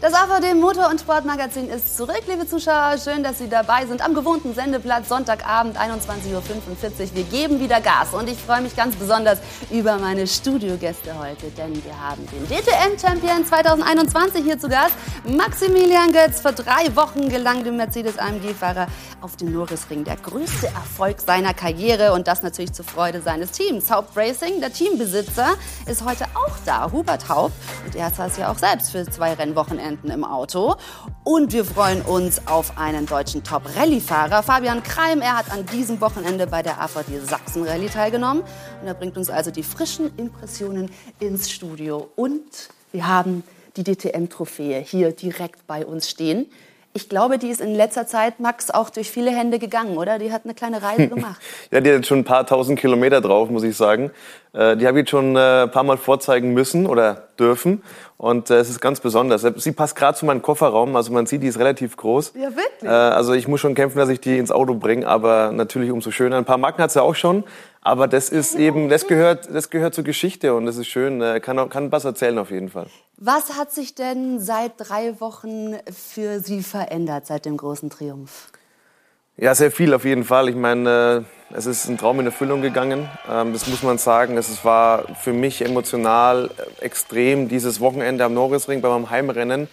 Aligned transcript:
Das 0.00 0.14
AVD 0.14 0.54
Motor- 0.54 0.90
und 0.90 1.00
Sportmagazin 1.00 1.68
ist 1.68 1.96
zurück, 1.96 2.22
liebe 2.28 2.46
Zuschauer. 2.46 2.98
Schön, 3.02 3.24
dass 3.24 3.38
Sie 3.38 3.48
dabei 3.48 3.84
sind 3.84 4.00
am 4.00 4.14
gewohnten 4.14 4.54
Sendeplatz 4.54 5.08
Sonntagabend 5.08 5.76
21.45 5.76 6.34
Uhr. 6.36 7.14
Wir 7.14 7.24
geben 7.24 7.58
wieder 7.58 7.80
Gas 7.80 8.14
und 8.14 8.28
ich 8.28 8.38
freue 8.38 8.60
mich 8.60 8.76
ganz 8.76 8.94
besonders 8.94 9.40
über 9.72 9.98
meine 9.98 10.28
Studiogäste 10.28 11.18
heute, 11.18 11.50
denn 11.50 11.84
wir 11.84 12.00
haben 12.00 12.24
den 12.30 12.46
DTM-Champion 12.46 13.44
2021 13.44 14.44
hier 14.44 14.56
zu 14.56 14.68
Gast, 14.68 14.94
Maximilian 15.24 16.12
Götz. 16.12 16.42
Vor 16.42 16.52
drei 16.52 16.94
Wochen 16.94 17.28
gelang 17.28 17.64
dem 17.64 17.76
Mercedes-AMG-Fahrer 17.76 18.86
auf 19.20 19.34
dem 19.34 19.52
Norrisring 19.52 20.04
der 20.04 20.14
größte 20.14 20.68
Erfolg 20.68 21.20
seiner 21.20 21.54
Karriere 21.54 22.12
und 22.12 22.28
das 22.28 22.44
natürlich 22.44 22.72
zur 22.72 22.84
Freude 22.84 23.20
seines 23.20 23.50
Teams. 23.50 23.90
Haupt 23.90 24.16
Racing, 24.16 24.60
der 24.60 24.72
Teambesitzer, 24.72 25.56
ist 25.86 26.04
heute 26.04 26.26
auch 26.34 26.54
da, 26.64 26.92
Hubert 26.92 27.28
Haupt. 27.28 27.54
Und 27.84 27.96
er 27.96 28.10
saß 28.10 28.36
ja 28.36 28.52
auch 28.52 28.58
selbst 28.58 28.92
für 28.92 29.04
zwei 29.10 29.32
Rennwochenenden 29.32 29.87
Wochenenden 29.88 30.10
im 30.10 30.24
Auto. 30.24 30.76
Und 31.24 31.52
wir 31.52 31.64
freuen 31.64 32.02
uns 32.02 32.46
auf 32.46 32.76
einen 32.76 33.06
deutschen 33.06 33.42
Top-Rallye-Fahrer, 33.42 34.42
Fabian 34.42 34.82
Kreim. 34.82 35.22
Er 35.22 35.38
hat 35.38 35.50
an 35.50 35.64
diesem 35.64 36.00
Wochenende 36.00 36.46
bei 36.46 36.62
der 36.62 36.80
AVD 36.80 37.20
Sachsen 37.20 37.64
Rallye 37.64 37.88
teilgenommen. 37.88 38.42
Und 38.80 38.86
er 38.86 38.94
bringt 38.94 39.16
uns 39.16 39.30
also 39.30 39.50
die 39.50 39.62
frischen 39.62 40.14
Impressionen 40.16 40.90
ins 41.20 41.50
Studio. 41.50 42.10
Und 42.16 42.68
wir 42.92 43.06
haben 43.06 43.44
die 43.76 43.84
DTM-Trophäe 43.84 44.80
hier 44.80 45.12
direkt 45.12 45.66
bei 45.66 45.86
uns 45.86 46.10
stehen. 46.10 46.50
Ich 46.98 47.08
glaube, 47.08 47.38
die 47.38 47.48
ist 47.48 47.60
in 47.60 47.76
letzter 47.76 48.08
Zeit, 48.08 48.40
Max, 48.40 48.72
auch 48.72 48.90
durch 48.90 49.08
viele 49.08 49.30
Hände 49.30 49.60
gegangen, 49.60 49.96
oder? 49.96 50.18
Die 50.18 50.32
hat 50.32 50.40
eine 50.42 50.52
kleine 50.52 50.82
Reise 50.82 51.06
gemacht. 51.14 51.40
ja, 51.70 51.80
die 51.80 51.92
hat 51.92 52.04
schon 52.04 52.18
ein 52.18 52.24
paar 52.24 52.44
tausend 52.44 52.76
Kilometer 52.76 53.20
drauf, 53.20 53.50
muss 53.50 53.62
ich 53.62 53.76
sagen. 53.76 54.10
Äh, 54.52 54.76
die 54.76 54.84
habe 54.84 55.00
ich 55.00 55.08
schon 55.08 55.36
äh, 55.36 55.62
ein 55.62 55.70
paar 55.70 55.84
Mal 55.84 55.96
vorzeigen 55.96 56.54
müssen 56.54 56.86
oder 56.86 57.28
dürfen. 57.38 57.84
Und 58.16 58.50
äh, 58.50 58.56
es 58.56 58.68
ist 58.68 58.80
ganz 58.80 58.98
besonders. 58.98 59.46
Sie 59.62 59.70
passt 59.70 59.94
gerade 59.94 60.18
zu 60.18 60.26
meinem 60.26 60.42
Kofferraum. 60.42 60.96
Also 60.96 61.12
man 61.12 61.26
sieht, 61.26 61.44
die 61.44 61.46
ist 61.46 61.60
relativ 61.60 61.96
groß. 61.96 62.32
Ja, 62.34 62.48
wirklich? 62.56 62.90
also 62.90 63.32
ich 63.32 63.46
muss 63.46 63.60
schon 63.60 63.76
kämpfen, 63.76 63.98
dass 63.98 64.08
ich 64.08 64.20
die 64.20 64.36
ins 64.36 64.50
Auto 64.50 64.74
bringe. 64.74 65.06
Aber 65.06 65.52
natürlich 65.52 65.92
umso 65.92 66.10
schöner. 66.10 66.36
Ein 66.36 66.44
paar 66.44 66.58
Marken 66.58 66.82
hat 66.82 66.90
sie 66.90 67.00
auch 67.00 67.14
schon. 67.14 67.44
Aber 67.88 68.06
das 68.06 68.28
ist 68.28 68.54
eben, 68.54 68.90
das 68.90 69.06
gehört, 69.06 69.48
das 69.50 69.70
gehört 69.70 69.94
zur 69.94 70.04
Geschichte 70.04 70.54
und 70.54 70.66
das 70.66 70.76
ist 70.76 70.88
schön. 70.88 71.20
Kann, 71.40 71.70
kann 71.70 71.90
was 71.90 72.04
erzählen 72.04 72.36
auf 72.36 72.50
jeden 72.50 72.68
Fall. 72.68 72.86
Was 73.16 73.56
hat 73.56 73.72
sich 73.72 73.94
denn 73.94 74.40
seit 74.40 74.72
drei 74.76 75.18
Wochen 75.22 75.74
für 75.90 76.40
Sie 76.40 76.62
verändert, 76.62 77.24
seit 77.24 77.46
dem 77.46 77.56
großen 77.56 77.88
Triumph? 77.88 78.48
Ja, 79.38 79.54
sehr 79.54 79.70
viel 79.70 79.94
auf 79.94 80.04
jeden 80.04 80.24
Fall. 80.24 80.50
Ich 80.50 80.54
meine, 80.54 81.24
es 81.50 81.64
ist 81.64 81.88
ein 81.88 81.96
Traum 81.96 82.20
in 82.20 82.26
Erfüllung 82.26 82.60
gegangen. 82.60 83.08
Ähm, 83.26 83.54
das 83.54 83.66
muss 83.68 83.82
man 83.82 83.96
sagen. 83.96 84.36
Es 84.36 84.66
war 84.66 85.06
für 85.16 85.32
mich 85.32 85.64
emotional 85.64 86.50
extrem, 86.80 87.48
dieses 87.48 87.80
Wochenende 87.80 88.22
am 88.22 88.34
Norrisring 88.34 88.82
bei 88.82 88.90
meinem 88.90 89.08
Heimrennen. 89.08 89.66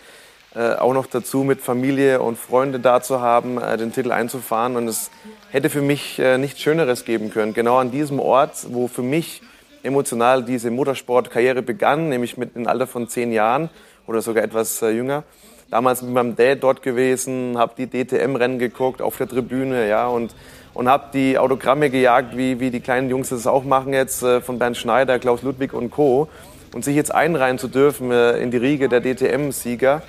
Äh, 0.55 0.75
auch 0.75 0.93
noch 0.93 1.07
dazu 1.07 1.43
mit 1.43 1.61
Familie 1.61 2.21
und 2.21 2.37
Freunde 2.37 2.79
da 2.79 3.01
zu 3.01 3.19
haben, 3.19 3.61
äh, 3.61 3.77
den 3.77 3.91
Titel 3.91 4.11
einzufahren. 4.11 4.77
Und 4.77 4.87
es 4.87 5.11
hätte 5.51 5.69
für 5.69 5.81
mich 5.81 6.17
äh, 6.19 6.37
nichts 6.37 6.61
Schöneres 6.61 7.05
geben 7.05 7.31
können. 7.31 7.53
Genau 7.53 7.77
an 7.77 7.91
diesem 7.91 8.19
Ort, 8.19 8.65
wo 8.69 8.87
für 8.87 9.01
mich 9.01 9.41
emotional 9.83 10.43
diese 10.43 10.71
Motorsportkarriere 10.71 11.61
begann, 11.61 12.09
nämlich 12.09 12.37
mit 12.37 12.55
einem 12.55 12.67
Alter 12.67 12.87
von 12.87 13.07
zehn 13.07 13.31
Jahren 13.31 13.69
oder 14.07 14.21
sogar 14.21 14.43
etwas 14.43 14.79
jünger 14.81 15.23
damals 15.71 16.03
mit 16.03 16.13
meinem 16.13 16.35
Dad 16.35 16.61
dort 16.61 16.83
gewesen, 16.83 17.57
habe 17.57 17.73
die 17.75 17.87
DTM-Rennen 17.87 18.59
geguckt 18.59 19.01
auf 19.01 19.17
der 19.17 19.27
Tribüne, 19.27 19.89
ja, 19.89 20.07
und 20.07 20.35
und 20.75 20.89
habe 20.89 21.05
die 21.13 21.37
Autogramme 21.37 21.89
gejagt, 21.89 22.35
wie, 22.37 22.59
wie 22.59 22.69
die 22.69 22.81
kleinen 22.81 23.09
Jungs 23.09 23.29
das 23.29 23.47
auch 23.47 23.63
machen 23.63 23.93
jetzt, 23.93 24.21
äh, 24.21 24.41
von 24.41 24.59
Bernd 24.59 24.75
Schneider, 24.75 25.17
Klaus 25.19 25.41
Ludwig 25.41 25.73
und 25.73 25.89
Co. 25.89 26.27
Und 26.73 26.83
sich 26.83 26.97
jetzt 26.97 27.15
einreihen 27.15 27.57
zu 27.57 27.69
dürfen 27.69 28.11
äh, 28.11 28.37
in 28.39 28.51
die 28.51 28.57
Riege 28.57 28.89
der 28.89 28.99
DTM-Sieger, 28.99 30.01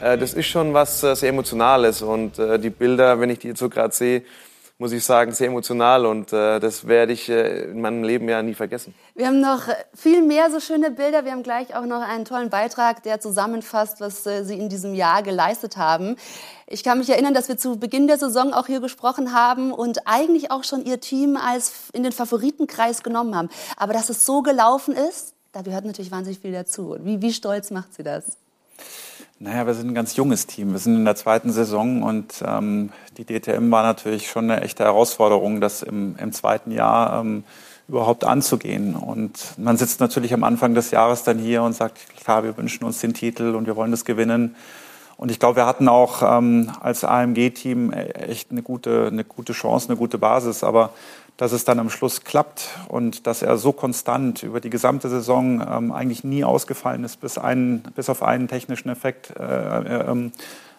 äh, 0.00 0.18
das 0.18 0.34
ist 0.34 0.46
schon 0.46 0.74
was 0.74 1.00
sehr 1.00 1.28
Emotionales. 1.28 2.02
Und 2.02 2.38
die 2.38 2.70
Bilder, 2.70 3.20
wenn 3.20 3.30
ich 3.30 3.38
die 3.38 3.48
jetzt 3.48 3.60
so 3.60 3.68
gerade 3.68 3.94
sehe, 3.94 4.22
muss 4.80 4.92
ich 4.92 5.04
sagen, 5.04 5.32
sehr 5.32 5.48
emotional 5.48 6.06
und 6.06 6.32
äh, 6.32 6.58
das 6.58 6.88
werde 6.88 7.12
ich 7.12 7.28
äh, 7.28 7.64
in 7.64 7.82
meinem 7.82 8.02
Leben 8.02 8.26
ja 8.30 8.42
nie 8.42 8.54
vergessen. 8.54 8.94
Wir 9.14 9.26
haben 9.26 9.38
noch 9.38 9.60
viel 9.94 10.22
mehr 10.22 10.50
so 10.50 10.58
schöne 10.58 10.90
Bilder. 10.90 11.26
Wir 11.26 11.32
haben 11.32 11.42
gleich 11.42 11.76
auch 11.76 11.84
noch 11.84 12.00
einen 12.00 12.24
tollen 12.24 12.48
Beitrag, 12.48 13.02
der 13.02 13.20
zusammenfasst, 13.20 14.00
was 14.00 14.24
äh, 14.24 14.42
Sie 14.42 14.58
in 14.58 14.70
diesem 14.70 14.94
Jahr 14.94 15.22
geleistet 15.22 15.76
haben. 15.76 16.16
Ich 16.66 16.82
kann 16.82 16.96
mich 16.96 17.10
erinnern, 17.10 17.34
dass 17.34 17.48
wir 17.48 17.58
zu 17.58 17.78
Beginn 17.78 18.06
der 18.06 18.16
Saison 18.16 18.54
auch 18.54 18.68
hier 18.68 18.80
gesprochen 18.80 19.34
haben 19.34 19.70
und 19.70 20.06
eigentlich 20.06 20.50
auch 20.50 20.64
schon 20.64 20.86
Ihr 20.86 20.98
Team 20.98 21.36
als 21.36 21.90
in 21.92 22.02
den 22.02 22.12
Favoritenkreis 22.12 23.02
genommen 23.02 23.36
haben. 23.36 23.50
Aber 23.76 23.92
dass 23.92 24.08
es 24.08 24.24
so 24.24 24.40
gelaufen 24.40 24.96
ist, 24.96 25.34
da 25.52 25.60
gehört 25.60 25.84
natürlich 25.84 26.10
wahnsinnig 26.10 26.40
viel 26.40 26.52
dazu. 26.52 26.96
Wie, 27.00 27.20
wie 27.20 27.34
stolz 27.34 27.70
macht 27.70 27.92
Sie 27.92 28.02
das? 28.02 28.38
Naja, 29.42 29.66
wir 29.66 29.72
sind 29.72 29.88
ein 29.88 29.94
ganz 29.94 30.16
junges 30.16 30.46
Team. 30.46 30.72
Wir 30.72 30.78
sind 30.78 30.96
in 30.96 31.06
der 31.06 31.16
zweiten 31.16 31.50
Saison 31.50 32.02
und 32.02 32.44
ähm, 32.46 32.90
die 33.16 33.24
DTM 33.24 33.70
war 33.70 33.82
natürlich 33.82 34.28
schon 34.28 34.50
eine 34.50 34.60
echte 34.60 34.84
Herausforderung, 34.84 35.62
das 35.62 35.82
im, 35.82 36.14
im 36.18 36.32
zweiten 36.32 36.72
Jahr 36.72 37.22
ähm, 37.22 37.44
überhaupt 37.88 38.24
anzugehen. 38.24 38.94
Und 38.94 39.54
man 39.56 39.78
sitzt 39.78 39.98
natürlich 39.98 40.34
am 40.34 40.44
Anfang 40.44 40.74
des 40.74 40.90
Jahres 40.90 41.22
dann 41.22 41.38
hier 41.38 41.62
und 41.62 41.72
sagt, 41.72 41.96
klar, 42.22 42.44
wir 42.44 42.58
wünschen 42.58 42.84
uns 42.84 43.00
den 43.00 43.14
Titel 43.14 43.54
und 43.54 43.66
wir 43.66 43.76
wollen 43.76 43.92
das 43.92 44.04
gewinnen. 44.04 44.56
Und 45.16 45.30
ich 45.30 45.38
glaube, 45.38 45.56
wir 45.56 45.64
hatten 45.64 45.88
auch 45.88 46.22
ähm, 46.22 46.70
als 46.80 47.02
AMG-Team 47.04 47.94
echt 47.94 48.50
eine 48.50 48.60
gute, 48.60 49.06
eine 49.06 49.24
gute 49.24 49.54
Chance, 49.54 49.88
eine 49.88 49.96
gute 49.96 50.18
Basis. 50.18 50.62
Aber 50.62 50.90
dass 51.40 51.52
es 51.52 51.64
dann 51.64 51.78
am 51.78 51.88
Schluss 51.88 52.24
klappt 52.24 52.68
und 52.88 53.26
dass 53.26 53.40
er 53.40 53.56
so 53.56 53.72
konstant 53.72 54.42
über 54.42 54.60
die 54.60 54.68
gesamte 54.68 55.08
Saison 55.08 55.66
ähm, 55.66 55.90
eigentlich 55.90 56.22
nie 56.22 56.44
ausgefallen 56.44 57.02
ist, 57.02 57.18
bis, 57.22 57.38
einen, 57.38 57.80
bis 57.94 58.10
auf 58.10 58.22
einen 58.22 58.46
technischen 58.46 58.90
Effekt 58.90 59.32
äh, 59.40 59.42
äh, 59.42 60.10
ähm, 60.10 60.32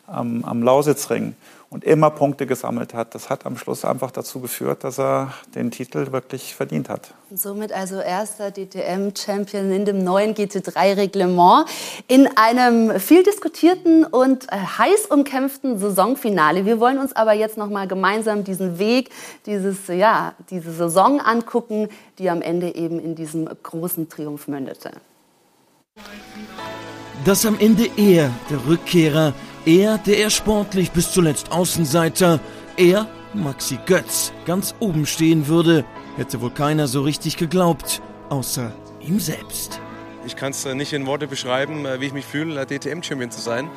am, 0.06 0.46
am 0.46 0.62
Lausitzring 0.62 1.34
und 1.72 1.86
immer 1.86 2.09
Punkte 2.09 2.46
gesammelt 2.46 2.94
hat. 2.94 3.16
Das 3.16 3.30
hat 3.30 3.46
am 3.46 3.58
Schluss 3.58 3.86
einfach 3.86 4.12
dazu 4.12 4.42
geführt, 4.42 4.84
dass 4.84 5.00
er 5.00 5.34
den 5.56 5.72
Titel 5.72 6.12
wirklich 6.12 6.54
verdient 6.54 6.90
hat. 6.90 7.14
Somit 7.34 7.72
also 7.72 8.02
erster 8.02 8.52
DTM-Champion 8.52 9.72
in 9.72 9.86
dem 9.86 10.04
neuen 10.04 10.36
GT3-Reglement 10.36 11.66
in 12.09 12.28
einem 12.36 13.00
viel 13.00 13.24
diskutierten 13.24 14.04
und 14.04 14.52
äh, 14.52 14.58
heiß 14.58 15.06
umkämpften 15.06 15.80
Saisonfinale. 15.80 16.66
Wir 16.66 16.82
wollen 16.82 16.98
uns 16.98 17.16
aber 17.16 17.32
jetzt 17.32 17.58
noch 17.58 17.70
mal 17.70 17.88
gemeinsam 17.88 18.44
diesen 18.44 18.78
Weg, 18.78 19.09
dieses, 19.46 19.88
ja, 19.88 20.34
diese 20.50 20.74
Saison 20.74 21.22
angucken, 21.22 21.88
die 22.20 22.30
am 22.30 22.42
Ende 22.42 22.76
eben 22.76 23.00
in 23.00 23.16
diesem 23.16 23.48
großen 23.64 24.09
Triumph 24.09 24.50
mündete. 24.50 24.92
Dass 27.24 27.46
am 27.46 27.58
Ende 27.59 27.88
er, 27.96 28.30
der 28.50 28.66
Rückkehrer, 28.68 29.34
er, 29.66 29.98
der 29.98 30.18
er 30.18 30.30
sportlich 30.30 30.92
bis 30.92 31.12
zuletzt 31.12 31.52
Außenseiter, 31.52 32.40
er, 32.78 33.08
Maxi 33.34 33.80
Götz, 33.86 34.34
ganz 34.46 34.76
oben 34.80 35.06
stehen 35.06 35.48
würde, 35.48 35.86
hätte 36.18 36.42
wohl 36.42 36.52
keiner 36.52 36.88
so 36.88 37.02
richtig 37.02 37.38
geglaubt, 37.38 38.02
außer 38.30 38.72
ihm 39.00 39.20
selbst. 39.20 39.80
Ich 40.26 40.36
kann 40.36 40.52
es 40.52 40.66
äh, 40.66 40.76
nicht 40.76 40.94
in 40.94 41.06
Worte 41.06 41.28
beschreiben, 41.28 41.86
äh, 41.86 42.00
wie 42.00 42.06
ich 42.06 42.14
mich 42.14 42.26
fühle, 42.26 42.66
DTM-Champion 42.66 43.32
zu 43.32 43.42
sein. 43.42 43.70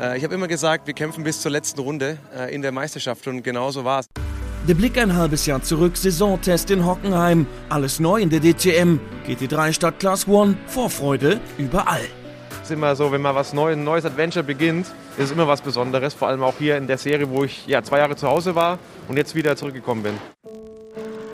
Äh, 0.00 0.18
ich 0.18 0.24
habe 0.24 0.34
immer 0.34 0.48
gesagt, 0.48 0.86
wir 0.86 0.94
kämpfen 0.94 1.24
bis 1.24 1.40
zur 1.40 1.50
letzten 1.50 1.80
Runde 1.80 2.18
in 2.50 2.62
der 2.62 2.72
Meisterschaft 2.72 3.26
und 3.26 3.42
genau 3.42 3.70
so 3.70 3.84
war 3.84 4.00
es. 4.00 4.08
Der 4.68 4.74
Blick 4.74 4.98
ein 4.98 5.14
halbes 5.14 5.46
Jahr 5.46 5.62
zurück, 5.62 5.96
Saisontest 5.96 6.70
in 6.70 6.84
Hockenheim. 6.84 7.46
Alles 7.68 8.00
neu 8.00 8.20
in 8.20 8.30
der 8.30 8.40
DTM. 8.40 8.98
GT3 9.26 9.72
statt 9.72 10.00
Class 10.00 10.26
One, 10.26 10.56
Vorfreude 10.66 11.40
überall 11.56 12.02
ist 12.66 12.72
immer 12.72 12.96
so, 12.96 13.12
wenn 13.12 13.22
mal 13.22 13.36
was 13.36 13.52
Neues, 13.52 13.76
ein 13.76 13.84
neues 13.84 14.04
Adventure 14.04 14.42
beginnt, 14.42 14.88
ist 15.18 15.32
immer 15.32 15.48
was 15.48 15.60
Besonderes. 15.60 16.14
Vor 16.14 16.28
allem 16.28 16.42
auch 16.42 16.54
hier 16.58 16.76
in 16.76 16.86
der 16.86 16.98
Serie, 16.98 17.28
wo 17.30 17.44
ich 17.44 17.66
ja, 17.66 17.82
zwei 17.82 17.98
Jahre 17.98 18.16
zu 18.16 18.28
Hause 18.28 18.54
war 18.54 18.78
und 19.08 19.16
jetzt 19.16 19.34
wieder 19.34 19.56
zurückgekommen 19.56 20.02
bin. 20.02 20.14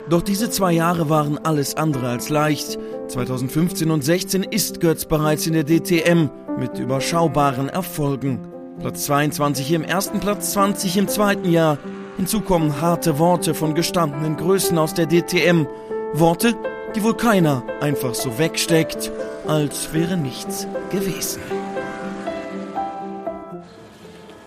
Doch 0.09 0.21
diese 0.21 0.49
zwei 0.49 0.73
Jahre 0.73 1.09
waren 1.09 1.37
alles 1.37 1.75
andere 1.75 2.09
als 2.09 2.29
leicht. 2.29 2.77
2015 3.07 3.89
und 3.89 4.03
16 4.03 4.43
ist 4.43 4.81
Götz 4.81 5.05
bereits 5.05 5.47
in 5.47 5.53
der 5.53 5.63
DTM 5.63 6.29
mit 6.59 6.77
überschaubaren 6.77 7.69
Erfolgen. 7.69 8.39
Platz 8.79 9.05
22 9.05 9.71
im 9.71 9.83
ersten, 9.83 10.19
Platz 10.19 10.51
20 10.53 10.97
im 10.97 11.07
zweiten 11.07 11.49
Jahr. 11.49 11.77
Hinzu 12.17 12.41
kommen 12.41 12.81
harte 12.81 13.17
Worte 13.17 13.53
von 13.53 13.75
gestandenen 13.75 14.35
Größen 14.37 14.77
aus 14.77 14.93
der 14.93 15.07
DTM. 15.07 15.67
Worte, 16.13 16.53
die 16.95 17.03
wohl 17.03 17.15
keiner 17.15 17.63
einfach 17.81 18.13
so 18.13 18.37
wegsteckt 18.37 19.11
als 19.47 19.93
wäre 19.93 20.17
nichts 20.17 20.67
gewesen. 20.91 21.41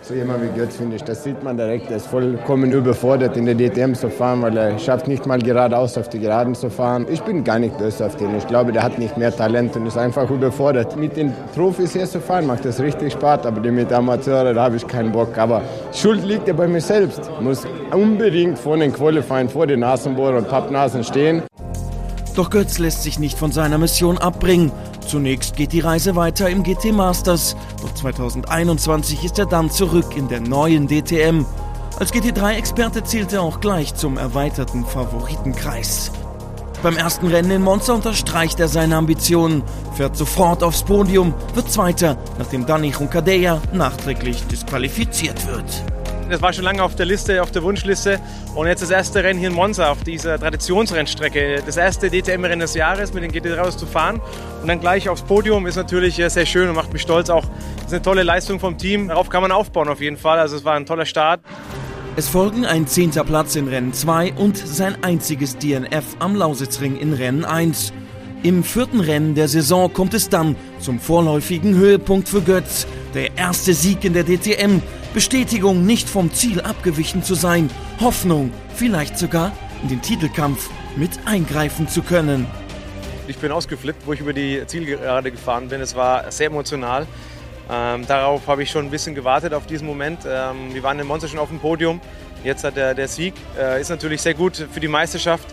So 0.08 0.14
jemand 0.14 0.40
wie 0.40 0.56
Götz, 0.56 0.76
finde 0.76 0.94
ich, 0.94 1.02
das 1.02 1.24
sieht 1.24 1.42
man 1.42 1.56
direkt, 1.56 1.90
er 1.90 1.96
ist 1.96 2.06
vollkommen 2.06 2.70
überfordert 2.70 3.36
in 3.36 3.44
der 3.44 3.56
DTM 3.56 3.92
zu 3.92 4.08
fahren, 4.08 4.40
weil 4.40 4.56
er 4.56 4.78
schafft 4.78 5.08
nicht 5.08 5.26
mal 5.26 5.40
geradeaus 5.40 5.98
auf 5.98 6.08
die 6.08 6.20
Geraden 6.20 6.54
zu 6.54 6.70
fahren. 6.70 7.06
Ich 7.10 7.22
bin 7.22 7.42
gar 7.42 7.58
nicht 7.58 7.76
böse 7.76 8.06
auf 8.06 8.14
den. 8.14 8.36
Ich 8.36 8.46
glaube, 8.46 8.70
der 8.70 8.84
hat 8.84 9.00
nicht 9.00 9.16
mehr 9.16 9.34
Talent 9.34 9.74
und 9.74 9.84
ist 9.84 9.98
einfach 9.98 10.30
überfordert. 10.30 10.94
Mit 10.94 11.16
den 11.16 11.34
Profis 11.56 11.94
hier 11.94 12.06
zu 12.06 12.20
fahren 12.20 12.46
macht 12.46 12.64
das 12.64 12.78
richtig 12.78 13.14
Spaß, 13.14 13.46
aber 13.46 13.60
mit 13.72 13.92
Amateuren, 13.92 14.54
da 14.54 14.62
habe 14.62 14.76
ich 14.76 14.86
keinen 14.86 15.10
Bock. 15.10 15.36
Aber 15.36 15.62
Schuld 15.92 16.24
liegt 16.24 16.46
ja 16.46 16.54
bei 16.54 16.68
mir 16.68 16.80
selbst. 16.80 17.28
Muss 17.40 17.66
unbedingt 17.90 18.60
vor 18.60 18.76
den 18.76 18.92
Qualifying, 18.92 19.48
vor 19.48 19.66
den 19.66 19.80
Nasenbohrern 19.80 20.36
und 20.36 20.48
Pappnasen 20.48 21.02
stehen. 21.02 21.42
Doch 22.36 22.50
Götz 22.50 22.78
lässt 22.78 23.02
sich 23.02 23.18
nicht 23.18 23.36
von 23.36 23.50
seiner 23.50 23.78
Mission 23.78 24.18
abbringen. 24.18 24.70
Zunächst 25.06 25.54
geht 25.56 25.72
die 25.72 25.80
Reise 25.80 26.16
weiter 26.16 26.50
im 26.50 26.64
GT 26.64 26.92
Masters, 26.92 27.56
doch 27.80 27.94
2021 27.94 29.24
ist 29.24 29.38
er 29.38 29.46
dann 29.46 29.70
zurück 29.70 30.16
in 30.16 30.28
der 30.28 30.40
neuen 30.40 30.88
DTM. 30.88 31.44
Als 31.98 32.12
GT3-Experte 32.12 33.04
zählt 33.04 33.32
er 33.32 33.42
auch 33.42 33.60
gleich 33.60 33.94
zum 33.94 34.18
erweiterten 34.18 34.84
Favoritenkreis. 34.84 36.10
Beim 36.82 36.96
ersten 36.96 37.28
Rennen 37.28 37.50
in 37.52 37.62
Monza 37.62 37.94
unterstreicht 37.94 38.60
er 38.60 38.68
seine 38.68 38.96
Ambitionen, 38.96 39.62
fährt 39.94 40.16
sofort 40.16 40.62
aufs 40.62 40.82
Podium, 40.82 41.34
wird 41.54 41.70
Zweiter, 41.70 42.18
nachdem 42.38 42.66
Dani 42.66 42.88
Juncadeja 42.88 43.62
nachträglich 43.72 44.46
disqualifiziert 44.48 45.46
wird. 45.46 45.84
Das 46.28 46.43
war 46.43 46.52
schon 46.52 46.64
lange 46.64 46.82
auf 46.82 46.96
der 46.96 47.06
Liste, 47.06 47.40
auf 47.40 47.52
der 47.52 47.62
Wunschliste. 47.62 48.19
Und 48.55 48.67
jetzt 48.67 48.82
das 48.82 48.90
erste 48.90 49.23
Rennen 49.23 49.38
hier 49.38 49.49
in 49.49 49.55
Monza 49.55 49.90
auf 49.90 50.02
dieser 50.02 50.38
Traditionsrennstrecke. 50.38 51.62
Das 51.64 51.76
erste 51.76 52.11
DTM-Rennen 52.11 52.61
des 52.61 52.75
Jahres 52.75 53.14
mit 53.14 53.23
den 53.23 53.31
GT3 53.31 53.76
zu 53.76 53.87
fahren 53.87 54.20
und 54.61 54.67
dann 54.67 54.81
gleich 54.81 55.08
aufs 55.08 55.23
Podium 55.23 55.67
ist 55.67 55.76
natürlich 55.76 56.17
sehr 56.17 56.46
schön 56.46 56.69
und 56.69 56.75
macht 56.75 56.93
mich 56.93 57.02
stolz. 57.02 57.31
Auch 57.31 57.44
das 57.76 57.87
ist 57.87 57.93
eine 57.93 58.02
tolle 58.02 58.25
Leistung 58.25 58.58
vom 58.58 58.76
Team. 58.76 59.08
Darauf 59.08 59.28
kann 59.28 59.43
man 59.43 59.52
aufbauen 59.52 59.88
auf 59.88 60.00
jeden 60.00 60.17
Fall. 60.17 60.40
Also 60.40 60.56
es 60.56 60.64
war 60.64 60.75
ein 60.75 60.87
toller 60.87 61.06
Start. 61.06 61.40
Es 62.17 62.28
folgen 62.28 62.64
ein 62.64 62.87
zehnter 62.88 63.23
Platz 63.23 63.55
in 63.55 63.69
Rennen 63.69 63.93
2 63.93 64.32
und 64.32 64.56
sein 64.56 64.96
einziges 65.05 65.58
DNF 65.58 66.17
am 66.19 66.34
Lausitzring 66.34 66.96
in 66.96 67.12
Rennen 67.12 67.44
1. 67.44 67.93
Im 68.43 68.64
vierten 68.64 69.00
Rennen 69.00 69.34
der 69.34 69.49
Saison 69.49 69.93
kommt 69.93 70.14
es 70.14 70.28
dann 70.28 70.56
zum 70.81 70.99
vorläufigen 70.99 71.76
Höhepunkt 71.76 72.28
für 72.28 72.40
Götz. 72.40 72.87
Der 73.14 73.37
erste 73.37 73.75
Sieg 73.75 74.05
in 74.05 74.12
der 74.12 74.25
DTM 74.25 74.82
Bestätigung, 75.16 75.86
nicht 75.86 76.10
vom 76.10 76.30
Ziel 76.34 76.60
abgewichen 76.60 77.22
zu 77.22 77.34
sein, 77.34 77.70
Hoffnung, 78.02 78.52
vielleicht 78.74 79.16
sogar 79.16 79.50
in 79.82 79.88
den 79.88 80.02
Titelkampf 80.02 80.68
mit 80.94 81.08
eingreifen 81.24 81.88
zu 81.88 82.02
können. 82.02 82.46
Ich 83.26 83.38
bin 83.38 83.50
ausgeflippt, 83.50 84.06
wo 84.06 84.12
ich 84.12 84.20
über 84.20 84.34
die 84.34 84.62
Zielgerade 84.66 85.30
gefahren 85.30 85.68
bin. 85.68 85.80
Es 85.80 85.96
war 85.96 86.30
sehr 86.30 86.48
emotional. 86.48 87.06
Ähm, 87.70 88.06
darauf 88.06 88.46
habe 88.46 88.62
ich 88.62 88.70
schon 88.70 88.84
ein 88.84 88.90
bisschen 88.90 89.14
gewartet 89.14 89.54
auf 89.54 89.64
diesen 89.64 89.86
Moment. 89.86 90.20
Ähm, 90.28 90.74
wir 90.74 90.82
waren 90.82 90.98
im 90.98 91.06
Monster 91.06 91.28
schon 91.28 91.38
auf 91.38 91.48
dem 91.48 91.60
Podium. 91.60 91.98
Jetzt 92.44 92.62
hat 92.64 92.76
der, 92.76 92.92
der 92.92 93.08
Sieg. 93.08 93.32
Äh, 93.58 93.80
ist 93.80 93.88
natürlich 93.88 94.20
sehr 94.20 94.34
gut 94.34 94.68
für 94.70 94.80
die 94.80 94.88
Meisterschaft. 94.88 95.48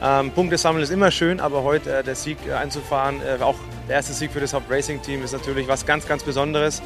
Ähm, 0.00 0.30
Punkte 0.30 0.58
sammeln 0.58 0.84
ist 0.84 0.90
immer 0.90 1.10
schön, 1.10 1.40
aber 1.40 1.64
heute 1.64 1.92
äh, 1.92 2.04
der 2.04 2.14
Sieg 2.14 2.38
einzufahren, 2.52 3.16
äh, 3.22 3.42
auch 3.42 3.56
der 3.88 3.96
erste 3.96 4.12
Sieg 4.12 4.30
für 4.32 4.40
das 4.40 4.52
Haupt-Racing-Team 4.52 5.22
ist 5.22 5.32
natürlich 5.32 5.66
was 5.66 5.86
ganz, 5.86 6.06
ganz 6.06 6.22
Besonderes. 6.22 6.82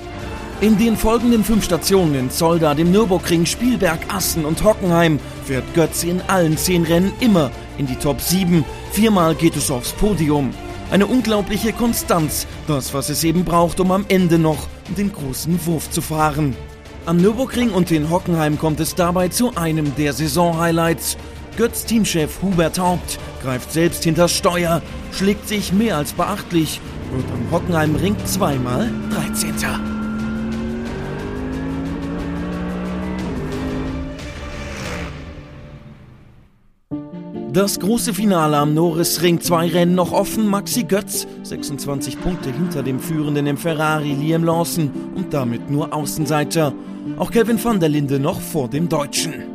In 0.61 0.79
den 0.79 0.97
folgenden 0.97 1.43
fünf 1.43 1.65
Stationen 1.65 2.15
in 2.15 2.31
Zolda, 2.31 2.75
dem 2.75 2.93
Nürburgring, 2.93 3.45
Spielberg, 3.45 3.99
Assen 4.09 4.45
und 4.45 4.63
Hockenheim 4.63 5.19
fährt 5.45 5.75
Götze 5.75 6.09
in 6.09 6.21
allen 6.23 6.57
zehn 6.57 6.85
Rennen 6.85 7.13
immer 7.19 7.51
in 7.79 7.87
die 7.87 7.97
Top 7.97 8.21
7. 8.21 8.65
Viermal 8.93 9.35
geht 9.35 9.57
es 9.57 9.71
aufs 9.71 9.93
Podium. 9.93 10.55
Eine 10.93 11.07
unglaubliche 11.07 11.73
Konstanz, 11.73 12.47
das, 12.69 12.95
was 12.95 13.09
es 13.09 13.25
eben 13.25 13.45
braucht, 13.45 13.81
um 13.81 13.91
am 13.91 14.05
Ende 14.09 14.39
noch 14.39 14.69
den 14.97 15.13
großen 15.13 15.67
Wurf 15.67 15.91
zu 15.91 16.03
fahren. 16.03 16.55
Am 17.05 17.17
Nürburgring 17.17 17.73
und 17.73 17.91
in 17.91 18.11
Hockenheim 18.11 18.59
kommt 18.59 18.79
es 18.79 18.95
dabei 18.95 19.27
zu 19.27 19.57
einem 19.57 19.93
der 19.97 20.13
Saison-Highlights. 20.13 21.17
Götz 21.57 21.85
Teamchef 21.85 22.41
Hubert 22.43 22.79
Haupt 22.79 23.19
greift 23.43 23.73
selbst 23.73 24.05
hinter 24.05 24.29
Steuer, 24.29 24.81
schlägt 25.13 25.49
sich 25.49 25.73
mehr 25.73 25.97
als 25.99 26.13
beachtlich 26.13 26.81
und 27.13 27.25
am 27.31 27.51
Hockenheimring 27.51 28.17
zweimal 28.25 28.91
13. 29.11 29.55
Das 37.53 37.79
große 37.79 38.15
Finale 38.15 38.57
am 38.57 38.73
Norrisring, 38.73 39.43
zwei 39.43 39.69
Rennen 39.69 39.95
noch 39.95 40.13
offen. 40.13 40.47
Maxi 40.47 40.85
Götz, 40.85 41.27
26 41.43 42.19
Punkte 42.19 42.51
hinter 42.51 42.83
dem 42.83 42.99
Führenden 42.99 43.47
im 43.47 43.59
Ferrari 43.59 44.15
Liam 44.15 44.43
Lawson 44.43 44.91
und 45.15 45.35
damit 45.35 45.71
nur 45.71 45.93
Außenseiter. 45.93 46.73
Auch 47.19 47.31
Kevin 47.31 47.63
van 47.63 47.79
der 47.79 47.91
Linde 47.91 48.19
noch 48.19 48.41
vor 48.41 48.69
dem 48.69 48.89
Deutschen. 48.89 49.52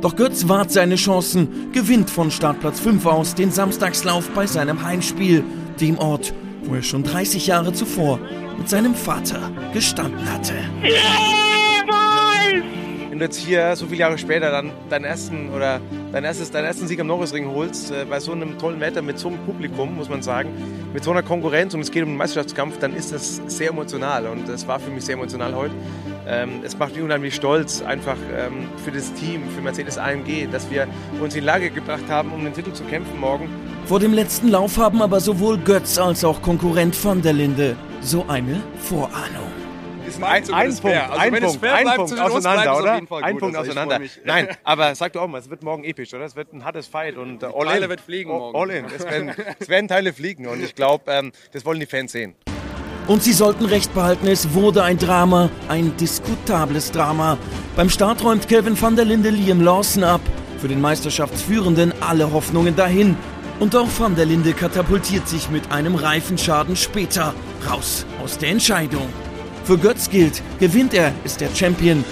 Doch 0.00 0.14
Götz 0.14 0.48
wahrt 0.48 0.70
seine 0.70 0.96
Chancen, 0.96 1.72
gewinnt 1.72 2.10
von 2.10 2.30
Startplatz 2.30 2.80
5 2.80 3.06
aus 3.06 3.34
den 3.34 3.50
Samstagslauf 3.50 4.28
bei 4.30 4.46
seinem 4.46 4.82
Heimspiel, 4.82 5.42
dem 5.80 5.98
Ort, 5.98 6.32
wo 6.64 6.74
er 6.74 6.82
schon 6.82 7.02
30 7.02 7.46
Jahre 7.46 7.72
zuvor 7.72 8.20
mit 8.58 8.68
seinem 8.68 8.94
Vater 8.94 9.50
gestanden 9.72 10.30
hatte. 10.30 10.54
Yeah! 10.82 11.65
Wenn 13.16 13.20
du 13.20 13.24
jetzt 13.24 13.38
hier 13.38 13.74
so 13.76 13.86
viele 13.86 14.00
Jahre 14.00 14.18
später 14.18 14.50
dann 14.50 14.72
deinen 14.90 15.06
ersten 15.06 15.48
oder 15.48 15.80
dein 16.12 16.24
erstes, 16.24 16.50
deinen 16.50 16.66
ersten 16.66 16.86
Sieg 16.86 17.00
am 17.00 17.06
Norrisring 17.06 17.48
holst, 17.48 17.90
äh, 17.90 18.04
bei 18.04 18.20
so 18.20 18.32
einem 18.32 18.58
tollen 18.58 18.78
Wetter, 18.78 19.00
mit 19.00 19.18
so 19.18 19.28
einem 19.28 19.38
Publikum, 19.38 19.96
muss 19.96 20.10
man 20.10 20.20
sagen, 20.20 20.50
mit 20.92 21.02
so 21.02 21.12
einer 21.12 21.22
Konkurrenz 21.22 21.72
und 21.72 21.80
es 21.80 21.90
geht 21.90 22.02
um 22.02 22.10
den 22.10 22.18
Meisterschaftskampf, 22.18 22.78
dann 22.78 22.94
ist 22.94 23.14
das 23.14 23.40
sehr 23.46 23.70
emotional 23.70 24.26
und 24.26 24.46
es 24.50 24.68
war 24.68 24.78
für 24.78 24.90
mich 24.90 25.06
sehr 25.06 25.14
emotional 25.14 25.54
heute. 25.54 25.72
Ähm, 26.28 26.60
es 26.62 26.76
macht 26.78 26.94
mich 26.94 27.02
unheimlich 27.02 27.34
stolz, 27.34 27.80
einfach 27.80 28.18
ähm, 28.36 28.68
für 28.84 28.90
das 28.90 29.10
Team, 29.14 29.48
für 29.48 29.62
Mercedes 29.62 29.96
AMG, 29.96 30.48
dass 30.52 30.70
wir 30.70 30.86
uns 31.18 31.34
in 31.34 31.44
Lage 31.44 31.70
gebracht 31.70 32.04
haben, 32.10 32.30
um 32.34 32.44
den 32.44 32.52
Titel 32.52 32.74
zu 32.74 32.84
kämpfen 32.84 33.18
morgen. 33.18 33.48
Vor 33.86 33.98
dem 33.98 34.12
letzten 34.12 34.48
Lauf 34.48 34.76
haben 34.76 35.00
aber 35.00 35.20
sowohl 35.20 35.56
Götz 35.56 35.96
als 35.96 36.22
auch 36.22 36.42
Konkurrent 36.42 37.02
van 37.02 37.22
der 37.22 37.32
Linde 37.32 37.76
so 38.02 38.26
eine 38.28 38.60
Vorahnung 38.78 39.45
ein, 40.22 40.54
ein 40.54 40.76
Punkt, 40.76 40.96
also 40.96 41.18
ein 41.18 41.32
Punkt, 41.32 41.64
ein 41.64 41.96
Punkt 41.96 42.20
auseinander, 42.20 42.78
oder? 42.78 42.92
Ein 42.92 43.06
gut, 43.06 43.40
Punkt 43.40 43.56
also 43.56 43.70
auseinander. 43.70 44.00
Nein, 44.24 44.48
aber 44.64 44.94
sag 44.94 45.12
doch 45.12 45.22
auch 45.22 45.28
mal, 45.28 45.38
es 45.38 45.50
wird 45.50 45.62
morgen 45.62 45.84
episch, 45.84 46.12
oder? 46.14 46.24
Es 46.24 46.36
wird 46.36 46.52
ein 46.52 46.64
hartes 46.64 46.86
Fight 46.86 47.16
und 47.16 47.42
uh, 47.42 47.46
all 47.46 47.66
Teile 47.66 47.84
in. 47.84 47.90
wird 47.90 48.00
fliegen 48.00 48.30
morgen. 48.30 48.56
All 48.56 48.70
in. 48.70 48.84
Es 48.86 49.04
werden, 49.04 49.32
es 49.58 49.68
werden 49.68 49.88
Teile 49.88 50.12
fliegen 50.12 50.46
und 50.46 50.62
ich 50.62 50.74
glaube, 50.74 51.10
ähm, 51.10 51.32
das 51.52 51.64
wollen 51.64 51.80
die 51.80 51.86
Fans 51.86 52.12
sehen. 52.12 52.34
Und 53.06 53.22
sie 53.22 53.32
sollten 53.32 53.66
recht 53.66 53.94
behalten, 53.94 54.26
es 54.26 54.52
wurde 54.52 54.82
ein 54.82 54.98
Drama, 54.98 55.48
ein 55.68 55.96
diskutables 55.96 56.90
Drama. 56.90 57.38
Beim 57.76 57.88
Start 57.88 58.24
räumt 58.24 58.48
Kevin 58.48 58.80
van 58.80 58.96
der 58.96 59.04
Linde 59.04 59.30
Liam 59.30 59.60
Lawson 59.60 60.02
ab. 60.02 60.20
Für 60.58 60.66
den 60.66 60.80
Meisterschaftsführenden 60.80 61.92
alle 62.00 62.32
Hoffnungen 62.32 62.74
dahin. 62.74 63.16
Und 63.60 63.76
auch 63.76 63.88
van 63.96 64.16
der 64.16 64.26
Linde 64.26 64.52
katapultiert 64.54 65.28
sich 65.28 65.50
mit 65.50 65.70
einem 65.70 65.94
Reifenschaden 65.94 66.74
später 66.74 67.32
raus 67.70 68.04
aus 68.22 68.38
der 68.38 68.50
Entscheidung. 68.50 69.08
Für 69.66 69.76
Götz 69.76 70.08
gilt, 70.08 70.40
gewinnt 70.60 70.94
er, 70.94 71.12
ist 71.24 71.40
der 71.40 71.48
Champion. 71.52 72.04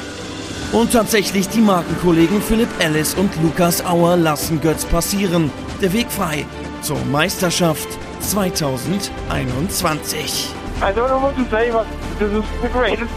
Und 0.72 0.92
tatsächlich 0.92 1.48
die 1.48 1.60
Markenkollegen 1.60 2.42
Philipp 2.42 2.68
Ellis 2.80 3.14
und 3.14 3.30
Lukas 3.44 3.86
Auer 3.86 4.16
lassen 4.16 4.60
Götz 4.60 4.84
passieren. 4.84 5.52
Der 5.80 5.92
Weg 5.92 6.10
frei 6.10 6.44
zur 6.82 6.98
Meisterschaft 7.12 7.86
2021. 8.18 10.48
I 10.80 10.86
don't 10.86 11.06
know 11.06 11.22
what 11.22 11.36
to 11.36 11.44
say, 11.48 11.70
but 11.70 11.86
this 12.18 12.32
is 12.32 12.42
the 12.60 12.68
greatest 12.68 13.12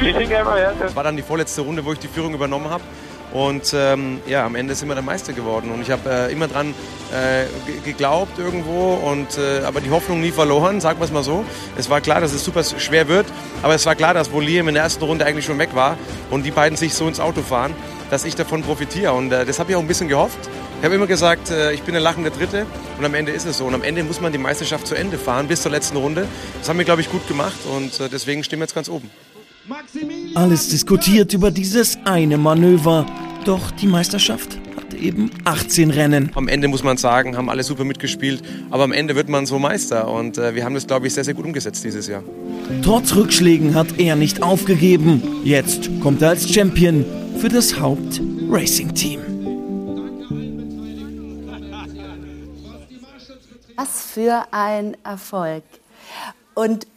feeling 0.00 0.32
ever. 0.32 0.74
Das 0.80 0.96
war 0.96 1.04
dann 1.04 1.14
die 1.14 1.22
vorletzte 1.22 1.60
Runde, 1.60 1.84
wo 1.84 1.92
ich 1.92 2.00
die 2.00 2.08
Führung 2.08 2.34
übernommen 2.34 2.68
habe. 2.68 2.82
Und 3.36 3.74
ähm, 3.76 4.20
ja, 4.26 4.46
am 4.46 4.54
Ende 4.54 4.74
sind 4.74 4.88
wir 4.88 4.94
der 4.94 5.04
Meister 5.04 5.34
geworden. 5.34 5.70
Und 5.70 5.82
ich 5.82 5.90
habe 5.90 6.08
äh, 6.08 6.32
immer 6.32 6.48
dran 6.48 6.72
äh, 7.12 7.44
geglaubt 7.84 8.38
irgendwo, 8.38 8.94
und, 8.94 9.36
äh, 9.36 9.62
aber 9.62 9.82
die 9.82 9.90
Hoffnung 9.90 10.22
nie 10.22 10.30
verloren, 10.30 10.80
sagen 10.80 10.98
wir 10.98 11.04
es 11.04 11.12
mal 11.12 11.22
so. 11.22 11.44
Es 11.76 11.90
war 11.90 12.00
klar, 12.00 12.22
dass 12.22 12.32
es 12.32 12.42
super 12.42 12.64
schwer 12.64 13.08
wird, 13.08 13.26
aber 13.62 13.74
es 13.74 13.84
war 13.84 13.94
klar, 13.94 14.14
dass 14.14 14.30
Liam 14.32 14.68
in 14.68 14.74
der 14.74 14.84
ersten 14.84 15.04
Runde 15.04 15.26
eigentlich 15.26 15.44
schon 15.44 15.58
weg 15.58 15.74
war 15.74 15.98
und 16.30 16.46
die 16.46 16.50
beiden 16.50 16.78
sich 16.78 16.94
so 16.94 17.06
ins 17.06 17.20
Auto 17.20 17.42
fahren, 17.42 17.74
dass 18.08 18.24
ich 18.24 18.36
davon 18.36 18.62
profitiere. 18.62 19.12
Und 19.12 19.30
äh, 19.32 19.44
das 19.44 19.58
habe 19.58 19.70
ich 19.70 19.76
auch 19.76 19.82
ein 19.82 19.86
bisschen 19.86 20.08
gehofft. 20.08 20.38
Ich 20.78 20.84
habe 20.86 20.94
immer 20.94 21.06
gesagt, 21.06 21.50
äh, 21.50 21.72
ich 21.74 21.82
bin 21.82 21.92
der 21.92 22.02
lachende 22.02 22.30
Dritte 22.30 22.64
und 22.96 23.04
am 23.04 23.12
Ende 23.12 23.32
ist 23.32 23.46
es 23.46 23.58
so. 23.58 23.66
Und 23.66 23.74
am 23.74 23.82
Ende 23.82 24.02
muss 24.02 24.22
man 24.22 24.32
die 24.32 24.38
Meisterschaft 24.38 24.86
zu 24.86 24.94
Ende 24.94 25.18
fahren, 25.18 25.46
bis 25.46 25.60
zur 25.60 25.72
letzten 25.72 25.98
Runde. 25.98 26.26
Das 26.58 26.70
haben 26.70 26.78
wir, 26.78 26.86
glaube 26.86 27.02
ich, 27.02 27.10
gut 27.10 27.28
gemacht 27.28 27.58
und 27.76 28.00
äh, 28.00 28.08
deswegen 28.08 28.42
stehen 28.44 28.60
wir 28.60 28.64
jetzt 28.64 28.74
ganz 28.74 28.88
oben. 28.88 29.10
Alles 30.34 30.68
diskutiert 30.68 31.34
über 31.34 31.50
dieses 31.50 31.98
eine 32.04 32.38
Manöver. 32.38 33.04
Doch 33.46 33.70
die 33.70 33.86
Meisterschaft 33.86 34.58
hat 34.76 34.92
eben 34.92 35.30
18 35.44 35.90
Rennen. 35.92 36.32
Am 36.34 36.48
Ende 36.48 36.66
muss 36.66 36.82
man 36.82 36.96
sagen, 36.96 37.36
haben 37.36 37.48
alle 37.48 37.62
super 37.62 37.84
mitgespielt. 37.84 38.42
Aber 38.70 38.82
am 38.82 38.90
Ende 38.90 39.14
wird 39.14 39.28
man 39.28 39.46
so 39.46 39.60
Meister. 39.60 40.08
Und 40.08 40.36
äh, 40.36 40.56
wir 40.56 40.64
haben 40.64 40.74
das, 40.74 40.88
glaube 40.88 41.06
ich, 41.06 41.14
sehr, 41.14 41.22
sehr 41.22 41.34
gut 41.34 41.44
umgesetzt 41.44 41.84
dieses 41.84 42.08
Jahr. 42.08 42.24
Trotz 42.82 43.14
Rückschlägen 43.14 43.76
hat 43.76 43.98
er 43.98 44.16
nicht 44.16 44.42
aufgegeben. 44.42 45.22
Jetzt 45.44 45.88
kommt 46.00 46.22
er 46.22 46.30
als 46.30 46.52
Champion 46.52 47.04
für 47.38 47.48
das 47.48 47.78
Haupt-Racing-Team. 47.78 49.20
Was 53.76 54.06
für 54.12 54.44
ein 54.50 54.96
Erfolg. 55.04 55.62
Und 56.54 56.88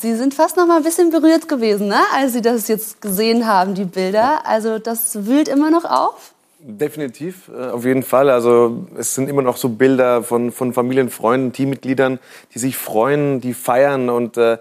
Sie 0.00 0.14
sind 0.14 0.32
fast 0.32 0.56
noch 0.56 0.66
mal 0.66 0.76
ein 0.76 0.84
bisschen 0.84 1.10
berührt 1.10 1.48
gewesen, 1.48 1.88
ne? 1.88 1.98
als 2.14 2.32
Sie 2.32 2.40
das 2.40 2.68
jetzt 2.68 3.00
gesehen 3.00 3.48
haben, 3.48 3.74
die 3.74 3.84
Bilder. 3.84 4.46
Also 4.46 4.78
das 4.78 5.26
wühlt 5.26 5.48
immer 5.48 5.72
noch 5.72 5.84
auf? 5.84 6.34
Definitiv, 6.60 7.48
äh, 7.48 7.70
auf 7.70 7.84
jeden 7.84 8.04
Fall. 8.04 8.30
Also 8.30 8.86
es 8.96 9.16
sind 9.16 9.28
immer 9.28 9.42
noch 9.42 9.56
so 9.56 9.70
Bilder 9.70 10.22
von, 10.22 10.52
von 10.52 10.72
Familien, 10.72 11.10
Freunden, 11.10 11.52
Teammitgliedern, 11.52 12.20
die 12.54 12.60
sich 12.60 12.76
freuen, 12.76 13.40
die 13.40 13.54
feiern. 13.54 14.08
Und 14.08 14.36
äh, 14.36 14.58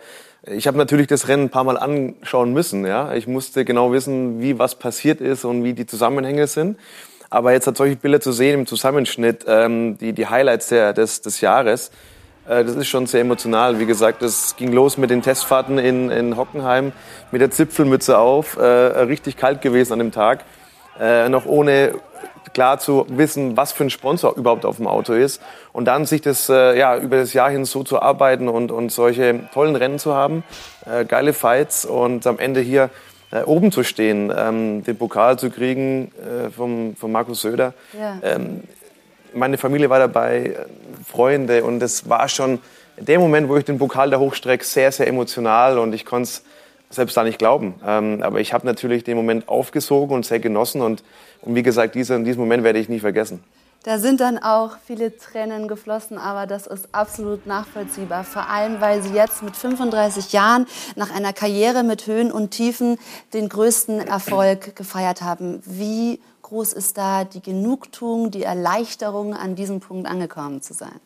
ich 0.47 0.65
habe 0.65 0.79
natürlich 0.79 1.05
das 1.05 1.27
Rennen 1.27 1.43
ein 1.43 1.49
paar 1.49 1.65
Mal 1.65 1.77
anschauen 1.77 2.51
müssen. 2.51 2.83
Ja? 2.87 3.13
Ich 3.13 3.27
musste 3.27 3.63
genau 3.63 3.91
wissen, 3.91 4.41
wie 4.41 4.57
was 4.57 4.73
passiert 4.73 5.21
ist 5.21 5.45
und 5.45 5.63
wie 5.63 5.73
die 5.73 5.85
Zusammenhänge 5.85 6.47
sind. 6.47 6.79
Aber 7.29 7.51
jetzt 7.51 7.67
hat 7.67 7.77
solche 7.77 7.97
Bilder 7.97 8.21
zu 8.21 8.31
sehen 8.31 8.61
im 8.61 8.65
Zusammenschnitt, 8.65 9.45
ähm, 9.47 9.99
die, 9.99 10.13
die 10.13 10.25
Highlights 10.25 10.69
der, 10.69 10.93
des, 10.93 11.21
des 11.21 11.41
Jahres, 11.41 11.91
das 12.47 12.75
ist 12.75 12.87
schon 12.87 13.07
sehr 13.07 13.21
emotional. 13.21 13.79
Wie 13.79 13.85
gesagt, 13.85 14.21
es 14.21 14.55
ging 14.55 14.71
los 14.71 14.97
mit 14.97 15.09
den 15.09 15.21
Testfahrten 15.21 15.77
in, 15.77 16.09
in 16.09 16.37
Hockenheim 16.37 16.93
mit 17.31 17.41
der 17.41 17.51
Zipfelmütze 17.51 18.17
auf. 18.17 18.57
Äh, 18.57 18.61
richtig 18.61 19.37
kalt 19.37 19.61
gewesen 19.61 19.93
an 19.93 19.99
dem 19.99 20.11
Tag. 20.11 20.45
Äh, 20.99 21.29
noch 21.29 21.45
ohne 21.45 21.93
klar 22.53 22.79
zu 22.79 23.05
wissen, 23.09 23.55
was 23.55 23.71
für 23.71 23.83
ein 23.83 23.89
Sponsor 23.89 24.35
überhaupt 24.35 24.65
auf 24.65 24.77
dem 24.77 24.87
Auto 24.87 25.13
ist. 25.13 25.41
Und 25.73 25.85
dann 25.85 26.05
sich 26.05 26.21
das 26.21 26.49
äh, 26.49 26.77
ja, 26.77 26.97
über 26.97 27.17
das 27.17 27.33
Jahr 27.33 27.49
hin 27.49 27.65
so 27.65 27.83
zu 27.83 28.01
arbeiten 28.01 28.47
und, 28.47 28.71
und 28.71 28.91
solche 28.91 29.41
tollen 29.53 29.75
Rennen 29.75 29.99
zu 29.99 30.15
haben, 30.15 30.43
äh, 30.85 31.05
geile 31.05 31.33
Fights 31.33 31.85
und 31.85 32.25
am 32.25 32.39
Ende 32.39 32.61
hier 32.61 32.89
äh, 33.31 33.43
oben 33.43 33.71
zu 33.71 33.83
stehen, 33.83 34.33
ähm, 34.35 34.83
den 34.83 34.97
Pokal 34.97 35.37
zu 35.37 35.49
kriegen 35.49 36.11
äh, 36.17 36.49
vom, 36.49 36.95
von 36.95 37.11
Markus 37.11 37.41
Söder. 37.41 37.73
Ja. 37.93 38.19
Ähm, 38.23 38.63
meine 39.37 39.57
Familie 39.57 39.89
war 39.89 39.99
dabei, 39.99 40.55
Freunde 41.05 41.63
und 41.63 41.81
es 41.81 42.09
war 42.09 42.27
schon 42.27 42.59
der 42.97 43.19
Moment, 43.19 43.47
wo 43.47 43.57
ich 43.57 43.65
den 43.65 43.77
Pokal 43.77 44.09
da 44.09 44.19
hochstrecke, 44.19 44.65
sehr, 44.65 44.91
sehr 44.91 45.07
emotional 45.07 45.77
und 45.77 45.93
ich 45.93 46.05
konnte 46.05 46.29
es 46.29 46.43
selbst 46.89 47.15
da 47.15 47.23
nicht 47.23 47.37
glauben. 47.37 47.75
Ähm, 47.85 48.23
aber 48.23 48.39
ich 48.39 48.53
habe 48.53 48.65
natürlich 48.65 49.03
den 49.03 49.17
Moment 49.17 49.47
aufgesogen 49.47 50.15
und 50.15 50.25
sehr 50.25 50.39
genossen 50.39 50.81
und, 50.81 51.03
und 51.41 51.55
wie 51.55 51.63
gesagt, 51.63 51.95
diesen, 51.95 52.23
diesen 52.23 52.39
Moment 52.39 52.63
werde 52.63 52.79
ich 52.79 52.89
nie 52.89 52.99
vergessen. 52.99 53.43
Da 53.83 53.99
sind 53.99 54.19
dann 54.19 54.37
auch 54.37 54.71
viele 54.85 55.15
Tränen 55.15 55.67
geflossen, 55.67 56.17
aber 56.17 56.45
das 56.45 56.67
ist 56.67 56.89
absolut 56.91 57.45
nachvollziehbar. 57.45 58.23
Vor 58.25 58.49
allem, 58.49 58.81
weil 58.81 59.01
Sie 59.01 59.13
jetzt 59.13 59.43
mit 59.43 59.55
35 59.55 60.33
Jahren 60.33 60.65
nach 60.95 61.15
einer 61.15 61.31
Karriere 61.31 61.83
mit 61.83 62.05
Höhen 62.05 62.31
und 62.31 62.51
Tiefen 62.51 62.97
den 63.33 63.47
größten 63.47 63.99
Erfolg 63.99 64.75
gefeiert 64.75 65.21
haben. 65.21 65.61
Wie 65.63 66.19
groß 66.47 66.73
ist 66.73 66.97
da 66.97 67.25
die 67.25 67.41
Genugtuung, 67.41 68.31
die 68.31 68.43
Erleichterung, 68.43 69.33
an 69.33 69.55
diesem 69.55 69.81
Punkt 69.81 70.07
angekommen 70.07 70.61
zu 70.61 70.73
sein? 70.73 70.99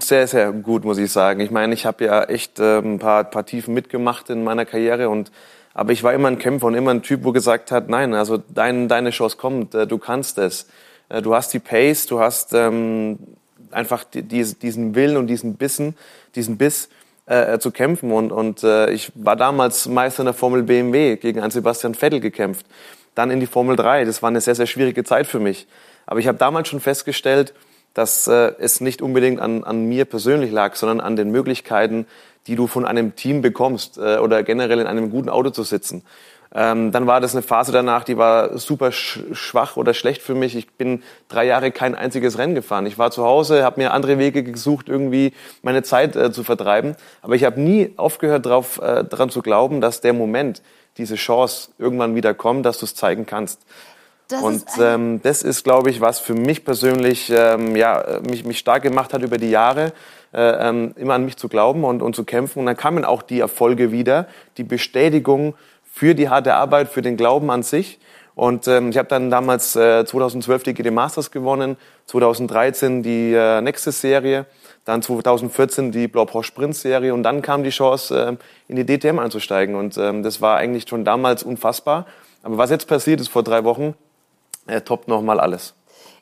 Sehr, 0.00 0.26
sehr 0.26 0.52
gut, 0.52 0.84
muss 0.84 0.96
ich 0.98 1.10
sagen. 1.10 1.40
Ich 1.40 1.50
meine, 1.50 1.74
ich 1.74 1.84
habe 1.84 2.04
ja 2.04 2.22
echt 2.24 2.58
äh, 2.58 2.78
ein 2.78 2.98
paar, 2.98 3.24
paar 3.24 3.44
Tiefen 3.44 3.74
mitgemacht 3.74 4.30
in 4.30 4.44
meiner 4.44 4.64
Karriere 4.64 5.08
und 5.08 5.30
aber 5.76 5.92
ich 5.92 6.04
war 6.04 6.14
immer 6.14 6.28
ein 6.28 6.38
Kämpfer 6.38 6.68
und 6.68 6.74
immer 6.74 6.92
ein 6.92 7.02
Typ, 7.02 7.24
wo 7.24 7.32
gesagt 7.32 7.72
hat, 7.72 7.88
nein, 7.88 8.14
also 8.14 8.38
dein, 8.38 8.86
deine 8.86 9.10
Chance 9.10 9.36
kommt, 9.36 9.74
äh, 9.74 9.88
du 9.88 9.98
kannst 9.98 10.38
es. 10.38 10.68
Äh, 11.08 11.20
du 11.20 11.34
hast 11.34 11.52
die 11.52 11.58
Pace, 11.58 12.06
du 12.06 12.20
hast 12.20 12.54
ähm, 12.54 13.18
einfach 13.72 14.04
die, 14.04 14.22
die, 14.22 14.44
diesen 14.54 14.94
Willen 14.94 15.16
und 15.16 15.26
diesen 15.26 15.56
Bissen, 15.56 15.96
diesen 16.36 16.56
Biss 16.58 16.88
äh, 17.26 17.58
zu 17.58 17.72
kämpfen. 17.72 18.12
Und, 18.12 18.30
und 18.30 18.62
ich 18.62 19.10
war 19.16 19.34
damals 19.34 19.88
Meister 19.88 20.20
in 20.20 20.26
der 20.26 20.34
Formel 20.34 20.62
BMW 20.62 21.16
gegen 21.16 21.40
einen 21.40 21.50
Sebastian 21.50 21.94
Vettel 21.96 22.20
gekämpft 22.20 22.66
dann 23.14 23.30
in 23.30 23.40
die 23.40 23.46
Formel 23.46 23.76
3. 23.76 24.04
Das 24.04 24.22
war 24.22 24.28
eine 24.28 24.40
sehr, 24.40 24.54
sehr 24.54 24.66
schwierige 24.66 25.04
Zeit 25.04 25.26
für 25.26 25.40
mich. 25.40 25.66
Aber 26.06 26.20
ich 26.20 26.28
habe 26.28 26.38
damals 26.38 26.68
schon 26.68 26.80
festgestellt, 26.80 27.54
dass 27.94 28.26
äh, 28.26 28.52
es 28.58 28.80
nicht 28.80 29.02
unbedingt 29.02 29.40
an, 29.40 29.64
an 29.64 29.86
mir 29.86 30.04
persönlich 30.04 30.50
lag, 30.50 30.74
sondern 30.74 31.00
an 31.00 31.16
den 31.16 31.30
Möglichkeiten, 31.30 32.06
die 32.46 32.56
du 32.56 32.66
von 32.66 32.84
einem 32.84 33.14
Team 33.14 33.40
bekommst 33.40 33.98
äh, 33.98 34.18
oder 34.18 34.42
generell 34.42 34.80
in 34.80 34.86
einem 34.86 35.10
guten 35.10 35.28
Auto 35.28 35.50
zu 35.50 35.62
sitzen. 35.62 36.02
Ähm, 36.56 36.92
dann 36.92 37.08
war 37.08 37.20
das 37.20 37.34
eine 37.34 37.42
Phase 37.42 37.72
danach, 37.72 38.04
die 38.04 38.16
war 38.16 38.58
super 38.58 38.92
schwach 38.92 39.76
oder 39.76 39.92
schlecht 39.92 40.22
für 40.22 40.36
mich. 40.36 40.54
Ich 40.54 40.70
bin 40.70 41.02
drei 41.28 41.44
Jahre 41.46 41.72
kein 41.72 41.96
einziges 41.96 42.38
Rennen 42.38 42.54
gefahren. 42.54 42.86
Ich 42.86 42.96
war 42.96 43.10
zu 43.10 43.24
Hause, 43.24 43.64
habe 43.64 43.80
mir 43.80 43.92
andere 43.92 44.18
Wege 44.18 44.44
gesucht, 44.44 44.88
irgendwie 44.88 45.32
meine 45.62 45.82
Zeit 45.82 46.14
äh, 46.14 46.30
zu 46.30 46.44
vertreiben. 46.44 46.94
Aber 47.22 47.34
ich 47.34 47.42
habe 47.42 47.60
nie 47.60 47.92
aufgehört, 47.96 48.46
darauf, 48.46 48.80
äh, 48.80 49.04
daran 49.04 49.30
zu 49.30 49.42
glauben, 49.42 49.80
dass 49.80 50.00
der 50.00 50.12
Moment, 50.12 50.62
diese 50.96 51.16
Chance 51.16 51.70
irgendwann 51.78 52.14
wieder 52.14 52.34
kommt, 52.34 52.66
dass 52.66 52.78
du 52.78 52.86
es 52.86 52.94
zeigen 52.94 53.26
kannst. 53.26 53.60
Das 54.28 54.42
und 54.42 54.64
ähm, 54.80 55.20
das 55.22 55.42
ist, 55.42 55.64
glaube 55.64 55.90
ich, 55.90 56.00
was 56.00 56.18
für 56.18 56.34
mich 56.34 56.64
persönlich 56.64 57.30
ähm, 57.30 57.76
ja, 57.76 58.20
mich, 58.26 58.44
mich 58.44 58.58
stark 58.58 58.82
gemacht 58.82 59.12
hat 59.12 59.22
über 59.22 59.36
die 59.36 59.50
Jahre, 59.50 59.92
äh, 60.32 60.68
ähm, 60.68 60.94
immer 60.96 61.14
an 61.14 61.24
mich 61.24 61.36
zu 61.36 61.48
glauben 61.48 61.84
und, 61.84 62.00
und 62.00 62.16
zu 62.16 62.24
kämpfen. 62.24 62.60
Und 62.60 62.66
dann 62.66 62.76
kamen 62.76 63.04
auch 63.04 63.22
die 63.22 63.40
Erfolge 63.40 63.92
wieder, 63.92 64.26
die 64.56 64.64
Bestätigung 64.64 65.54
für 65.84 66.14
die 66.14 66.30
harte 66.30 66.54
Arbeit, 66.54 66.88
für 66.88 67.02
den 67.02 67.16
Glauben 67.16 67.50
an 67.50 67.62
sich. 67.62 67.98
Und 68.34 68.66
ähm, 68.66 68.90
ich 68.90 68.98
habe 68.98 69.08
dann 69.08 69.30
damals 69.30 69.76
äh, 69.76 70.04
2012 70.04 70.62
die 70.64 70.74
GD 70.74 70.90
Masters 70.90 71.30
gewonnen, 71.30 71.76
2013 72.06 73.02
die 73.02 73.32
äh, 73.32 73.60
nächste 73.60 73.92
Serie 73.92 74.46
dann 74.84 75.02
2014 75.02 75.92
die 75.92 76.08
Blaupau 76.08 76.42
Sprint 76.42 76.76
Serie 76.76 77.14
und 77.14 77.22
dann 77.22 77.42
kam 77.42 77.64
die 77.64 77.70
Chance, 77.70 78.38
äh, 78.38 78.72
in 78.72 78.76
die 78.76 78.84
DTM 78.84 79.18
einzusteigen. 79.18 79.74
Und 79.74 79.96
ähm, 79.96 80.22
das 80.22 80.40
war 80.40 80.56
eigentlich 80.56 80.88
schon 80.88 81.04
damals 81.04 81.42
unfassbar. 81.42 82.06
Aber 82.42 82.58
was 82.58 82.70
jetzt 82.70 82.86
passiert 82.86 83.20
ist 83.20 83.28
vor 83.28 83.42
drei 83.42 83.64
Wochen, 83.64 83.94
äh, 84.66 84.80
toppt 84.80 85.08
nochmal 85.08 85.40
alles. 85.40 85.74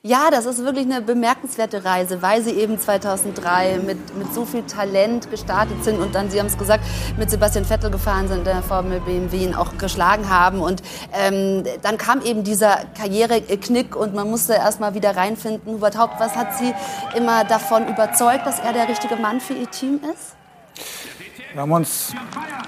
Ja, 0.05 0.31
das 0.31 0.45
ist 0.45 0.57
wirklich 0.65 0.83
eine 0.83 1.01
bemerkenswerte 1.01 1.85
Reise, 1.85 2.21
weil 2.21 2.41
Sie 2.41 2.51
eben 2.51 2.77
2003 2.77 3.79
mit, 3.85 4.17
mit 4.17 4.33
so 4.33 4.43
viel 4.43 4.63
Talent 4.63 5.31
gestartet 5.31 5.81
sind 5.85 5.97
und 5.97 6.13
dann, 6.13 6.29
Sie 6.29 6.41
haben 6.41 6.47
es 6.47 6.57
gesagt, 6.57 6.83
mit 7.17 7.29
Sebastian 7.29 7.63
Vettel 7.63 7.89
gefahren 7.89 8.27
sind, 8.27 8.45
der 8.45 8.61
Formel 8.63 8.99
BMW 8.99 9.45
ihn 9.45 9.55
auch 9.55 9.77
geschlagen 9.77 10.27
haben. 10.27 10.59
Und 10.59 10.83
ähm, 11.13 11.63
dann 11.83 11.97
kam 11.97 12.21
eben 12.21 12.43
dieser 12.43 12.79
Karriereknick 12.97 13.95
und 13.95 14.13
man 14.13 14.29
musste 14.29 14.55
erst 14.55 14.81
mal 14.81 14.93
wieder 14.93 15.15
reinfinden. 15.15 15.75
Hubert 15.75 15.97
Haupt, 15.97 16.19
was 16.19 16.35
hat 16.35 16.57
Sie 16.57 16.73
immer 17.15 17.45
davon 17.45 17.87
überzeugt, 17.87 18.45
dass 18.45 18.59
er 18.59 18.73
der 18.73 18.89
richtige 18.89 19.15
Mann 19.15 19.39
für 19.39 19.53
Ihr 19.53 19.71
Team 19.71 20.01
ist? 20.13 20.35
Wir 21.53 21.61
haben 21.61 21.71
uns 21.71 22.15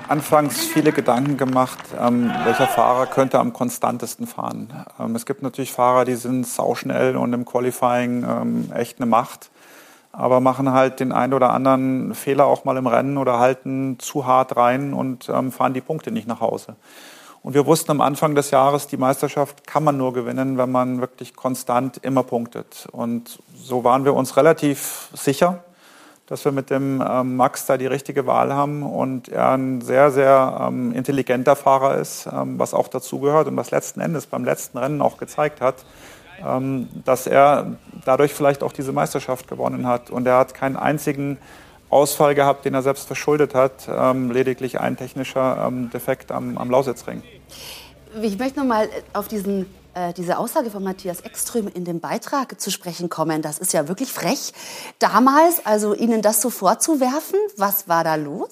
anfangs 0.10 0.60
viele 0.60 0.92
Gedanken 0.92 1.38
gemacht, 1.38 1.80
ähm, 2.00 2.32
welcher 2.44 2.68
Fahrer 2.68 3.08
könnte 3.08 3.40
am 3.40 3.52
konstantesten 3.52 4.28
fahren. 4.28 4.72
Ähm, 5.00 5.16
es 5.16 5.26
gibt 5.26 5.42
natürlich 5.42 5.72
Fahrer, 5.72 6.06
die 6.06 6.14
sind 6.14 6.46
sauschnell 6.46 7.18
und 7.18 7.34
im 7.34 7.46
Qualifying 7.46 8.24
ähm, 8.24 8.72
echt 8.76 9.00
eine 9.00 9.08
Macht, 9.08 9.50
aber 10.12 10.40
machen 10.40 10.72
halt 10.72 11.00
den 11.00 11.12
einen 11.12 11.34
oder 11.34 11.50
anderen 11.50 12.14
Fehler 12.14 12.46
auch 12.46 12.64
mal 12.64 12.78
im 12.78 12.86
Rennen 12.86 13.18
oder 13.18 13.40
halten 13.40 13.98
zu 13.98 14.28
hart 14.28 14.56
rein 14.56 14.94
und 14.94 15.30
ähm, 15.30 15.52
fahren 15.52 15.74
die 15.74 15.82
Punkte 15.82 16.12
nicht 16.12 16.28
nach 16.28 16.40
Hause. 16.40 16.76
Und 17.42 17.56
wir 17.56 17.66
wussten 17.66 17.90
am 17.90 18.02
Anfang 18.02 18.36
des 18.36 18.52
Jahres, 18.52 18.86
die 18.86 18.98
Meisterschaft 18.98 19.66
kann 19.66 19.84
man 19.84 19.98
nur 19.98 20.14
gewinnen, 20.14 20.60
wenn 20.60 20.72
man 20.72 21.02
wirklich 21.02 21.36
konstant 21.36 21.98
immer 22.04 22.22
punktet. 22.22 22.88
Und 22.92 23.40
so 23.56 23.84
waren 23.84 24.06
wir 24.06 24.14
uns 24.14 24.38
relativ 24.38 25.10
sicher 25.16 25.64
dass 26.28 26.44
wir 26.44 26.52
mit 26.52 26.70
dem 26.70 27.04
ähm, 27.08 27.36
Max 27.36 27.66
da 27.66 27.78
die 27.78 27.86
richtige 27.86 28.26
Wahl 28.26 28.52
haben 28.54 28.82
und 28.84 29.30
er 29.30 29.52
ein 29.52 29.82
sehr, 29.82 30.12
sehr 30.12 30.68
ähm, 30.68 30.92
intelligenter 30.92 31.56
Fahrer 31.56 31.98
ist, 31.98 32.28
ähm, 32.28 32.58
was 32.58 32.74
auch 32.74 32.88
dazugehört 32.88 33.48
und 33.48 33.56
was 33.58 33.72
letzten 33.72 34.00
Endes 34.00 34.26
beim 34.26 34.44
letzten 34.44 34.78
Rennen 34.78 35.02
auch 35.02 35.18
gezeigt 35.18 35.62
hat, 35.62 35.86
ähm, 36.44 36.90
dass 37.06 37.28
er 37.28 37.78
dadurch 38.06 38.34
vielleicht 38.34 38.64
auch 38.64 38.72
diese 38.72 38.92
Meisterschaft 38.92 39.48
gewonnen 39.48 39.88
hat. 39.88 40.10
Und 40.10 40.26
er 40.26 40.38
hat 40.38 40.56
keinen 40.56 40.78
einzigen 40.78 41.38
Ausfall 41.92 42.34
gehabt, 42.34 42.66
den 42.66 42.74
er 42.74 42.82
selbst 42.82 43.06
verschuldet 43.06 43.54
hat, 43.54 43.88
ähm, 43.88 44.32
lediglich 44.32 44.80
ein 44.80 44.98
technischer 44.98 45.66
ähm, 45.68 45.92
Defekt 45.92 46.32
am, 46.32 46.58
am 46.58 46.72
Lausitzring. 46.72 47.22
Ich 48.22 48.40
möchte 48.40 48.60
noch 48.60 48.66
mal 48.66 48.90
auf 49.14 49.28
diesen 49.28 49.68
äh, 49.96 50.14
diese 50.14 50.38
Aussage 50.38 50.70
von 50.70 50.84
Matthias 50.84 51.22
Ekström 51.22 51.68
in 51.74 51.86
dem 51.86 52.00
Beitrag 52.00 52.60
zu 52.60 52.70
sprechen 52.70 53.10
kommen. 53.10 53.42
Das 53.42 53.58
ist 53.58 53.74
ja 53.74 53.88
wirklich 53.88 54.12
frech. 54.12 54.54
Damals, 55.00 55.66
also 55.66 55.94
Ihnen 55.94 56.22
das 56.22 56.42
so 56.42 56.50
vorzuwerfen, 56.50 57.40
was 57.58 57.88
war 57.88 58.04
da 58.04 58.16
los? 58.16 58.50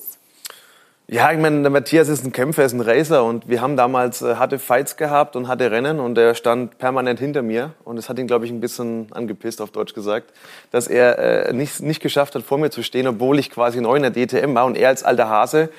Ja, 1.08 1.34
ich 1.34 1.38
meine, 1.38 1.62
der 1.62 1.70
Matthias 1.70 2.08
ist 2.08 2.24
ein 2.24 2.32
Kämpfer, 2.32 2.64
ist 2.64 2.72
ein 2.72 2.80
Racer 2.80 3.26
und 3.26 3.50
wir 3.50 3.60
haben 3.60 3.76
damals 3.76 4.22
äh, 4.22 4.36
harte 4.36 4.58
Fights 4.58 4.96
gehabt 4.96 5.36
und 5.36 5.50
harte 5.50 5.70
Rennen 5.70 6.00
und 6.00 6.18
er 6.18 6.34
stand 6.34 6.78
permanent 6.78 7.20
hinter 7.20 7.42
mir 7.42 7.74
und 7.84 7.98
es 7.98 8.08
hat 8.08 8.18
ihn, 8.18 8.26
glaube 8.26 8.46
ich, 8.46 8.52
ein 8.52 8.62
bisschen 8.62 9.08
angepisst, 9.12 9.60
auf 9.60 9.72
Deutsch 9.72 9.94
gesagt, 9.94 10.32
dass 10.72 10.88
er 10.88 11.20
äh, 11.50 11.54
nicht, 11.54 11.82
nicht 11.82 12.02
geschafft 12.02 12.36
hat, 12.36 12.44
vor 12.44 12.58
mir 12.58 12.70
zu 12.70 12.84
stehen, 12.84 13.06
obwohl 13.06 13.38
ich 13.38 13.50
quasi 13.50 13.82
neu 13.82 13.98
in 13.98 14.02
der 14.04 14.12
DTM 14.12 14.56
war 14.56 14.66
und 14.66 14.78
er 14.78 14.88
als 14.88 15.04
alter 15.04 15.28
Hase 15.28 15.70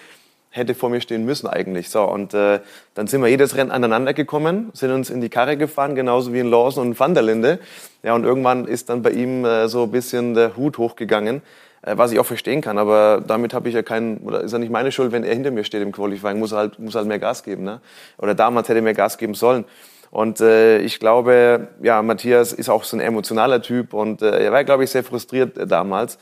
hätte 0.54 0.74
vor 0.74 0.88
mir 0.88 1.00
stehen 1.00 1.24
müssen 1.24 1.48
eigentlich. 1.48 1.90
So, 1.90 2.02
und 2.04 2.32
äh, 2.32 2.60
dann 2.94 3.08
sind 3.08 3.20
wir 3.22 3.28
jedes 3.28 3.56
Rennen 3.56 3.72
aneinander 3.72 4.14
gekommen, 4.14 4.70
sind 4.72 4.92
uns 4.92 5.10
in 5.10 5.20
die 5.20 5.28
Karre 5.28 5.56
gefahren, 5.56 5.96
genauso 5.96 6.32
wie 6.32 6.38
in 6.38 6.48
Lawson 6.48 6.88
und 6.88 7.00
Van 7.00 7.12
der 7.12 7.24
Linde. 7.24 7.58
Ja, 8.04 8.14
und 8.14 8.22
irgendwann 8.24 8.64
ist 8.66 8.88
dann 8.88 9.02
bei 9.02 9.10
ihm 9.10 9.44
äh, 9.44 9.68
so 9.68 9.82
ein 9.82 9.90
bisschen 9.90 10.34
der 10.34 10.56
Hut 10.56 10.78
hochgegangen, 10.78 11.42
äh, 11.82 11.96
was 11.96 12.12
ich 12.12 12.20
auch 12.20 12.26
verstehen 12.26 12.60
kann. 12.60 12.78
Aber 12.78 13.20
damit 13.26 13.52
habe 13.52 13.68
ich 13.68 13.74
ja 13.74 13.82
keinen, 13.82 14.18
oder 14.18 14.42
ist 14.42 14.52
ja 14.52 14.60
nicht 14.60 14.70
meine 14.70 14.92
Schuld, 14.92 15.10
wenn 15.10 15.24
er 15.24 15.34
hinter 15.34 15.50
mir 15.50 15.64
steht 15.64 15.82
im 15.82 15.90
Qualifying, 15.90 16.38
muss 16.38 16.52
er 16.52 16.58
halt, 16.58 16.78
muss 16.78 16.94
halt 16.94 17.08
mehr 17.08 17.18
Gas 17.18 17.42
geben. 17.42 17.64
Ne? 17.64 17.80
Oder 18.18 18.36
damals 18.36 18.68
hätte 18.68 18.78
er 18.78 18.82
mehr 18.82 18.94
Gas 18.94 19.18
geben 19.18 19.34
sollen. 19.34 19.64
Und 20.12 20.40
äh, 20.40 20.78
ich 20.78 21.00
glaube, 21.00 21.66
ja, 21.82 22.00
Matthias 22.00 22.52
ist 22.52 22.68
auch 22.68 22.84
so 22.84 22.96
ein 22.96 23.00
emotionaler 23.00 23.60
Typ 23.60 23.92
und 23.92 24.22
äh, 24.22 24.44
er 24.44 24.52
war, 24.52 24.62
glaube 24.62 24.84
ich, 24.84 24.90
sehr 24.90 25.02
frustriert 25.02 25.58
äh, 25.58 25.66
damals. 25.66 26.18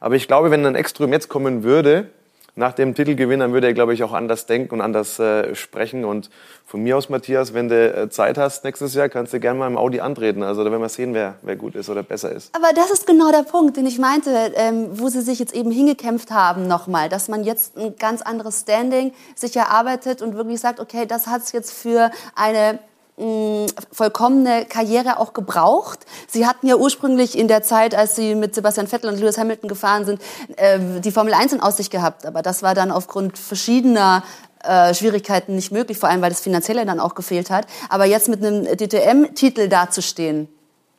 Aber 0.00 0.14
ich 0.14 0.26
glaube, 0.26 0.50
wenn 0.50 0.64
ein 0.64 0.74
Extrem 0.74 1.12
jetzt 1.12 1.28
kommen 1.28 1.64
würde, 1.64 2.08
nach 2.56 2.72
dem 2.72 2.94
Titelgewinn, 2.94 3.40
dann 3.40 3.52
würde 3.52 3.66
er, 3.66 3.74
glaube 3.74 3.94
ich, 3.94 4.04
auch 4.04 4.12
anders 4.12 4.46
denken 4.46 4.74
und 4.74 4.80
anders 4.80 5.18
äh, 5.18 5.54
sprechen. 5.54 6.04
Und 6.04 6.30
von 6.64 6.82
mir 6.82 6.96
aus, 6.96 7.08
Matthias, 7.08 7.52
wenn 7.52 7.68
du 7.68 7.74
äh, 7.74 8.08
Zeit 8.10 8.38
hast 8.38 8.64
nächstes 8.64 8.94
Jahr, 8.94 9.08
kannst 9.08 9.32
du 9.32 9.40
gerne 9.40 9.58
mal 9.58 9.66
im 9.66 9.76
Audi 9.76 10.00
antreten. 10.00 10.42
Also 10.42 10.62
da 10.62 10.70
werden 10.70 10.82
wir 10.82 10.88
sehen, 10.88 11.14
wer, 11.14 11.34
wer 11.42 11.56
gut 11.56 11.74
ist 11.74 11.88
oder 11.88 12.02
besser 12.02 12.30
ist. 12.30 12.54
Aber 12.54 12.72
das 12.74 12.90
ist 12.90 13.06
genau 13.06 13.32
der 13.32 13.42
Punkt, 13.42 13.76
den 13.76 13.86
ich 13.86 13.98
meinte, 13.98 14.52
ähm, 14.54 14.88
wo 14.92 15.08
sie 15.08 15.22
sich 15.22 15.38
jetzt 15.38 15.54
eben 15.54 15.70
hingekämpft 15.70 16.30
haben 16.30 16.68
nochmal, 16.68 17.08
dass 17.08 17.28
man 17.28 17.42
jetzt 17.42 17.76
ein 17.76 17.96
ganz 17.96 18.22
anderes 18.22 18.60
Standing 18.60 19.12
sich 19.34 19.56
erarbeitet 19.56 20.22
und 20.22 20.36
wirklich 20.36 20.60
sagt, 20.60 20.78
okay, 20.78 21.06
das 21.06 21.26
hat 21.26 21.42
es 21.42 21.52
jetzt 21.52 21.72
für 21.72 22.10
eine 22.36 22.78
vollkommene 23.16 24.66
Karriere 24.66 25.20
auch 25.20 25.34
gebraucht. 25.34 26.00
Sie 26.26 26.46
hatten 26.46 26.66
ja 26.66 26.74
ursprünglich 26.74 27.38
in 27.38 27.46
der 27.46 27.62
Zeit, 27.62 27.94
als 27.94 28.16
Sie 28.16 28.34
mit 28.34 28.54
Sebastian 28.54 28.88
Vettel 28.88 29.08
und 29.08 29.20
Lewis 29.20 29.38
Hamilton 29.38 29.68
gefahren 29.68 30.04
sind, 30.04 30.20
äh, 30.56 30.78
die 31.00 31.12
Formel 31.12 31.32
1 31.32 31.52
in 31.52 31.60
Aussicht 31.60 31.92
gehabt. 31.92 32.26
Aber 32.26 32.42
das 32.42 32.62
war 32.64 32.74
dann 32.74 32.90
aufgrund 32.90 33.38
verschiedener 33.38 34.24
äh, 34.64 34.94
Schwierigkeiten 34.94 35.54
nicht 35.54 35.70
möglich, 35.70 35.98
vor 35.98 36.08
allem 36.08 36.22
weil 36.22 36.30
das 36.30 36.40
Finanzielle 36.40 36.86
dann 36.86 36.98
auch 36.98 37.14
gefehlt 37.14 37.50
hat. 37.50 37.66
Aber 37.88 38.04
jetzt 38.04 38.28
mit 38.28 38.44
einem 38.44 38.64
DTM-Titel 38.64 39.68
dazustehen, 39.68 40.48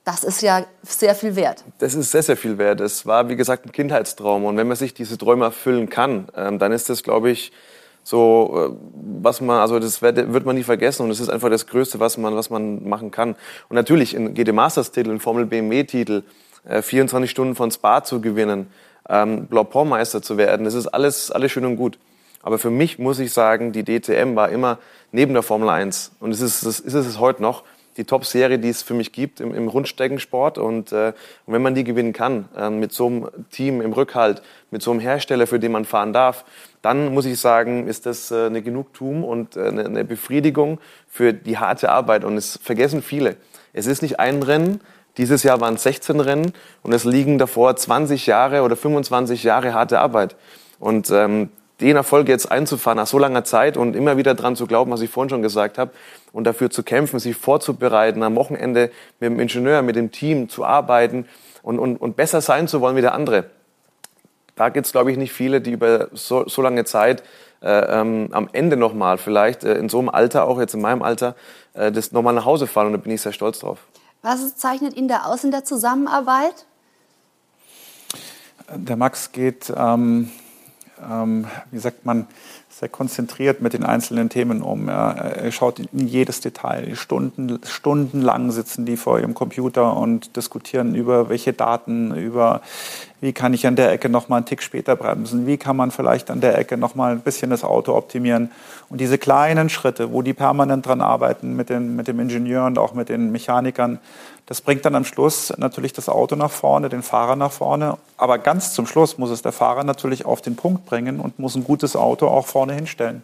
das 0.06 0.24
ist 0.24 0.42
ja 0.42 0.64
sehr 0.84 1.16
viel 1.16 1.36
wert. 1.36 1.64
Das 1.80 1.96
ist 1.96 2.12
sehr, 2.12 2.22
sehr 2.24 2.38
viel 2.38 2.58
wert. 2.58 2.80
Es 2.80 3.06
war, 3.08 3.28
wie 3.28 3.36
gesagt, 3.36 3.66
ein 3.66 3.72
Kindheitstraum. 3.72 4.46
Und 4.46 4.56
wenn 4.56 4.68
man 4.68 4.78
sich 4.78 4.94
diese 4.94 5.18
Träume 5.18 5.46
erfüllen 5.46 5.90
kann, 5.90 6.28
ähm, 6.36 6.60
dann 6.60 6.72
ist 6.72 6.90
das, 6.90 7.02
glaube 7.02 7.32
ich, 7.32 7.52
so 8.06 8.54
äh, 8.56 8.86
was 9.22 9.42
man 9.42 9.60
also 9.60 9.80
das 9.80 10.04
wird, 10.04 10.32
wird 10.32 10.46
man 10.46 10.56
nie 10.56 10.64
vergessen 10.64 11.04
und 11.04 11.10
es 11.10 11.20
ist 11.20 11.30
einfach 11.30 11.50
das 11.50 11.66
Größte 11.66 12.00
was 12.00 12.18
man 12.18 12.36
was 12.36 12.52
man 12.52 12.88
machen 12.88 13.10
kann. 13.10 13.36
Und 13.68 13.76
natürlich 13.76 14.16
ein 14.16 14.36
GT 14.36 14.54
Masters 14.54 14.92
Titel 14.92 15.10
ein 15.10 15.20
Formel 15.20 15.48
BMW 15.48 15.84
Titel 15.86 16.22
äh, 16.70 16.84
24 16.84 17.30
Stunden 17.30 17.56
von 17.56 17.72
Spa 17.72 18.04
zu 18.04 18.22
gewinnen 18.22 18.68
ähm, 19.10 19.48
Blancpain 19.48 19.90
Meister 19.90 20.22
zu 20.22 20.38
werden 20.38 20.66
das 20.66 20.76
ist 20.76 20.88
alles 20.88 21.32
alles 21.32 21.52
schön 21.52 21.66
und 21.66 21.78
gut. 21.78 21.98
Aber 22.44 22.60
für 22.60 22.70
mich 22.70 23.00
muss 23.00 23.18
ich 23.18 23.34
sagen 23.34 23.72
die 23.72 23.84
DTM 23.84 24.36
war 24.36 24.50
immer 24.50 24.78
neben 25.12 25.34
der 25.34 25.42
Formel 25.42 25.68
1 25.68 26.12
und 26.20 26.30
es 26.30 26.42
ist 26.42 26.62
es 26.62 26.80
ist 26.80 26.94
es 26.94 27.20
heute 27.20 27.42
noch 27.42 27.64
die 27.98 28.04
Top-Serie, 28.04 28.60
die 28.60 28.70
es 28.70 28.84
für 28.84 28.94
mich 28.94 29.12
gibt 29.12 29.40
im, 29.40 29.54
im 29.54 29.68
Rundsteckensport. 29.68 30.58
Und, 30.58 30.92
äh, 30.92 31.14
und 31.46 31.54
wenn 31.54 31.62
man 31.62 31.76
die 31.76 31.84
gewinnen 31.84 32.14
kann, 32.14 32.50
äh, 32.58 32.70
mit 32.70 32.92
so 32.92 33.08
einem 33.08 33.30
Team 33.52 33.82
im 33.82 33.94
Rückhalt, 33.94 34.42
mit 34.72 34.82
so 34.82 34.92
einem 34.92 35.00
Hersteller, 35.00 35.48
für 35.48 35.60
den 35.60 35.72
man 35.72 35.86
fahren 35.86 36.14
darf, 36.14 36.46
dann 36.82 37.14
muss 37.14 37.26
ich 37.26 37.40
sagen, 37.40 37.88
ist 37.88 38.06
das 38.06 38.32
äh, 38.32 38.46
eine 38.48 38.62
Genugtuung 38.62 39.24
und 39.24 39.56
äh, 39.56 39.68
eine, 39.68 39.86
eine 39.86 40.06
Befriedigung 40.06 40.80
für 41.08 41.34
die 41.34 41.58
harte 41.58 41.90
Arbeit. 41.90 42.24
Und 42.24 42.38
es 42.38 42.60
vergessen 42.62 43.02
viele. 43.02 43.38
Es 43.74 43.88
ist 43.88 44.02
nicht 44.02 44.20
ein 44.20 44.44
Rennen, 44.44 44.82
dieses 45.18 45.44
Jahr 45.44 45.62
waren 45.62 45.76
es 45.76 45.84
16 45.84 46.20
Rennen 46.20 46.52
und 46.84 46.94
es 46.94 47.06
liegen 47.06 47.38
davor 47.38 47.76
20 47.76 48.26
Jahre 48.26 48.64
oder 48.64 48.76
25 48.76 49.44
Jahre 49.44 49.74
harte 49.74 50.00
Arbeit. 50.00 50.36
Und 50.78 51.10
ähm, 51.10 51.50
den 51.82 51.96
Erfolg 51.96 52.30
jetzt 52.30 52.52
einzufahren 52.52 52.98
nach 52.98 53.08
so 53.08 53.20
langer 53.20 53.44
Zeit 53.44 53.78
und 53.78 53.96
immer 53.96 54.18
wieder 54.18 54.34
dran 54.34 54.56
zu 54.56 54.66
glauben, 54.66 54.92
was 54.92 55.02
ich 55.02 55.10
vorhin 55.10 55.30
schon 55.30 55.42
gesagt 55.42 55.78
habe, 55.78 55.92
und 56.36 56.44
dafür 56.44 56.70
zu 56.70 56.84
kämpfen, 56.84 57.18
sich 57.18 57.38
vorzubereiten, 57.38 58.22
am 58.22 58.36
Wochenende 58.36 58.92
mit 59.22 59.32
dem 59.32 59.40
Ingenieur, 59.40 59.82
mit 59.82 59.96
dem 59.96 60.12
Team 60.12 60.50
zu 60.50 60.66
arbeiten 60.66 61.30
und, 61.64 61.80
und, 61.80 61.96
und 61.96 62.18
besser 62.18 62.42
sein 62.42 62.68
zu 62.68 62.82
wollen 62.82 62.98
wie 62.98 63.02
der 63.02 63.14
andere. 63.14 63.46
Da 64.58 64.68
gibt 64.68 64.86
es, 64.86 64.92
glaube 64.92 65.14
ich, 65.14 65.18
nicht 65.18 65.32
viele, 65.32 65.62
die 65.62 65.72
über 65.72 66.10
so, 66.12 66.46
so 66.50 66.62
lange 66.62 66.84
Zeit 66.84 67.24
äh, 67.62 67.70
ähm, 68.02 68.28
am 68.32 68.50
Ende 68.52 68.76
nochmal, 68.76 69.18
vielleicht 69.18 69.64
äh, 69.64 69.76
in 69.76 69.88
so 69.88 69.98
einem 70.00 70.10
Alter, 70.10 70.46
auch 70.46 70.60
jetzt 70.60 70.74
in 70.74 70.82
meinem 70.82 71.04
Alter, 71.04 71.36
äh, 71.74 71.90
das 71.90 72.12
nochmal 72.12 72.34
nach 72.34 72.46
Hause 72.46 72.68
fahren 72.68 72.88
und 72.88 72.94
da 72.94 72.98
bin 72.98 73.14
ich 73.14 73.22
sehr 73.22 73.32
stolz 73.32 73.60
drauf. 73.60 73.80
Was 74.22 74.58
zeichnet 74.58 74.98
ihn 74.98 75.08
da 75.08 75.24
aus 75.24 75.46
in 75.46 75.52
der 75.52 75.64
Zusammenarbeit? 75.64 76.66
Der 78.74 78.98
Max 78.98 79.32
geht, 79.32 79.72
ähm, 79.74 80.32
ähm, 81.02 81.48
wie 81.72 81.80
sagt 81.80 82.06
man, 82.06 82.28
sehr 82.78 82.90
konzentriert 82.90 83.62
mit 83.62 83.72
den 83.72 83.86
einzelnen 83.86 84.28
Themen 84.28 84.62
um. 84.62 84.90
Er 84.90 85.50
schaut 85.54 85.80
in 85.80 86.08
jedes 86.08 86.42
Detail. 86.42 86.94
Stunden, 86.98 87.58
stundenlang 87.66 88.52
sitzen 88.52 88.86
die 88.86 88.98
vor 88.98 89.18
ihrem 89.18 89.34
Computer 89.34 89.96
und 89.96 90.36
diskutieren 90.36 90.94
über 90.94 91.30
welche 91.30 91.54
Daten, 91.54 92.14
über 92.14 92.62
wie 93.22 93.32
kann 93.32 93.54
ich 93.54 93.66
an 93.66 93.78
der 93.78 93.94
Ecke 93.94 94.10
noch 94.10 94.28
mal 94.28 94.38
einen 94.38 94.46
Tick 94.46 94.62
später 94.62 94.98
bremsen, 94.98 95.48
wie 95.48 95.56
kann 95.56 95.78
man 95.78 95.90
vielleicht 95.90 96.30
an 96.30 96.42
der 96.42 96.58
Ecke 96.58 96.76
noch 96.76 96.96
mal 96.96 97.14
ein 97.14 97.22
bisschen 97.22 97.50
das 97.50 97.64
Auto 97.64 97.96
optimieren. 97.96 98.52
Und 98.90 99.00
diese 99.00 99.18
kleinen 99.18 99.70
Schritte, 99.70 100.12
wo 100.12 100.22
die 100.22 100.34
permanent 100.34 100.86
dran 100.86 101.00
arbeiten 101.00 101.56
mit, 101.56 101.70
den, 101.70 101.96
mit 101.96 102.10
dem 102.10 102.20
Ingenieur 102.20 102.66
und 102.66 102.78
auch 102.78 102.94
mit 102.94 103.08
den 103.08 103.32
Mechanikern, 103.32 104.00
das 104.48 104.62
bringt 104.62 104.86
dann 104.86 104.96
am 104.96 105.06
Schluss 105.06 105.54
natürlich 105.58 105.94
das 105.94 106.08
Auto 106.08 106.36
nach 106.36 106.52
vorne, 106.52 106.90
den 106.90 107.02
Fahrer 107.02 107.36
nach 107.36 107.52
vorne. 107.52 107.98
Aber 108.18 108.38
ganz 108.38 108.74
zum 108.74 108.86
Schluss 108.86 109.18
muss 109.18 109.32
es 109.32 109.42
der 109.42 109.52
Fahrer 109.52 109.84
natürlich 109.84 110.26
auf 110.26 110.42
den 110.42 110.56
Punkt 110.56 110.86
bringen 110.86 111.20
und 111.20 111.40
muss 111.40 111.56
ein 111.56 111.64
gutes 111.64 111.96
Auto 111.96 112.28
auch 112.28 112.46
vorne 112.46 112.74
hinstellen. 112.74 113.24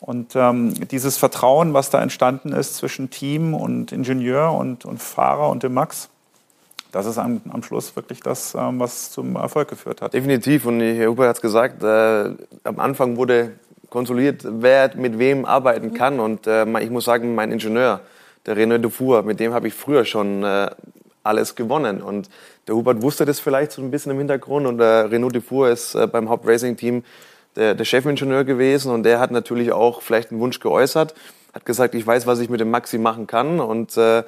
Und 0.00 0.34
ähm, 0.34 0.74
dieses 0.88 1.16
Vertrauen, 1.16 1.74
was 1.74 1.90
da 1.90 2.00
entstanden 2.02 2.52
ist 2.52 2.76
zwischen 2.76 3.10
Team 3.10 3.54
und 3.54 3.92
Ingenieur 3.92 4.52
und, 4.52 4.84
und 4.84 5.02
Fahrer 5.02 5.48
und 5.50 5.62
dem 5.62 5.74
Max, 5.74 6.08
das 6.92 7.06
ist 7.06 7.18
am, 7.18 7.42
am 7.50 7.62
Schluss 7.62 7.94
wirklich 7.96 8.20
das, 8.20 8.54
ähm, 8.54 8.78
was 8.80 9.10
zum 9.10 9.36
Erfolg 9.36 9.68
geführt 9.68 10.00
hat. 10.00 10.14
Definitiv. 10.14 10.64
Und 10.64 10.80
Herr 10.80 11.10
Huber 11.10 11.28
hat 11.28 11.36
es 11.36 11.42
gesagt, 11.42 11.82
äh, 11.82 12.30
am 12.64 12.78
Anfang 12.78 13.16
wurde 13.16 13.52
konsolidiert, 13.90 14.42
wer 14.44 14.96
mit 14.96 15.18
wem 15.18 15.44
arbeiten 15.44 15.92
kann. 15.92 16.20
Und 16.20 16.46
äh, 16.46 16.64
ich 16.80 16.90
muss 16.90 17.04
sagen, 17.04 17.34
mein 17.34 17.52
Ingenieur, 17.52 18.00
der 18.46 18.56
René 18.56 18.78
Dufour, 18.78 19.22
mit 19.22 19.40
dem 19.40 19.52
habe 19.52 19.68
ich 19.68 19.74
früher 19.74 20.04
schon 20.04 20.42
äh, 20.44 20.70
alles 21.22 21.56
gewonnen. 21.56 22.00
Und 22.00 22.30
der 22.66 22.76
Hubert 22.76 23.02
wusste 23.02 23.24
das 23.24 23.40
vielleicht 23.40 23.72
so 23.72 23.82
ein 23.82 23.90
bisschen 23.90 24.12
im 24.12 24.18
Hintergrund. 24.18 24.66
Und 24.66 24.78
der 24.78 25.10
Renault 25.10 25.34
Dufour 25.34 25.68
ist 25.68 25.94
äh, 25.94 26.06
beim 26.06 26.28
Hauptracing-Team 26.28 27.04
der, 27.56 27.74
der 27.74 27.84
Chefingenieur 27.84 28.44
gewesen. 28.44 28.92
Und 28.92 29.02
der 29.02 29.20
hat 29.20 29.32
natürlich 29.32 29.72
auch 29.72 30.00
vielleicht 30.00 30.30
einen 30.30 30.40
Wunsch 30.40 30.60
geäußert, 30.60 31.14
hat 31.52 31.66
gesagt, 31.66 31.94
ich 31.94 32.06
weiß, 32.06 32.26
was 32.26 32.38
ich 32.38 32.48
mit 32.48 32.60
dem 32.60 32.70
Maxi 32.70 32.98
machen 32.98 33.26
kann. 33.26 33.60
Und, 33.60 33.96
äh, 33.96 34.22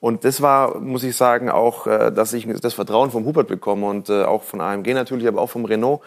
und 0.00 0.24
das 0.24 0.42
war, 0.42 0.80
muss 0.80 1.04
ich 1.04 1.16
sagen, 1.16 1.48
auch, 1.48 1.86
äh, 1.86 2.10
dass 2.10 2.32
ich 2.32 2.48
das 2.60 2.74
Vertrauen 2.74 3.10
vom 3.10 3.24
Hubert 3.24 3.46
bekomme 3.46 3.86
und 3.86 4.08
äh, 4.08 4.24
auch 4.24 4.42
von 4.42 4.60
AMG 4.60 4.94
natürlich, 4.94 5.28
aber 5.28 5.40
auch 5.40 5.50
vom 5.50 5.64
Renault. 5.64 6.00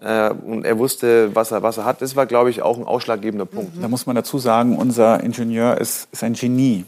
Äh, 0.00 0.30
und 0.30 0.64
er 0.64 0.78
wusste, 0.78 1.34
was 1.34 1.50
er, 1.50 1.62
was 1.62 1.78
er 1.78 1.84
hat. 1.84 2.02
Das 2.02 2.16
war, 2.16 2.26
glaube 2.26 2.50
ich, 2.50 2.62
auch 2.62 2.76
ein 2.76 2.84
ausschlaggebender 2.84 3.46
Punkt. 3.46 3.82
Da 3.82 3.88
muss 3.88 4.06
man 4.06 4.16
dazu 4.16 4.38
sagen, 4.38 4.76
unser 4.76 5.22
Ingenieur 5.22 5.78
ist, 5.78 6.08
ist 6.12 6.22
ein 6.22 6.34
Genie. 6.34 6.84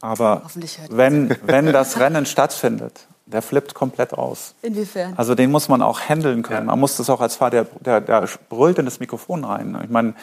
Aber 0.00 0.42
wenn, 0.90 1.36
wenn 1.44 1.72
das 1.72 1.98
Rennen 1.98 2.26
stattfindet, 2.26 3.06
der 3.26 3.42
flippt 3.42 3.74
komplett 3.74 4.14
aus. 4.14 4.54
Inwiefern? 4.62 5.14
Also 5.16 5.34
den 5.34 5.50
muss 5.50 5.68
man 5.68 5.82
auch 5.82 6.00
handeln 6.00 6.42
können. 6.42 6.66
Man 6.66 6.78
muss 6.78 6.96
das 6.96 7.10
auch 7.10 7.20
als 7.20 7.34
Fahrer, 7.34 7.50
der, 7.50 7.66
der, 7.80 8.00
der 8.00 8.28
brüllt 8.48 8.78
in 8.78 8.84
das 8.84 9.00
Mikrofon 9.00 9.42
rein. 9.44 9.76
Ich 9.82 9.90
meine, 9.90 10.14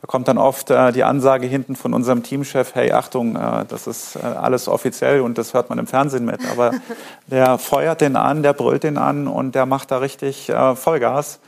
da 0.00 0.06
kommt 0.06 0.28
dann 0.28 0.36
oft 0.36 0.70
äh, 0.70 0.92
die 0.92 1.04
Ansage 1.04 1.46
hinten 1.46 1.74
von 1.74 1.94
unserem 1.94 2.22
Teamchef, 2.22 2.74
hey, 2.74 2.92
Achtung, 2.92 3.36
äh, 3.36 3.64
das 3.66 3.86
ist 3.86 4.16
äh, 4.16 4.20
alles 4.20 4.68
offiziell 4.68 5.22
und 5.22 5.38
das 5.38 5.54
hört 5.54 5.70
man 5.70 5.78
im 5.78 5.86
Fernsehen 5.86 6.26
mit. 6.26 6.40
Aber 6.50 6.72
der 7.26 7.56
feuert 7.56 8.02
den 8.02 8.16
an, 8.16 8.42
der 8.42 8.52
brüllt 8.52 8.82
den 8.82 8.98
an 8.98 9.26
und 9.26 9.54
der 9.54 9.64
macht 9.64 9.90
da 9.90 9.98
richtig 9.98 10.50
äh, 10.50 10.76
Vollgas. 10.76 11.40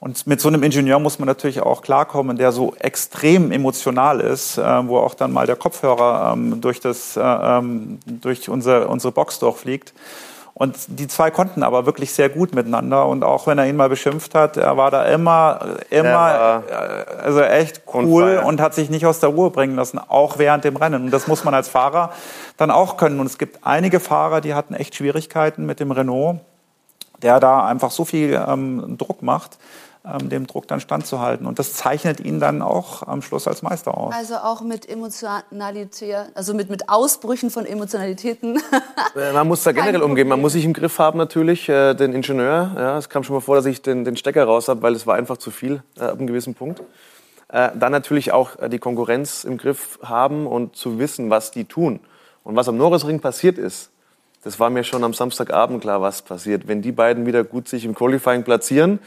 Und 0.00 0.28
mit 0.28 0.40
so 0.40 0.48
einem 0.48 0.62
Ingenieur 0.62 1.00
muss 1.00 1.18
man 1.18 1.26
natürlich 1.26 1.60
auch 1.60 1.82
klarkommen, 1.82 2.36
der 2.36 2.52
so 2.52 2.74
extrem 2.78 3.50
emotional 3.50 4.20
ist, 4.20 4.56
äh, 4.56 4.88
wo 4.88 4.98
auch 4.98 5.14
dann 5.14 5.32
mal 5.32 5.46
der 5.46 5.56
Kopfhörer 5.56 6.32
ähm, 6.34 6.60
durch, 6.60 6.78
das, 6.78 7.16
äh, 7.16 7.20
ähm, 7.20 7.98
durch 8.06 8.48
unsere, 8.48 8.86
unsere 8.86 9.12
Box 9.12 9.40
durchfliegt. 9.40 9.92
Und 10.54 10.76
die 10.88 11.06
zwei 11.06 11.30
konnten 11.30 11.62
aber 11.62 11.86
wirklich 11.86 12.12
sehr 12.12 12.28
gut 12.28 12.54
miteinander. 12.54 13.06
Und 13.06 13.24
auch 13.24 13.46
wenn 13.46 13.58
er 13.58 13.68
ihn 13.68 13.76
mal 13.76 13.88
beschimpft 13.88 14.34
hat, 14.34 14.56
er 14.56 14.76
war 14.76 14.90
da 14.90 15.04
immer, 15.04 15.76
immer, 15.90 16.62
äh, 16.68 17.22
also 17.22 17.40
echt 17.42 17.82
cool 17.92 18.42
und 18.44 18.60
hat 18.60 18.74
sich 18.74 18.90
nicht 18.90 19.06
aus 19.06 19.18
der 19.18 19.30
Ruhe 19.30 19.50
bringen 19.50 19.76
lassen, 19.76 19.98
auch 19.98 20.38
während 20.38 20.64
dem 20.64 20.76
Rennen. 20.76 21.04
Und 21.06 21.10
das 21.10 21.26
muss 21.26 21.44
man 21.44 21.54
als 21.54 21.68
Fahrer 21.68 22.12
dann 22.56 22.70
auch 22.70 22.96
können. 22.96 23.18
Und 23.18 23.26
es 23.26 23.38
gibt 23.38 23.64
einige 23.64 23.98
Fahrer, 23.98 24.40
die 24.40 24.54
hatten 24.54 24.74
echt 24.74 24.94
Schwierigkeiten 24.94 25.66
mit 25.66 25.80
dem 25.80 25.90
Renault, 25.90 26.38
der 27.22 27.40
da 27.40 27.64
einfach 27.64 27.90
so 27.90 28.04
viel 28.04 28.40
ähm, 28.48 28.96
Druck 28.96 29.22
macht 29.22 29.58
dem 30.04 30.46
Druck 30.46 30.66
dann 30.68 30.80
standzuhalten. 30.80 31.46
Und 31.46 31.58
das 31.58 31.74
zeichnet 31.74 32.20
ihn 32.20 32.40
dann 32.40 32.62
auch 32.62 33.02
am 33.02 33.20
Schluss 33.20 33.46
als 33.46 33.62
Meister 33.62 33.96
aus. 33.96 34.14
Also 34.14 34.36
auch 34.36 34.62
mit 34.62 34.88
Emotionalität, 34.88 36.16
also 36.34 36.54
mit, 36.54 36.70
mit 36.70 36.88
Ausbrüchen 36.88 37.50
von 37.50 37.66
Emotionalitäten. 37.66 38.60
Äh, 39.16 39.32
man 39.32 39.48
muss 39.48 39.62
da 39.62 39.72
generell 39.72 40.02
umgehen. 40.02 40.28
Man 40.28 40.40
muss 40.40 40.52
sich 40.52 40.64
im 40.64 40.72
Griff 40.72 40.98
haben 40.98 41.18
natürlich, 41.18 41.68
äh, 41.68 41.94
den 41.94 42.12
Ingenieur. 42.12 42.72
Ja, 42.76 42.98
es 42.98 43.08
kam 43.08 43.24
schon 43.24 43.34
mal 43.34 43.40
vor, 43.40 43.56
dass 43.56 43.66
ich 43.66 43.80
den, 43.80 44.04
den 44.04 44.16
Stecker 44.16 44.44
raus 44.44 44.68
habe, 44.68 44.82
weil 44.82 44.94
es 44.94 45.06
war 45.06 45.14
einfach 45.14 45.38
zu 45.38 45.50
viel 45.50 45.82
äh, 45.96 46.02
ab 46.02 46.18
einem 46.18 46.26
gewissen 46.26 46.54
Punkt. 46.54 46.82
Äh, 47.48 47.70
dann 47.74 47.92
natürlich 47.92 48.32
auch 48.32 48.58
äh, 48.58 48.68
die 48.68 48.78
Konkurrenz 48.78 49.44
im 49.44 49.56
Griff 49.56 49.98
haben 50.02 50.46
und 50.46 50.76
zu 50.76 50.98
wissen, 50.98 51.30
was 51.30 51.50
die 51.50 51.64
tun. 51.64 52.00
Und 52.44 52.56
was 52.56 52.68
am 52.68 52.76
Norrisring 52.76 53.20
passiert 53.20 53.58
ist, 53.58 53.90
das 54.44 54.60
war 54.60 54.70
mir 54.70 54.84
schon 54.84 55.02
am 55.02 55.14
Samstagabend 55.14 55.80
klar, 55.80 56.00
was 56.00 56.22
passiert. 56.22 56.68
Wenn 56.68 56.82
die 56.82 56.92
beiden 56.92 57.26
wieder 57.26 57.44
gut 57.44 57.68
sich 57.68 57.84
im 57.84 57.94
Qualifying 57.94 58.44
platzieren, 58.44 59.00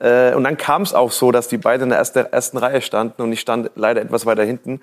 äh, 0.00 0.34
und 0.34 0.44
dann 0.44 0.56
kam 0.56 0.82
es 0.82 0.94
auch 0.94 1.12
so, 1.12 1.30
dass 1.30 1.48
die 1.48 1.58
beiden 1.58 1.84
in 1.84 1.88
der 1.90 1.98
ersten, 1.98 2.18
ersten 2.20 2.56
Reihe 2.56 2.80
standen 2.80 3.22
und 3.22 3.32
ich 3.32 3.40
stand 3.40 3.70
leider 3.74 4.00
etwas 4.00 4.26
weiter 4.26 4.44
hinten. 4.44 4.80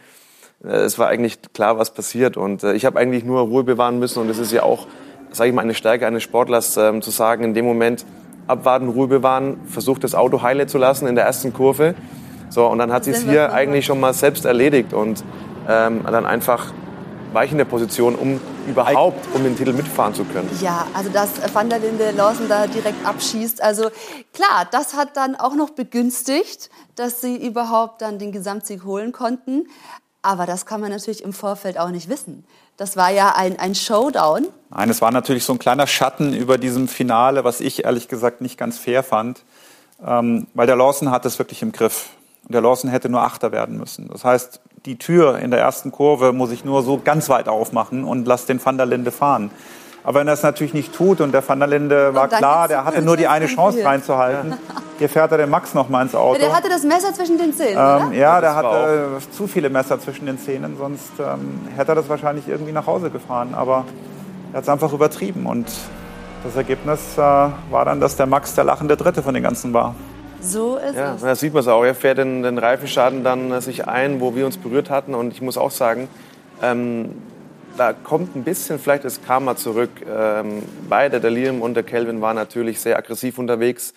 Äh, 0.63 0.69
es 0.69 0.99
war 0.99 1.07
eigentlich 1.07 1.39
klar, 1.53 1.77
was 1.77 1.91
passiert. 1.91 2.37
Und 2.37 2.63
äh, 2.63 2.73
ich 2.73 2.85
habe 2.85 2.99
eigentlich 2.99 3.23
nur 3.23 3.41
Ruhe 3.41 3.63
bewahren 3.63 3.99
müssen. 3.99 4.21
Und 4.21 4.29
es 4.29 4.37
ist 4.37 4.51
ja 4.51 4.63
auch, 4.63 4.87
sage 5.31 5.49
ich 5.49 5.55
mal, 5.55 5.63
eine 5.63 5.73
Stärke 5.73 6.05
eines 6.05 6.23
Sportlers, 6.23 6.77
ähm, 6.77 7.01
zu 7.01 7.09
sagen, 7.09 7.43
in 7.43 7.53
dem 7.53 7.65
Moment, 7.65 8.05
abwarten, 8.45 8.89
Ruhe 8.89 9.07
bewahren, 9.07 9.59
versucht 9.65 10.03
das 10.03 10.15
Auto 10.15 10.41
heile 10.41 10.67
zu 10.67 10.77
lassen 10.77 11.07
in 11.07 11.15
der 11.15 11.25
ersten 11.25 11.51
Kurve. 11.51 11.95
So, 12.49 12.65
und 12.67 12.77
dann 12.77 12.93
hat 12.93 13.03
sie 13.03 13.11
es 13.11 13.23
hier 13.23 13.51
eigentlich 13.51 13.85
schon 13.85 13.99
mal 13.99 14.13
selbst 14.13 14.45
erledigt 14.45 14.93
und 14.93 15.21
ähm, 15.67 16.05
dann 16.05 16.25
einfach 16.25 16.71
weichende 17.37 17.65
Position, 17.65 18.15
um 18.15 18.39
überhaupt 18.67 19.23
um 19.35 19.43
den 19.43 19.55
Titel 19.55 19.71
mitfahren 19.71 20.15
zu 20.15 20.25
können. 20.25 20.49
Ja, 20.59 20.87
also 20.95 21.11
dass 21.11 21.29
Van 21.53 21.69
der 21.69 21.77
Linde 21.77 22.09
Lawson 22.09 22.49
da 22.49 22.65
direkt 22.65 23.05
abschießt. 23.05 23.61
Also 23.61 23.91
klar, 24.33 24.67
das 24.71 24.95
hat 24.95 25.15
dann 25.15 25.35
auch 25.35 25.53
noch 25.53 25.69
begünstigt, 25.69 26.71
dass 26.95 27.21
sie 27.21 27.35
überhaupt 27.35 28.01
dann 28.01 28.17
den 28.17 28.31
Gesamtsieg 28.31 28.85
holen 28.85 29.11
konnten. 29.11 29.67
Aber 30.23 30.47
das 30.47 30.65
kann 30.65 30.81
man 30.81 30.89
natürlich 30.89 31.23
im 31.23 31.31
Vorfeld 31.31 31.77
auch 31.77 31.91
nicht 31.91 32.09
wissen. 32.09 32.43
Das 32.75 32.97
war 32.97 33.11
ja 33.11 33.35
ein, 33.35 33.59
ein 33.59 33.75
Showdown. 33.75 34.47
Nein, 34.71 34.89
es 34.89 34.99
war 34.99 35.11
natürlich 35.11 35.43
so 35.43 35.53
ein 35.53 35.59
kleiner 35.59 35.85
Schatten 35.85 36.33
über 36.33 36.57
diesem 36.57 36.87
Finale, 36.87 37.43
was 37.43 37.61
ich 37.61 37.85
ehrlich 37.85 38.07
gesagt 38.07 38.41
nicht 38.41 38.57
ganz 38.57 38.79
fair 38.79 39.03
fand. 39.03 39.43
Ähm, 40.03 40.47
weil 40.55 40.65
der 40.65 40.75
Lawson 40.75 41.11
hat 41.11 41.23
es 41.27 41.37
wirklich 41.37 41.61
im 41.61 41.71
Griff. 41.71 42.09
Und 42.45 42.53
der 42.53 42.61
Lawson 42.61 42.89
hätte 42.89 43.09
nur 43.09 43.21
Achter 43.21 43.51
werden 43.51 43.77
müssen. 43.77 44.07
Das 44.09 44.23
heißt, 44.23 44.59
die 44.87 44.97
Tür 44.97 45.37
in 45.39 45.51
der 45.51 45.59
ersten 45.59 45.91
Kurve 45.91 46.31
muss 46.33 46.51
ich 46.51 46.63
nur 46.65 46.81
so 46.81 46.99
ganz 47.03 47.29
weit 47.29 47.49
aufmachen 47.49 48.05
und 48.05 48.25
lass 48.25 48.45
den 48.45 48.63
Van 48.63 48.77
der 48.77 48.85
Linde 48.85 49.11
fahren. 49.11 49.51
Aber 50.03 50.21
wenn 50.21 50.27
er 50.27 50.33
es 50.33 50.43
natürlich 50.43 50.73
nicht 50.73 50.95
tut 50.95 51.19
und 51.19 51.33
der 51.33 51.47
Van 51.47 51.59
der 51.59 51.67
Linde 51.67 52.15
war 52.15 52.29
klar, 52.29 52.69
der 52.69 52.85
hatte 52.85 53.01
nur 53.01 53.17
die 53.17 53.27
eine 53.27 53.47
Chance 53.47 53.83
reinzuhalten. 53.83 54.53
Hier 54.99 55.09
fährt 55.09 55.33
er 55.33 55.37
den 55.37 55.49
Max 55.49 55.73
noch 55.73 55.89
mal 55.89 56.01
ins 56.01 56.15
Auto. 56.15 56.39
Der 56.39 56.55
hatte 56.55 56.69
das 56.69 56.83
Messer 56.83 57.13
zwischen 57.13 57.37
den 57.37 57.53
Zähnen, 57.53 57.77
ähm, 57.77 58.13
Ja, 58.13 58.39
der 58.39 58.55
hatte 58.55 59.17
zu 59.31 59.45
viele 59.47 59.69
Messer 59.69 59.99
zwischen 59.99 60.25
den 60.25 60.39
Zähnen, 60.39 60.77
sonst 60.77 61.11
ähm, 61.19 61.67
hätte 61.75 61.91
er 61.91 61.95
das 61.95 62.07
wahrscheinlich 62.07 62.47
irgendwie 62.47 62.71
nach 62.71 62.87
Hause 62.87 63.09
gefahren. 63.09 63.53
Aber 63.53 63.83
er 64.53 64.57
hat 64.57 64.63
es 64.63 64.69
einfach 64.69 64.93
übertrieben 64.93 65.45
und 65.45 65.67
das 66.45 66.55
Ergebnis 66.55 67.01
äh, 67.17 67.19
war 67.19 67.83
dann, 67.83 67.99
dass 67.99 68.15
der 68.15 68.27
Max 68.27 68.55
der 68.55 68.63
lachende 68.63 68.95
Dritte 68.95 69.21
von 69.21 69.33
den 69.33 69.43
ganzen 69.43 69.73
war. 69.73 69.93
So 70.41 70.77
ist 70.77 70.95
ja, 70.95 71.15
es. 71.15 71.21
Da 71.21 71.35
sieht 71.35 71.53
man 71.53 71.61
es 71.61 71.67
auch. 71.67 71.83
Er 71.83 71.95
fährt 71.95 72.17
den, 72.17 72.43
den 72.43 72.57
Reifenschaden 72.57 73.23
dann 73.23 73.51
äh, 73.51 73.61
sich 73.61 73.87
ein, 73.87 74.19
wo 74.21 74.35
wir 74.35 74.45
uns 74.45 74.57
berührt 74.57 74.89
hatten. 74.89 75.15
Und 75.15 75.33
ich 75.33 75.41
muss 75.41 75.57
auch 75.57 75.71
sagen, 75.71 76.07
ähm, 76.61 77.13
da 77.77 77.93
kommt 77.93 78.35
ein 78.35 78.43
bisschen 78.43 78.79
vielleicht 78.79 79.05
das 79.05 79.21
Karma 79.21 79.55
zurück. 79.55 79.89
Ähm, 80.07 80.63
beide, 80.89 81.19
der 81.19 81.31
Liam 81.31 81.61
und 81.61 81.75
der 81.75 81.83
Kelvin, 81.83 82.21
waren 82.21 82.35
natürlich 82.35 82.79
sehr 82.79 82.97
aggressiv 82.97 83.37
unterwegs. 83.37 83.93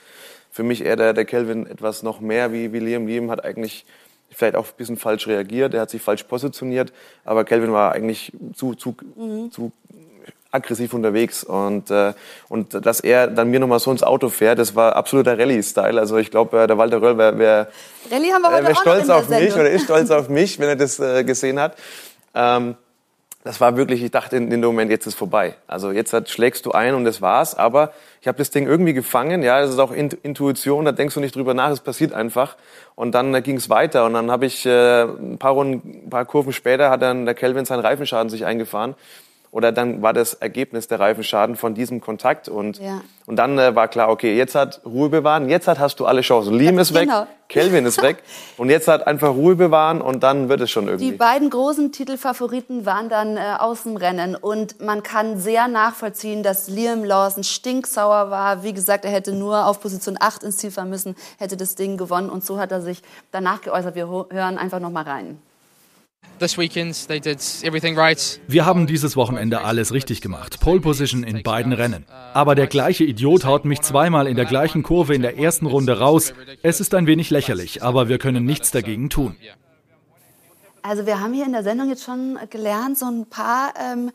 Für 0.50 0.62
mich 0.62 0.85
eher 0.85 0.96
der, 0.96 1.12
der 1.12 1.24
Kelvin 1.24 1.66
etwas 1.66 2.03
noch 2.03 2.20
mehr 2.20 2.53
wie, 2.53 2.72
wie 2.72 2.81
Liam. 2.81 3.07
Liam 3.07 3.31
hat 3.31 3.44
eigentlich 3.44 3.87
vielleicht 4.31 4.57
auch 4.57 4.66
ein 4.66 4.76
bisschen 4.76 4.96
falsch 4.96 5.26
reagiert, 5.26 5.74
er 5.74 5.83
hat 5.83 5.90
sich 5.90 6.03
falsch 6.03 6.22
positioniert, 6.24 6.92
aber 7.24 7.44
Kelvin 7.44 7.72
war 7.72 7.92
eigentlich 7.92 8.33
zu, 8.55 8.74
zu, 8.74 8.96
mhm. 9.16 9.50
zu 9.50 9.72
aggressiv 10.52 10.94
unterwegs 10.94 11.44
und, 11.44 11.90
äh, 11.90 12.12
und 12.48 12.84
dass 12.84 13.00
er 13.00 13.28
dann 13.28 13.50
mir 13.50 13.60
nochmal 13.60 13.78
so 13.78 13.90
ins 13.90 14.02
Auto 14.02 14.28
fährt, 14.28 14.58
das 14.58 14.74
war 14.74 14.96
absoluter 14.96 15.38
Rallye-Style. 15.38 15.98
Also 15.98 16.16
ich 16.16 16.30
glaube, 16.30 16.62
äh, 16.62 16.66
der 16.66 16.76
Walter 16.76 17.00
Röll 17.00 17.18
wäre 17.18 17.38
wär, 17.38 17.68
Rallye 18.10 18.32
haben 18.32 18.42
wir 18.42 18.52
heute 18.52 18.66
wär 18.66 18.74
stolz 18.74 19.08
auf 19.08 19.28
mich 19.28 19.54
oder 19.54 19.70
ist 19.70 19.84
stolz 19.84 20.10
auf 20.10 20.28
mich, 20.28 20.58
wenn 20.58 20.68
er 20.68 20.76
das 20.76 20.98
äh, 20.98 21.22
gesehen 21.24 21.60
hat. 21.60 21.76
Ähm, 22.34 22.74
das 23.42 23.58
war 23.58 23.76
wirklich, 23.76 24.02
ich 24.02 24.10
dachte 24.10 24.36
in, 24.36 24.50
in 24.52 24.60
dem 24.60 24.66
Moment, 24.66 24.90
jetzt 24.90 25.06
ist 25.06 25.14
vorbei. 25.14 25.54
Also 25.66 25.92
jetzt 25.92 26.12
hat, 26.12 26.28
schlägst 26.28 26.66
du 26.66 26.72
ein 26.72 26.94
und 26.94 27.04
das 27.04 27.22
war's. 27.22 27.54
Aber 27.54 27.92
ich 28.20 28.28
habe 28.28 28.36
das 28.36 28.50
Ding 28.50 28.66
irgendwie 28.66 28.92
gefangen. 28.92 29.42
Ja, 29.42 29.60
das 29.62 29.70
ist 29.70 29.78
auch 29.78 29.92
Intuition, 29.92 30.84
da 30.84 30.92
denkst 30.92 31.14
du 31.14 31.20
nicht 31.20 31.34
drüber 31.34 31.54
nach, 31.54 31.70
es 31.70 31.80
passiert 31.80 32.12
einfach. 32.12 32.56
Und 32.96 33.12
dann 33.12 33.34
äh, 33.34 33.40
ging 33.40 33.56
es 33.56 33.70
weiter. 33.70 34.04
Und 34.04 34.12
dann 34.12 34.30
habe 34.30 34.44
ich 34.44 34.66
äh, 34.66 35.04
ein 35.04 35.38
paar 35.38 35.52
Runden, 35.52 36.02
ein 36.06 36.10
paar 36.10 36.26
Kurven 36.26 36.52
später 36.52 36.90
hat 36.90 37.00
dann 37.00 37.24
der 37.24 37.34
Kelvin 37.34 37.64
seinen 37.64 37.80
Reifenschaden 37.80 38.28
sich 38.28 38.44
eingefahren 38.44 38.94
oder 39.52 39.72
dann 39.72 40.00
war 40.00 40.12
das 40.12 40.34
Ergebnis 40.34 40.86
der 40.86 41.00
Reifenschaden 41.00 41.56
von 41.56 41.74
diesem 41.74 42.00
Kontakt 42.00 42.48
und, 42.48 42.78
ja. 42.78 43.00
und 43.26 43.36
dann 43.36 43.58
äh, 43.58 43.74
war 43.74 43.88
klar, 43.88 44.08
okay, 44.08 44.36
jetzt 44.36 44.54
hat 44.54 44.80
Ruhe 44.84 45.08
bewahren, 45.08 45.48
jetzt 45.48 45.66
hat, 45.66 45.80
hast 45.80 45.98
du 45.98 46.06
alle 46.06 46.20
Chancen. 46.20 46.54
Liam 46.54 46.78
ist 46.78 46.94
genau. 46.94 47.22
weg, 47.22 47.28
Kelvin 47.48 47.84
ist 47.84 48.00
weg 48.02 48.22
und 48.56 48.70
jetzt 48.70 48.86
hat 48.86 49.08
einfach 49.08 49.30
Ruhe 49.30 49.56
bewahren 49.56 50.00
und 50.02 50.22
dann 50.22 50.48
wird 50.48 50.60
es 50.60 50.70
schon 50.70 50.86
irgendwie. 50.86 51.10
Die 51.10 51.16
beiden 51.16 51.50
großen 51.50 51.90
Titelfavoriten 51.90 52.86
waren 52.86 53.08
dann 53.08 53.36
äh, 53.36 53.40
aus 53.58 53.82
dem 53.82 53.96
Rennen 53.96 54.36
und 54.36 54.80
man 54.80 55.02
kann 55.02 55.38
sehr 55.38 55.66
nachvollziehen, 55.66 56.44
dass 56.44 56.68
Liam 56.68 57.04
Lawson 57.04 57.42
stinksauer 57.42 58.30
war. 58.30 58.62
Wie 58.62 58.72
gesagt, 58.72 59.04
er 59.04 59.10
hätte 59.10 59.32
nur 59.32 59.66
auf 59.66 59.80
Position 59.80 60.16
8 60.20 60.44
ins 60.44 60.58
Ziel 60.58 60.70
fahren 60.70 60.90
müssen, 60.90 61.16
hätte 61.38 61.56
das 61.56 61.74
Ding 61.74 61.96
gewonnen 61.96 62.30
und 62.30 62.44
so 62.44 62.60
hat 62.60 62.70
er 62.70 62.82
sich 62.82 63.02
danach 63.32 63.62
geäußert. 63.62 63.96
Wir 63.96 64.08
hören 64.08 64.58
einfach 64.58 64.78
noch 64.78 64.90
mal 64.90 65.02
rein. 65.04 65.40
Wir 68.48 68.64
haben 68.64 68.87
dieses 68.87 69.14
Wochenende 69.14 69.61
alles 69.61 69.92
richtig 69.92 70.22
gemacht. 70.22 70.59
Pole 70.61 70.80
Position 70.80 71.22
in 71.22 71.42
beiden 71.42 71.74
Rennen. 71.74 72.06
Aber 72.33 72.54
der 72.54 72.66
gleiche 72.66 73.04
Idiot 73.04 73.44
haut 73.44 73.66
mich 73.66 73.83
zweimal 73.83 74.26
in 74.26 74.37
der 74.37 74.46
gleichen 74.46 74.83
Kurve 74.83 75.14
in 75.14 75.20
der 75.20 75.37
ersten 75.37 75.66
Runde 75.66 75.98
raus. 75.98 76.33
Es 76.62 76.80
ist 76.80 76.94
ein 76.94 77.06
wenig 77.06 77.28
lächerlich, 77.28 77.83
aber 77.83 78.09
wir 78.09 78.16
können 78.16 78.46
nichts 78.46 78.70
dagegen 78.70 79.11
tun. 79.11 79.37
Also 80.80 81.04
wir 81.04 81.20
haben 81.20 81.35
hier 81.35 81.44
in 81.44 81.52
der 81.52 81.62
Sendung 81.62 81.90
jetzt 81.90 82.04
schon 82.04 82.38
gelernt, 82.48 82.96
so 82.96 83.04
ein 83.04 83.26
paar 83.28 83.74
ähm, 83.78 84.11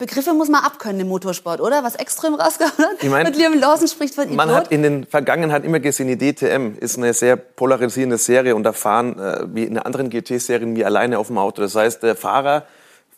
Begriffe 0.00 0.32
muss 0.32 0.48
man 0.48 0.64
abkönnen 0.64 1.02
im 1.02 1.08
Motorsport, 1.08 1.60
oder? 1.60 1.84
Was 1.84 1.94
extrem 1.94 2.34
rausgehauen 2.34 2.72
hat. 2.78 3.02
Ich 3.02 3.10
mein, 3.10 3.22
Mit 3.22 3.36
Liam 3.36 3.52
Lawson 3.52 3.86
spricht 3.86 4.14
von 4.14 4.24
Idiot. 4.24 4.36
Man 4.38 4.50
hat 4.50 4.72
in 4.72 4.82
den 4.82 5.04
Vergangenen 5.04 5.62
immer 5.62 5.78
gesehen, 5.78 6.08
die 6.08 6.16
DTM 6.16 6.78
ist 6.80 6.96
eine 6.96 7.12
sehr 7.12 7.36
polarisierende 7.36 8.16
Serie 8.16 8.56
und 8.56 8.62
da 8.62 8.72
fahren 8.72 9.18
äh, 9.18 9.44
wie 9.54 9.64
in 9.64 9.76
anderen 9.76 10.08
GT-Serien 10.08 10.74
wie 10.74 10.86
alleine 10.86 11.18
auf 11.18 11.26
dem 11.26 11.36
Auto. 11.36 11.60
Das 11.60 11.74
heißt, 11.74 12.02
der 12.02 12.16
Fahrer 12.16 12.64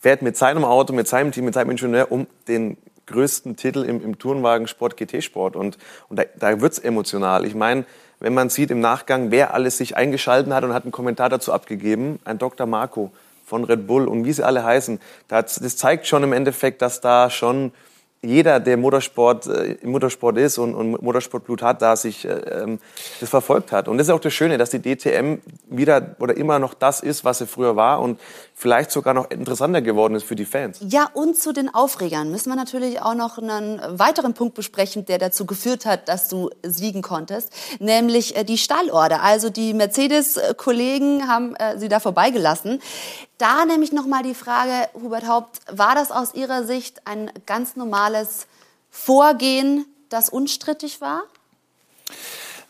fährt 0.01 0.23
mit 0.23 0.37
seinem 0.37 0.65
Auto, 0.65 0.93
mit 0.93 1.07
seinem 1.07 1.31
Team, 1.31 1.45
mit 1.45 1.55
seinem 1.55 1.71
Ingenieur 1.71 2.11
um 2.11 2.27
den 2.49 2.77
größten 3.07 3.55
Titel 3.55 3.85
im, 3.85 4.03
im 4.03 4.19
Tourenwagensport, 4.19 4.97
GT-Sport. 4.97 5.55
Und, 5.55 5.79
und 6.09 6.19
da, 6.19 6.25
da 6.35 6.61
wird's 6.61 6.81
emotional. 6.81 7.47
Ich 7.47 7.55
meine, 7.55 7.85
wenn 8.19 8.35
man 8.35 8.51
sieht 8.51 8.73
im 8.73 8.81
Nachgang, 8.81 9.31
wer 9.31 9.55
alles 9.55 9.77
sich 9.77 9.97
eingeschalten 9.97 10.53
hat 10.53 10.65
und 10.65 10.75
hat 10.75 10.83
einen 10.83 10.91
Kommentar 10.91 11.29
dazu 11.29 11.53
abgegeben, 11.53 12.19
ein 12.25 12.39
Dr. 12.39 12.67
Marco 12.67 13.13
von 13.53 13.65
Red 13.65 13.87
Bull 13.87 14.09
und 14.09 14.25
wie 14.25 14.33
sie 14.33 14.43
alle 14.43 14.65
heißen, 14.65 14.99
das, 15.29 15.57
das 15.57 15.77
zeigt 15.77 16.07
schon 16.07 16.23
im 16.23 16.33
Endeffekt, 16.33 16.81
dass 16.81 17.03
da 17.03 17.29
schon 17.29 17.71
jeder, 18.23 18.61
der 18.61 18.79
Motorsport, 18.79 19.47
äh, 19.47 19.77
Motorsport 19.83 20.39
ist 20.39 20.57
und, 20.57 20.75
und 20.75 21.03
Motorsportblut 21.03 21.61
hat, 21.61 21.83
da 21.83 21.95
sich 21.95 22.25
äh, 22.25 22.31
ähm, 22.31 22.79
das 23.21 23.29
verfolgt 23.29 23.73
hat. 23.73 23.89
Und 23.89 23.99
das 23.99 24.07
ist 24.07 24.15
auch 24.15 24.21
das 24.21 24.33
Schöne, 24.33 24.57
dass 24.57 24.71
die 24.71 24.81
DTM 24.81 25.39
wieder 25.69 26.17
oder 26.19 26.35
immer 26.35 26.59
noch 26.59 26.73
das 26.73 27.01
ist, 27.01 27.27
was 27.27 27.39
sie 27.39 27.47
früher 27.47 27.77
war 27.77 28.01
und 28.01 28.19
vielleicht 28.63 28.93
sogar 28.93 29.13
noch 29.13 29.29
interessanter 29.31 29.83
geworden 29.83 30.15
ist 30.15 30.25
für 30.25 30.37
die 30.37 30.45
Fans. 30.45 30.79
Ja, 30.81 31.11
und 31.13 31.37
zu 31.37 31.53
den 31.53 31.75
Aufregern 31.75 32.31
müssen 32.31 32.49
wir 32.49 32.57
natürlich 32.57 33.03
auch 33.03 33.15
noch 33.15 33.37
einen 33.37 33.81
weiteren 33.99 34.35
Punkt 34.35 34.55
besprechen, 34.55 35.05
der 35.05 35.19
dazu 35.19 35.47
geführt 35.47 35.85
hat, 35.85 36.09
dass 36.09 36.29
du 36.29 36.49
siegen 36.63 37.03
konntest, 37.03 37.51
nämlich 37.81 38.37
äh, 38.37 38.45
die 38.45 38.59
Stallorder. 38.59 39.23
Also 39.23 39.51
die 39.51 39.75
Mercedes-Kollegen 39.75 41.27
haben 41.27 41.57
äh, 41.57 41.77
sie 41.79 41.89
da 41.89 41.99
vorbeigelassen. 41.99 42.81
Da 43.37 43.65
nämlich 43.65 43.93
noch 43.93 44.07
mal 44.07 44.23
die 44.23 44.35
Frage, 44.35 44.89
Hubert 44.95 45.27
Haupt, 45.27 45.59
war 45.69 45.97
das 45.97 46.13
aus 46.13 46.33
Ihrer 46.35 46.63
Sicht 46.63 47.05
ein 47.05 47.33
ganz 47.47 47.75
normales 47.75 48.47
Vorgehen, 48.91 49.87
das 50.09 50.29
unstrittig 50.29 51.01
war? 51.01 51.25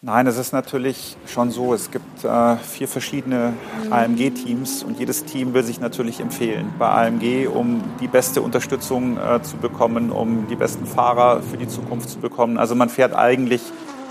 Nein, 0.05 0.27
es 0.27 0.37
ist 0.37 0.53
natürlich 0.53 1.17
schon 1.29 1.53
so. 1.53 1.73
Es 1.75 1.93
gibt 1.93 2.25
äh, 2.25 2.57
vier 2.57 2.89
verschiedene 2.89 3.53
mhm. 3.85 3.93
AMG-Teams 3.93 4.83
und 4.83 4.99
jedes 4.99 5.25
Team 5.25 5.55
will 5.55 5.63
sich 5.63 5.79
natürlich 5.79 6.19
empfehlen 6.19 6.75
bei 6.77 6.89
AMG, 6.89 7.47
um 7.47 7.85
die 8.01 8.09
beste 8.09 8.43
Unterstützung 8.43 9.17
äh, 9.17 9.41
zu 9.43 9.59
bekommen, 9.59 10.11
um 10.11 10.49
die 10.49 10.57
besten 10.57 10.87
Fahrer 10.87 11.41
für 11.41 11.57
die 11.57 11.69
Zukunft 11.69 12.11
zu 12.11 12.19
bekommen. 12.19 12.59
Also 12.59 12.75
man 12.75 12.89
fährt 12.89 13.15
eigentlich 13.15 13.63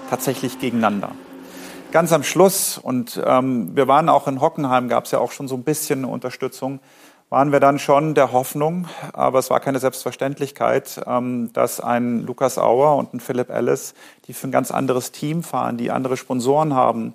tatsächlich 0.09 0.59
gegeneinander 0.59 1.11
ganz 1.91 2.13
am 2.13 2.23
Schluss, 2.23 2.77
und 2.77 3.21
ähm, 3.25 3.75
wir 3.75 3.87
waren 3.87 4.09
auch 4.09 4.27
in 4.27 4.41
Hockenheim, 4.41 4.87
gab 4.87 5.05
es 5.05 5.11
ja 5.11 5.19
auch 5.19 5.31
schon 5.31 5.47
so 5.47 5.55
ein 5.55 5.63
bisschen 5.63 6.05
Unterstützung, 6.05 6.79
waren 7.31 7.53
wir 7.53 7.61
dann 7.61 7.79
schon 7.79 8.13
der 8.13 8.33
Hoffnung, 8.33 8.89
aber 9.13 9.39
es 9.39 9.49
war 9.49 9.61
keine 9.61 9.79
Selbstverständlichkeit, 9.79 11.01
ähm, 11.07 11.51
dass 11.53 11.79
ein 11.79 12.25
Lukas 12.25 12.57
Auer 12.57 12.97
und 12.97 13.13
ein 13.13 13.21
Philipp 13.21 13.49
Ellis, 13.49 13.93
die 14.27 14.33
für 14.33 14.49
ein 14.49 14.51
ganz 14.51 14.69
anderes 14.69 15.13
Team 15.13 15.41
fahren, 15.41 15.77
die 15.77 15.91
andere 15.91 16.17
Sponsoren 16.17 16.75
haben, 16.75 17.13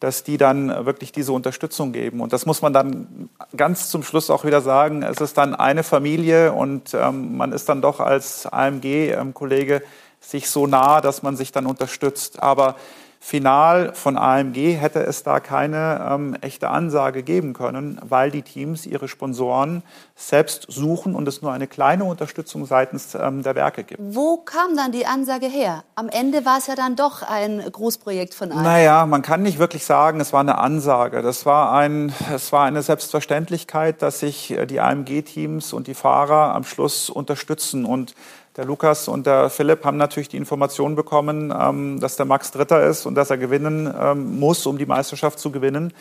dass 0.00 0.24
die 0.24 0.38
dann 0.38 0.86
wirklich 0.86 1.12
diese 1.12 1.32
Unterstützung 1.32 1.92
geben. 1.92 2.22
Und 2.22 2.32
das 2.32 2.46
muss 2.46 2.62
man 2.62 2.72
dann 2.72 3.28
ganz 3.54 3.90
zum 3.90 4.02
Schluss 4.02 4.30
auch 4.30 4.46
wieder 4.46 4.62
sagen. 4.62 5.02
Es 5.02 5.20
ist 5.20 5.36
dann 5.36 5.54
eine 5.54 5.82
Familie 5.82 6.54
und 6.54 6.94
ähm, 6.94 7.36
man 7.36 7.52
ist 7.52 7.68
dann 7.68 7.82
doch 7.82 8.00
als 8.00 8.46
AMG-Kollege 8.46 9.74
ähm, 9.74 9.82
sich 10.20 10.48
so 10.48 10.66
nah, 10.66 11.02
dass 11.02 11.22
man 11.22 11.36
sich 11.36 11.52
dann 11.52 11.66
unterstützt. 11.66 12.42
Aber 12.42 12.76
Final 13.22 13.92
von 13.94 14.16
AMG 14.16 14.76
hätte 14.80 15.00
es 15.00 15.22
da 15.22 15.40
keine 15.40 16.08
ähm, 16.10 16.34
echte 16.40 16.70
Ansage 16.70 17.22
geben 17.22 17.52
können, 17.52 18.00
weil 18.02 18.30
die 18.30 18.40
Teams 18.40 18.86
ihre 18.86 19.08
Sponsoren 19.08 19.82
selbst 20.16 20.66
suchen 20.70 21.14
und 21.14 21.28
es 21.28 21.42
nur 21.42 21.52
eine 21.52 21.66
kleine 21.66 22.04
Unterstützung 22.04 22.64
seitens 22.64 23.14
ähm, 23.14 23.42
der 23.42 23.54
Werke 23.54 23.84
gibt. 23.84 24.00
Wo 24.02 24.38
kam 24.38 24.74
dann 24.74 24.90
die 24.90 25.04
Ansage 25.04 25.46
her? 25.46 25.84
Am 25.96 26.08
Ende 26.08 26.46
war 26.46 26.56
es 26.56 26.66
ja 26.66 26.74
dann 26.74 26.96
doch 26.96 27.22
ein 27.22 27.60
Großprojekt 27.70 28.32
von 28.32 28.52
AMG. 28.52 28.62
Naja, 28.62 29.04
man 29.04 29.20
kann 29.20 29.42
nicht 29.42 29.58
wirklich 29.58 29.84
sagen, 29.84 30.18
es 30.20 30.32
war 30.32 30.40
eine 30.40 30.56
Ansage. 30.56 31.20
Das 31.20 31.44
war, 31.44 31.72
ein, 31.72 32.14
es 32.34 32.52
war 32.52 32.64
eine 32.64 32.80
Selbstverständlichkeit, 32.80 34.00
dass 34.00 34.20
sich 34.20 34.52
äh, 34.52 34.64
die 34.64 34.80
AMG-Teams 34.80 35.74
und 35.74 35.88
die 35.88 35.94
Fahrer 35.94 36.54
am 36.54 36.64
Schluss 36.64 37.10
unterstützen 37.10 37.84
und 37.84 38.14
Der 38.56 38.64
Lukas 38.64 39.06
und 39.06 39.26
der 39.26 39.48
Philipp 39.48 39.84
haben 39.84 39.96
natürlich 39.96 40.28
die 40.28 40.36
Information 40.36 40.96
bekommen, 40.96 41.54
ähm, 41.56 42.00
dass 42.00 42.16
der 42.16 42.26
Max 42.26 42.50
Dritter 42.50 42.82
ist 42.82 43.06
und 43.06 43.14
dass 43.14 43.30
er 43.30 43.38
gewinnen 43.38 43.92
ähm, 43.96 44.40
muss, 44.40 44.66
um 44.66 44.76
die 44.76 44.86
Meisterschaft 44.86 45.38
zu 45.38 45.52
gewinnen. 45.52 45.92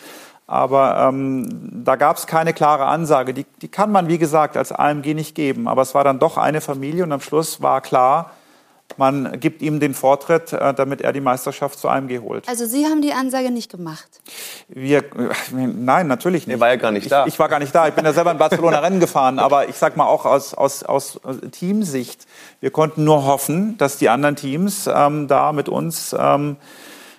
Aber 0.47 0.97
ähm, 1.09 1.47
da 1.85 1.95
gab 1.95 2.17
es 2.17 2.25
keine 2.25 2.53
klare 2.53 2.85
Ansage. 2.85 3.35
Die, 3.35 3.45
die 3.61 3.67
kann 3.67 3.91
man, 3.91 4.07
wie 4.07 4.17
gesagt, 4.17 4.57
als 4.57 4.71
AMG 4.71 5.13
nicht 5.13 5.35
geben. 5.35 5.67
Aber 5.67 5.83
es 5.83 5.93
war 5.93 6.03
dann 6.03 6.17
doch 6.17 6.37
eine 6.37 6.59
Familie 6.59 7.03
und 7.03 7.11
am 7.11 7.21
Schluss 7.21 7.61
war 7.61 7.81
klar, 7.81 8.31
man 8.97 9.39
gibt 9.39 9.61
ihm 9.61 9.79
den 9.79 9.93
Vortritt, 9.93 10.53
äh, 10.53 10.73
damit 10.73 11.01
er 11.01 11.13
die 11.13 11.21
Meisterschaft 11.21 11.79
zu 11.79 11.87
AMG 11.89 12.19
holt. 12.19 12.47
Also 12.47 12.65
Sie 12.65 12.85
haben 12.85 13.01
die 13.01 13.13
Ansage 13.13 13.51
nicht 13.51 13.71
gemacht? 13.71 14.21
Wir, 14.67 15.03
nein, 15.51 16.07
natürlich 16.07 16.47
nicht. 16.47 16.57
Er 16.57 16.59
war 16.59 16.69
ja 16.69 16.75
gar 16.75 16.91
nicht 16.91 17.11
da. 17.11 17.25
Ich, 17.25 17.33
ich, 17.33 17.39
war 17.39 17.49
gar 17.49 17.59
nicht 17.59 17.73
da. 17.73 17.87
Ich 17.87 17.93
bin 17.93 18.05
ja 18.05 18.13
selber 18.13 18.31
in 18.31 18.37
Barcelona 18.37 18.79
Rennen 18.81 18.99
gefahren. 18.99 19.39
Aber 19.39 19.69
ich 19.69 19.75
sag 19.75 19.97
mal 19.97 20.05
auch 20.05 20.25
aus, 20.25 20.53
aus, 20.53 20.83
aus 20.83 21.19
Teamsicht, 21.51 22.25
wir 22.59 22.71
konnten 22.71 23.03
nur 23.03 23.25
hoffen, 23.25 23.77
dass 23.77 23.97
die 23.97 24.09
anderen 24.09 24.35
Teams 24.35 24.89
ähm, 24.93 25.27
da 25.27 25.53
mit 25.53 25.69
uns 25.69 26.15
ähm, 26.17 26.57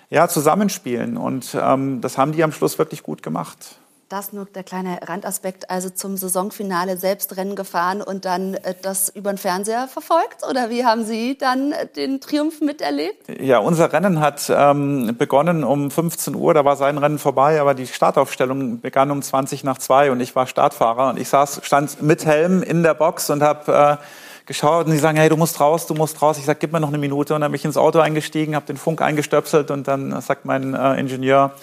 ja, 0.09 0.27
zusammenspielen. 0.27 1.17
Und 1.17 1.57
ähm, 1.59 2.01
das 2.01 2.17
haben 2.17 2.33
die 2.33 2.43
am 2.43 2.51
Schluss 2.51 2.77
wirklich 2.77 3.03
gut 3.03 3.23
gemacht. 3.23 3.80
Das 4.11 4.33
nur 4.33 4.43
der 4.43 4.63
kleine 4.63 4.99
Randaspekt, 5.07 5.69
also 5.69 5.89
zum 5.89 6.17
Saisonfinale 6.17 6.97
selbst 6.97 7.37
Rennen 7.37 7.55
gefahren 7.55 8.01
und 8.01 8.25
dann 8.25 8.55
äh, 8.55 8.75
das 8.81 9.07
über 9.07 9.31
den 9.31 9.37
Fernseher 9.37 9.87
verfolgt? 9.87 10.45
Oder 10.49 10.69
wie 10.69 10.83
haben 10.83 11.05
Sie 11.05 11.37
dann 11.37 11.71
äh, 11.71 11.87
den 11.87 12.19
Triumph 12.19 12.59
miterlebt? 12.59 13.39
Ja, 13.39 13.59
unser 13.59 13.93
Rennen 13.93 14.19
hat 14.19 14.51
ähm, 14.53 15.15
begonnen 15.17 15.63
um 15.63 15.89
15 15.89 16.35
Uhr, 16.35 16.53
da 16.53 16.65
war 16.65 16.75
sein 16.75 16.97
Rennen 16.97 17.19
vorbei, 17.19 17.61
aber 17.61 17.73
die 17.73 17.87
Startaufstellung 17.87 18.81
begann 18.81 19.11
um 19.11 19.21
20 19.21 19.63
nach 19.63 19.77
2 19.77 20.11
und 20.11 20.19
ich 20.19 20.35
war 20.35 20.45
Startfahrer 20.45 21.11
und 21.11 21.17
ich 21.17 21.29
saß, 21.29 21.61
stand 21.63 22.01
mit 22.01 22.25
Helm 22.25 22.63
in 22.63 22.83
der 22.83 22.95
Box 22.95 23.29
und 23.29 23.41
habe 23.41 23.97
äh, 24.01 24.45
geschaut 24.45 24.87
und 24.87 24.91
die 24.91 24.97
sagen, 24.97 25.17
hey, 25.17 25.29
du 25.29 25.37
musst 25.37 25.61
raus, 25.61 25.87
du 25.87 25.93
musst 25.93 26.21
raus. 26.21 26.37
Ich 26.37 26.43
sage, 26.43 26.59
gib 26.59 26.73
mir 26.73 26.81
noch 26.81 26.89
eine 26.89 26.97
Minute 26.97 27.33
und 27.33 27.39
dann 27.39 27.51
bin 27.53 27.59
ich 27.59 27.63
ins 27.63 27.77
Auto 27.77 27.99
eingestiegen, 27.99 28.55
habe 28.55 28.65
den 28.65 28.75
Funk 28.75 29.01
eingestöpselt 29.01 29.71
und 29.71 29.87
dann 29.87 30.19
sagt 30.19 30.43
mein 30.43 30.73
äh, 30.73 30.99
Ingenieur, 30.99 31.53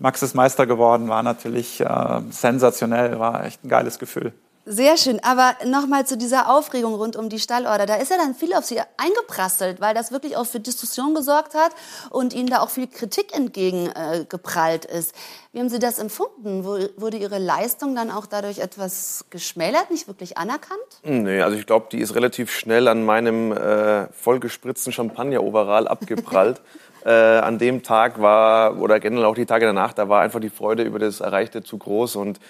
Max 0.00 0.22
ist 0.22 0.34
Meister 0.34 0.66
geworden, 0.66 1.08
war 1.08 1.22
natürlich 1.22 1.80
äh, 1.80 2.20
sensationell, 2.30 3.18
war 3.20 3.44
echt 3.44 3.62
ein 3.64 3.68
geiles 3.68 3.98
Gefühl. 3.98 4.32
Sehr 4.66 4.96
schön, 4.98 5.20
aber 5.24 5.56
nochmal 5.66 6.06
zu 6.06 6.16
dieser 6.16 6.48
Aufregung 6.48 6.94
rund 6.94 7.16
um 7.16 7.28
die 7.28 7.38
Stallorder. 7.38 7.86
Da 7.86 7.96
ist 7.96 8.10
ja 8.10 8.16
dann 8.18 8.34
viel 8.34 8.54
auf 8.54 8.64
Sie 8.64 8.78
eingeprasselt, 8.98 9.80
weil 9.80 9.94
das 9.94 10.12
wirklich 10.12 10.36
auch 10.36 10.44
für 10.46 10.60
Diskussion 10.60 11.14
gesorgt 11.14 11.54
hat 11.54 11.72
und 12.10 12.34
Ihnen 12.34 12.48
da 12.48 12.60
auch 12.60 12.70
viel 12.70 12.86
Kritik 12.86 13.34
entgegengeprallt 13.34 14.88
äh, 14.88 14.98
ist. 14.98 15.14
Wie 15.52 15.60
haben 15.60 15.68
Sie 15.70 15.78
das 15.78 15.98
empfunden? 15.98 16.64
Wurde 16.64 17.16
Ihre 17.16 17.38
Leistung 17.38 17.94
dann 17.94 18.10
auch 18.10 18.26
dadurch 18.26 18.58
etwas 18.60 19.24
geschmälert, 19.30 19.90
nicht 19.90 20.08
wirklich 20.08 20.38
anerkannt? 20.38 20.78
Nee, 21.02 21.40
also 21.40 21.56
ich 21.56 21.66
glaube, 21.66 21.88
die 21.90 21.98
ist 21.98 22.14
relativ 22.14 22.50
schnell 22.52 22.86
an 22.88 23.04
meinem 23.04 23.52
äh, 23.52 24.06
vollgespritzten 24.12 24.92
Champagner-Overall 24.92 25.88
abgeprallt. 25.88 26.60
Äh, 27.04 27.10
an 27.10 27.58
dem 27.58 27.82
Tag 27.82 28.20
war, 28.20 28.78
oder 28.78 29.00
generell 29.00 29.24
auch 29.24 29.34
die 29.34 29.46
Tage 29.46 29.64
danach, 29.64 29.94
da 29.94 30.08
war 30.08 30.20
einfach 30.20 30.40
die 30.40 30.50
Freude 30.50 30.82
über 30.82 30.98
das 30.98 31.20
Erreichte 31.20 31.62
zu 31.62 31.78
groß. 31.78 32.16
Und 32.16 32.40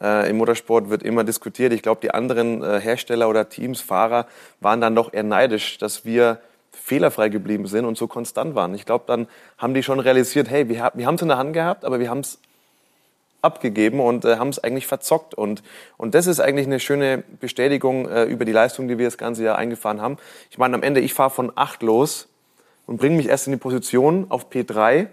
äh, 0.00 0.30
im 0.30 0.38
Motorsport 0.38 0.88
wird 0.88 1.02
immer 1.02 1.24
diskutiert. 1.24 1.72
Ich 1.72 1.82
glaube, 1.82 2.00
die 2.00 2.12
anderen 2.12 2.62
äh, 2.62 2.80
Hersteller 2.80 3.28
oder 3.28 3.48
Teams, 3.48 3.80
Fahrer 3.80 4.26
waren 4.60 4.80
dann 4.80 4.94
doch 4.94 5.12
eher 5.12 5.24
neidisch, 5.24 5.76
dass 5.78 6.04
wir 6.04 6.40
fehlerfrei 6.72 7.28
geblieben 7.28 7.66
sind 7.66 7.84
und 7.84 7.98
so 7.98 8.06
konstant 8.06 8.54
waren. 8.54 8.74
Ich 8.74 8.86
glaube, 8.86 9.04
dann 9.06 9.26
haben 9.58 9.74
die 9.74 9.82
schon 9.82 10.00
realisiert, 10.00 10.48
hey, 10.48 10.68
wir, 10.68 10.90
wir 10.94 11.06
haben 11.06 11.16
es 11.16 11.22
in 11.22 11.28
der 11.28 11.38
Hand 11.38 11.52
gehabt, 11.52 11.84
aber 11.84 12.00
wir 12.00 12.08
haben 12.08 12.20
es 12.20 12.38
abgegeben 13.42 14.00
und 14.00 14.24
äh, 14.24 14.36
haben 14.36 14.48
es 14.48 14.58
eigentlich 14.58 14.86
verzockt. 14.86 15.34
Und, 15.34 15.62
und 15.96 16.14
das 16.14 16.26
ist 16.26 16.40
eigentlich 16.40 16.66
eine 16.66 16.80
schöne 16.80 17.22
Bestätigung 17.40 18.08
äh, 18.08 18.24
über 18.24 18.44
die 18.44 18.52
Leistung, 18.52 18.88
die 18.88 18.98
wir 18.98 19.06
das 19.06 19.18
ganze 19.18 19.44
Jahr 19.44 19.58
eingefahren 19.58 20.00
haben. 20.00 20.16
Ich 20.50 20.58
meine, 20.58 20.74
am 20.74 20.82
Ende, 20.82 21.00
ich 21.00 21.14
fahre 21.14 21.30
von 21.30 21.52
acht 21.54 21.82
los 21.82 22.28
und 22.88 22.96
bringe 22.96 23.16
mich 23.16 23.28
erst 23.28 23.46
in 23.46 23.52
die 23.52 23.58
Position 23.58 24.26
auf 24.30 24.50
P3, 24.50 25.08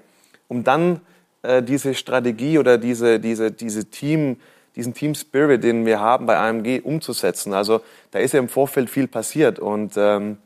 um 0.48 0.64
dann 0.64 1.02
äh, 1.44 1.62
diese 1.62 1.94
Strategie 1.94 2.58
oder 2.58 2.78
diese, 2.78 3.20
diese, 3.20 3.52
diese 3.52 3.86
Team, 3.86 4.38
diesen 4.76 4.94
Team 4.94 5.14
Spirit, 5.14 5.64
den 5.64 5.86
wir 5.86 6.00
haben 6.00 6.26
bei 6.26 6.38
AMG, 6.38 6.82
umzusetzen. 6.84 7.54
Also 7.54 7.82
da 8.12 8.20
ist 8.20 8.34
ja 8.34 8.40
im 8.40 8.48
Vorfeld 8.48 8.90
viel 8.90 9.08
passiert 9.08 9.60
und 9.60 9.94
ähm, 9.98 10.38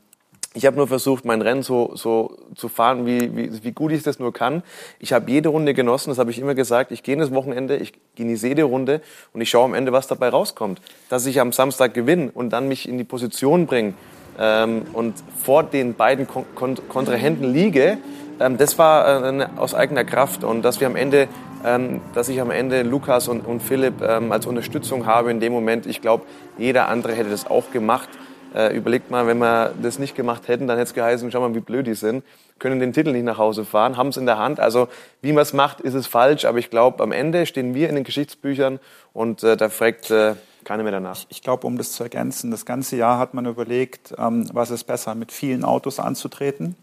ich 0.52 0.66
habe 0.66 0.76
nur 0.76 0.88
versucht, 0.88 1.24
mein 1.24 1.42
Rennen 1.42 1.62
so, 1.62 1.92
so 1.94 2.36
zu 2.56 2.68
fahren, 2.68 3.06
wie, 3.06 3.36
wie, 3.36 3.62
wie 3.62 3.70
gut 3.70 3.92
ich 3.92 4.02
das 4.02 4.18
nur 4.18 4.32
kann. 4.32 4.64
Ich 4.98 5.12
habe 5.12 5.30
jede 5.30 5.50
Runde 5.50 5.74
genossen, 5.74 6.10
das 6.10 6.18
habe 6.18 6.32
ich 6.32 6.40
immer 6.40 6.56
gesagt. 6.56 6.90
Ich 6.90 7.04
gehe 7.04 7.14
in 7.14 7.20
das 7.20 7.32
Wochenende, 7.32 7.76
ich 7.76 7.92
genieße 8.16 8.48
jede 8.48 8.64
Runde 8.64 9.02
und 9.32 9.40
ich 9.40 9.50
schaue 9.50 9.66
am 9.66 9.74
Ende, 9.74 9.92
was 9.92 10.08
dabei 10.08 10.30
rauskommt. 10.30 10.80
Dass 11.08 11.26
ich 11.26 11.40
am 11.40 11.52
Samstag 11.52 11.94
gewinne 11.94 12.32
und 12.34 12.50
dann 12.50 12.66
mich 12.66 12.88
in 12.88 12.98
die 12.98 13.04
Position 13.04 13.66
bringe, 13.66 13.94
ähm, 14.38 14.82
und 14.92 15.14
vor 15.42 15.62
den 15.62 15.94
beiden 15.94 16.26
Kon 16.26 16.44
Kon 16.54 16.76
Kontrahenten 16.88 17.52
liege, 17.52 17.98
ähm, 18.40 18.56
das 18.56 18.78
war 18.78 19.24
äh, 19.24 19.46
aus 19.56 19.74
eigener 19.74 20.04
Kraft 20.04 20.44
und 20.44 20.62
dass 20.62 20.80
wir 20.80 20.86
am 20.86 20.96
Ende, 20.96 21.28
ähm, 21.64 22.00
dass 22.14 22.28
ich 22.28 22.40
am 22.40 22.50
Ende 22.50 22.82
Lukas 22.82 23.28
und, 23.28 23.46
und 23.46 23.62
Philipp 23.62 24.02
ähm, 24.02 24.32
als 24.32 24.46
Unterstützung 24.46 25.06
habe 25.06 25.30
in 25.30 25.40
dem 25.40 25.52
Moment. 25.52 25.86
Ich 25.86 26.00
glaube, 26.00 26.24
jeder 26.56 26.88
andere 26.88 27.14
hätte 27.14 27.30
das 27.30 27.46
auch 27.46 27.70
gemacht. 27.70 28.08
Äh, 28.54 28.76
überlegt 28.76 29.10
mal, 29.10 29.26
wenn 29.26 29.38
wir 29.38 29.72
das 29.80 29.98
nicht 29.98 30.16
gemacht 30.16 30.48
hätten, 30.48 30.66
dann 30.66 30.76
hätte 30.76 30.88
es 30.88 30.94
geheißen, 30.94 31.30
schau 31.30 31.40
mal, 31.40 31.54
wie 31.54 31.60
blöd 31.60 31.86
die 31.86 31.94
sind, 31.94 32.24
können 32.58 32.80
den 32.80 32.92
Titel 32.92 33.12
nicht 33.12 33.24
nach 33.24 33.38
Hause 33.38 33.64
fahren, 33.64 33.96
haben 33.96 34.08
es 34.08 34.16
in 34.16 34.26
der 34.26 34.38
Hand. 34.38 34.58
Also 34.58 34.88
wie 35.22 35.32
man 35.32 35.42
es 35.42 35.52
macht, 35.52 35.80
ist 35.80 35.94
es 35.94 36.06
falsch, 36.06 36.44
aber 36.44 36.58
ich 36.58 36.68
glaube, 36.68 37.02
am 37.02 37.12
Ende 37.12 37.46
stehen 37.46 37.74
wir 37.74 37.88
in 37.88 37.94
den 37.94 38.04
Geschichtsbüchern 38.04 38.80
und 39.12 39.42
äh, 39.44 39.56
da 39.56 39.68
fragt 39.68 40.10
äh, 40.10 40.34
keine 40.64 40.82
mehr 40.82 40.92
danach. 40.92 41.16
Ich, 41.16 41.26
ich 41.30 41.42
glaube, 41.42 41.66
um 41.66 41.78
das 41.78 41.92
zu 41.92 42.02
ergänzen, 42.02 42.50
das 42.50 42.66
ganze 42.66 42.96
Jahr 42.96 43.18
hat 43.18 43.34
man 43.34 43.46
überlegt, 43.46 44.14
ähm, 44.18 44.48
was 44.52 44.70
ist 44.70 44.84
besser, 44.84 45.14
mit 45.14 45.30
vielen 45.30 45.64
Autos 45.64 46.00
anzutreten 46.00 46.74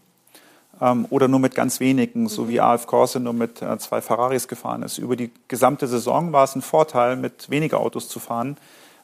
ähm, 0.80 1.06
oder 1.10 1.28
nur 1.28 1.40
mit 1.40 1.54
ganz 1.54 1.80
wenigen, 1.80 2.22
mhm. 2.22 2.28
so 2.28 2.48
wie 2.48 2.60
AF 2.60 2.86
Corse 2.86 3.20
nur 3.20 3.32
mit 3.32 3.62
äh, 3.62 3.78
zwei 3.78 4.00
Ferraris 4.00 4.48
gefahren 4.48 4.82
ist. 4.82 4.98
Über 4.98 5.16
die 5.16 5.30
gesamte 5.48 5.86
Saison 5.86 6.32
war 6.32 6.44
es 6.44 6.54
ein 6.54 6.62
Vorteil, 6.62 7.16
mit 7.16 7.50
weniger 7.50 7.80
Autos 7.80 8.08
zu 8.08 8.20
fahren, 8.20 8.56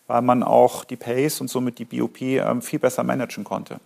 weil 0.06 0.22
man 0.22 0.42
auch 0.42 0.84
die 0.84 0.96
Pace 0.96 1.40
und 1.40 1.48
somit 1.48 1.78
die 1.78 1.84
BOP 1.84 2.20
ähm, 2.20 2.62
viel 2.62 2.78
besser 2.78 3.02
managen 3.02 3.44
konnte. 3.44 3.78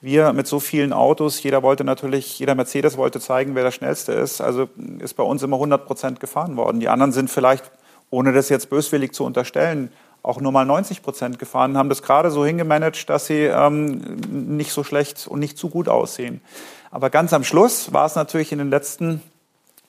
Wir 0.00 0.32
mit 0.32 0.46
so 0.46 0.60
vielen 0.60 0.92
Autos, 0.92 1.42
jeder 1.42 1.62
wollte 1.62 1.84
natürlich, 1.84 2.38
jeder 2.38 2.54
Mercedes 2.54 2.96
wollte 2.96 3.20
zeigen, 3.20 3.54
wer 3.54 3.62
der 3.62 3.70
Schnellste 3.70 4.12
ist. 4.12 4.40
Also 4.40 4.68
ist 4.98 5.14
bei 5.14 5.22
uns 5.22 5.42
immer 5.42 5.56
100 5.56 5.86
Prozent 5.86 6.20
gefahren 6.20 6.56
worden. 6.56 6.80
Die 6.80 6.88
anderen 6.88 7.12
sind 7.12 7.30
vielleicht, 7.30 7.70
ohne 8.10 8.32
das 8.32 8.48
jetzt 8.48 8.68
böswillig 8.68 9.12
zu 9.12 9.24
unterstellen, 9.24 9.92
auch 10.22 10.40
nur 10.40 10.52
mal 10.52 10.64
90 10.64 11.02
Prozent 11.02 11.38
gefahren, 11.38 11.76
haben 11.76 11.88
das 11.88 12.02
gerade 12.02 12.30
so 12.30 12.44
hingemanagt, 12.44 13.10
dass 13.10 13.26
sie 13.26 13.44
ähm, 13.44 14.56
nicht 14.56 14.72
so 14.72 14.84
schlecht 14.84 15.26
und 15.26 15.40
nicht 15.40 15.58
zu 15.58 15.68
gut 15.68 15.88
aussehen. 15.88 16.40
Aber 16.90 17.10
ganz 17.10 17.32
am 17.32 17.42
Schluss 17.42 17.92
war 17.92 18.06
es 18.06 18.14
natürlich 18.14 18.52
in 18.52 18.58
den 18.58 18.70
letzten 18.70 19.22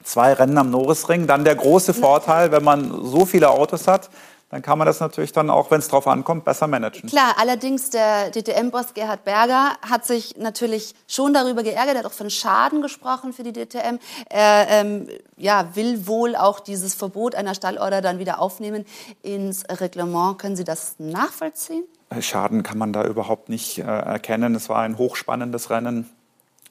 zwei 0.03 0.33
Rennen 0.33 0.57
am 0.57 0.71
Norrisring 0.71 1.27
dann 1.27 1.43
der 1.43 1.55
große 1.55 1.93
Vorteil, 1.93 2.51
wenn 2.51 2.63
man 2.63 2.91
so 3.03 3.25
viele 3.25 3.49
Autos 3.49 3.87
hat, 3.87 4.09
dann 4.53 4.61
kann 4.61 4.77
man 4.77 4.85
das 4.85 4.99
natürlich 4.99 5.31
dann 5.31 5.49
auch, 5.49 5.71
wenn 5.71 5.79
es 5.79 5.87
drauf 5.87 6.05
ankommt, 6.05 6.45
besser 6.45 6.67
managen. 6.67 7.09
Klar, 7.09 7.37
allerdings 7.39 7.89
der 7.89 8.29
DTM-Boss 8.29 8.93
Gerhard 8.93 9.23
Berger 9.23 9.71
hat 9.81 10.05
sich 10.05 10.37
natürlich 10.37 10.93
schon 11.07 11.33
darüber 11.33 11.63
geärgert, 11.63 11.95
er 11.95 11.99
hat 12.01 12.05
auch 12.05 12.11
von 12.11 12.29
Schaden 12.29 12.83
gesprochen 12.83 13.33
für 13.33 13.41
die 13.41 13.51
DTM. 13.51 13.97
Er 14.29 14.67
ähm, 14.69 15.07
ja, 15.37 15.69
will 15.73 16.05
wohl 16.05 16.35
auch 16.35 16.59
dieses 16.59 16.93
Verbot 16.93 17.33
einer 17.33 17.55
Stallorder 17.55 18.03
dann 18.03 18.19
wieder 18.19 18.39
aufnehmen 18.39 18.85
ins 19.23 19.63
Reglement. 19.67 20.37
Können 20.37 20.55
Sie 20.55 20.63
das 20.63 20.97
nachvollziehen? 20.99 21.85
Schaden 22.19 22.61
kann 22.61 22.77
man 22.77 22.93
da 22.93 23.03
überhaupt 23.05 23.49
nicht 23.49 23.79
äh, 23.79 23.81
erkennen. 23.81 24.53
Es 24.53 24.69
war 24.69 24.83
ein 24.83 24.99
hochspannendes 24.99 25.71
Rennen. 25.71 26.07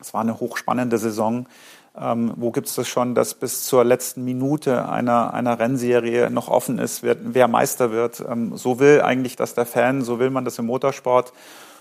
Es 0.01 0.15
war 0.15 0.21
eine 0.21 0.39
hochspannende 0.39 0.99
Saison. 0.99 1.47
Ähm, 1.99 2.33
wo 2.37 2.51
gibt 2.53 2.69
es 2.69 2.75
das 2.75 2.89
schon, 2.89 3.15
dass 3.15 3.35
bis 3.35 3.65
zur 3.65 3.85
letzten 3.85 4.25
Minute 4.25 4.89
einer, 4.89 5.35
einer 5.35 5.59
Rennserie 5.59 6.31
noch 6.31 6.49
offen 6.49 6.79
ist, 6.79 7.03
wer, 7.03 7.17
wer 7.21 7.49
Meister 7.49 7.93
wird? 7.93 8.25
Ähm, 8.27 8.57
so 8.57 8.79
will 8.79 9.03
eigentlich 9.03 9.37
das 9.37 9.55
der 9.55 9.67
Fan, 9.67 10.01
so 10.03 10.19
will 10.19 10.31
man 10.31 10.47
das 10.47 10.59
im 10.59 10.67
Motorsport. 10.67 11.35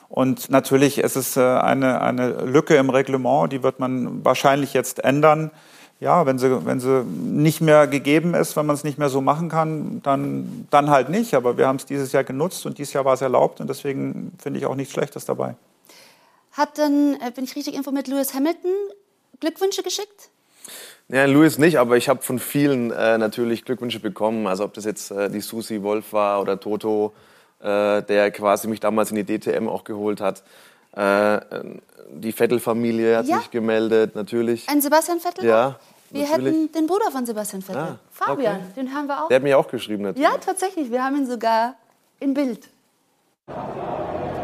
Und 0.10 0.50
natürlich 0.50 0.98
ist 0.98 1.16
es 1.16 1.38
äh, 1.38 1.42
eine, 1.42 2.02
eine 2.02 2.44
Lücke 2.44 2.76
im 2.76 2.90
Reglement, 2.90 3.54
die 3.54 3.64
wird 3.64 3.80
man 3.80 4.26
wahrscheinlich 4.26 4.74
jetzt 4.74 5.02
ändern. 5.02 5.52
Ja, 6.02 6.26
wenn 6.26 6.40
sie, 6.40 6.66
wenn 6.66 6.82
sie 6.82 7.06
nicht 7.06 7.62
mehr 7.62 7.88
gegeben 7.88 8.34
ist, 8.34 8.58
wenn 8.58 8.66
man 8.66 8.76
es 8.76 8.84
nicht 8.84 8.98
mehr 8.98 9.08
so 9.08 9.22
machen 9.22 9.48
kann, 9.48 10.02
dann, 10.02 10.68
dann 10.72 10.90
halt 10.90 11.08
nicht. 11.08 11.36
Aber 11.36 11.58
wir 11.58 11.68
haben 11.68 11.78
es 11.78 11.86
dieses 11.86 12.12
Jahr 12.12 12.26
genutzt 12.26 12.66
und 12.66 12.80
dieses 12.80 12.92
Jahr 12.92 13.06
war 13.06 13.14
es 13.14 13.22
erlaubt 13.22 13.62
und 13.62 13.70
deswegen 13.70 14.34
finde 14.42 14.60
ich 14.60 14.66
auch 14.66 14.76
nichts 14.76 14.92
Schlechtes 14.92 15.24
dabei. 15.24 15.56
Hat 16.52 16.78
denn, 16.78 17.18
äh, 17.26 17.32
bin 17.32 17.46
ich 17.46 17.56
richtig 17.56 17.76
informiert, 17.76 18.08
Lewis 18.08 18.34
Hamilton 18.34 18.72
Glückwünsche 19.42 19.84
geschickt? 19.84 20.30
Ja, 21.10 21.26
Louis 21.26 21.58
nicht, 21.58 21.78
aber 21.78 21.98
ich 21.98 22.08
habe 22.08 22.22
von 22.22 22.40
vielen 22.40 22.92
äh, 22.92 23.18
natürlich 23.18 23.66
Glückwünsche 23.66 24.00
bekommen. 24.00 24.48
Also 24.48 24.64
ob 24.64 24.74
das 24.74 24.86
jetzt 24.86 25.12
äh, 25.12 25.30
die 25.30 25.42
Susi 25.42 25.84
Wolf 25.84 26.14
war 26.14 26.42
oder 26.42 26.58
Toto, 26.58 27.12
äh, 27.60 28.02
der 28.02 28.32
quasi 28.32 28.70
mich 28.70 28.80
damals 28.80 29.12
in 29.12 29.18
die 29.18 29.26
DTM 29.26 29.68
auch 29.68 29.84
geholt 29.84 30.22
hat. 30.22 30.44
Äh, 30.96 31.40
die 32.10 32.32
Vettel-Familie 32.32 33.18
hat 33.18 33.26
ja. 33.26 33.40
sich 33.40 33.52
gemeldet, 33.52 34.16
natürlich. 34.16 34.70
Ein 34.70 34.82
Sebastian 34.82 35.20
Vettel? 35.20 35.46
Ja. 35.46 35.80
Wir 36.10 36.28
natürlich. 36.28 36.54
hätten 36.54 36.72
den 36.74 36.88
Bruder 36.88 37.10
von 37.12 37.26
Sebastian 37.26 37.62
Vettel, 37.62 37.82
ah, 37.82 38.00
Fabian, 38.12 38.58
okay. 38.58 38.64
den 38.76 38.94
haben 38.94 39.08
wir 39.08 39.24
auch. 39.24 39.28
Der 39.30 39.36
hat 39.36 39.44
mir 39.44 39.58
auch 39.58 39.68
geschrieben, 39.68 40.04
natürlich. 40.04 40.30
Ja, 40.30 40.38
tatsächlich. 40.38 40.92
Wir 40.92 41.04
haben 41.04 41.16
ihn 41.16 41.26
sogar 41.26 41.76
in 42.20 42.34
Bild. 42.34 42.68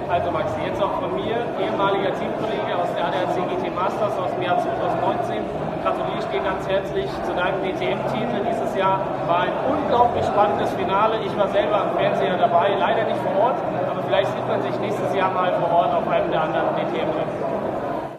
Also 0.09 0.31
Max, 0.31 0.51
jetzt 0.65 0.81
auch 0.81 1.01
von 1.01 1.15
mir, 1.15 1.45
ehemaliger 1.59 2.17
Teamkollege 2.17 2.75
aus 2.77 2.87
der 2.95 3.07
ADAC 3.07 3.35
GT 3.35 3.66
Masters 3.77 4.17
aus 4.17 4.33
dem 4.33 4.41
Jahr 4.41 4.57
2019. 4.57 5.37
Gratuliere 5.83 6.17
ich 6.17 6.25
dir 6.33 6.41
ganz 6.41 6.67
herzlich 6.67 7.05
zu 7.23 7.31
deinem 7.37 7.61
DTM-Titel 7.61 8.41
dieses 8.49 8.75
Jahr. 8.75 9.05
War 9.27 9.41
ein 9.41 9.53
unglaublich 9.69 10.25
spannendes 10.25 10.71
Finale. 10.71 11.21
Ich 11.23 11.37
war 11.37 11.47
selber 11.49 11.85
am 11.85 11.95
Fernseher 11.95 12.37
dabei, 12.37 12.73
leider 12.73 13.05
nicht 13.05 13.21
vor 13.21 13.35
Ort, 13.37 13.57
aber 13.87 14.01
vielleicht 14.01 14.33
sieht 14.33 14.47
man 14.47 14.63
sich 14.63 14.73
nächstes 14.79 15.13
Jahr 15.13 15.31
mal 15.31 15.53
vor 15.61 15.69
Ort 15.69 15.93
auf 15.93 16.07
einem 16.07 16.31
der 16.31 16.41
anderen 16.41 16.75
DTM-Rennen. 16.75 17.37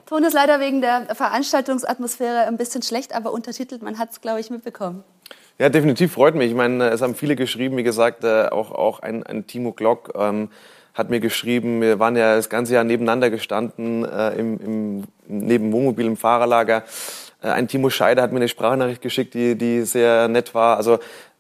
Ton 0.07 0.23
ist 0.23 0.33
leider 0.33 0.61
wegen 0.61 0.81
der 0.81 1.13
Veranstaltungsatmosphäre 1.17 2.47
ein 2.47 2.57
bisschen 2.57 2.83
schlecht, 2.83 3.15
aber 3.15 3.33
untertitelt, 3.33 3.83
man 3.83 3.99
hat 3.99 4.11
es, 4.13 4.21
glaube 4.21 4.39
ich, 4.39 4.51
mitbekommen. 4.51 5.03
Ja, 5.59 5.71
definitiv 5.71 6.13
freut 6.13 6.37
mich. 6.37 6.51
Ich 6.51 6.57
meine, 6.57 6.91
es 6.91 7.03
haben 7.03 7.17
viele 7.17 7.35
geschrieben, 7.35 7.77
wie 7.77 7.83
gesagt, 7.83 8.23
äh, 8.23 8.47
auch, 8.47 8.71
auch 8.71 9.01
ein, 9.01 9.25
ein 9.25 9.49
Timo 9.49 9.73
Glock 9.73 10.13
ähm, 10.15 10.51
hat 10.99 11.11
mir 11.11 11.21
geschrieben, 11.21 11.81
wir 11.81 12.01
waren 12.01 12.17
ja 12.17 12.35
das 12.35 12.51
ganze 12.51 12.75
Jahr 12.75 12.83
nebeneinander 12.83 13.31
gestanden, 13.31 14.05
äh, 14.05 14.31
im, 14.31 14.59
im, 14.59 15.05
neben 15.29 15.73
Wohnmobil 15.73 16.05
im 16.05 16.17
Fahrerlager. 16.17 16.83
Äh, 17.41 17.51
ein 17.51 17.69
Timo 17.69 17.89
Scheider 17.89 18.21
hat 18.21 18.33
mir 18.33 18.39
eine 18.39 18.49
Sprachnachricht 18.49 19.01
geschickt, 19.01 19.33
die, 19.35 19.55
die 19.55 19.83
sehr 19.83 20.27
nett 20.27 20.55
war. 20.55 20.77
Also, 20.77 20.95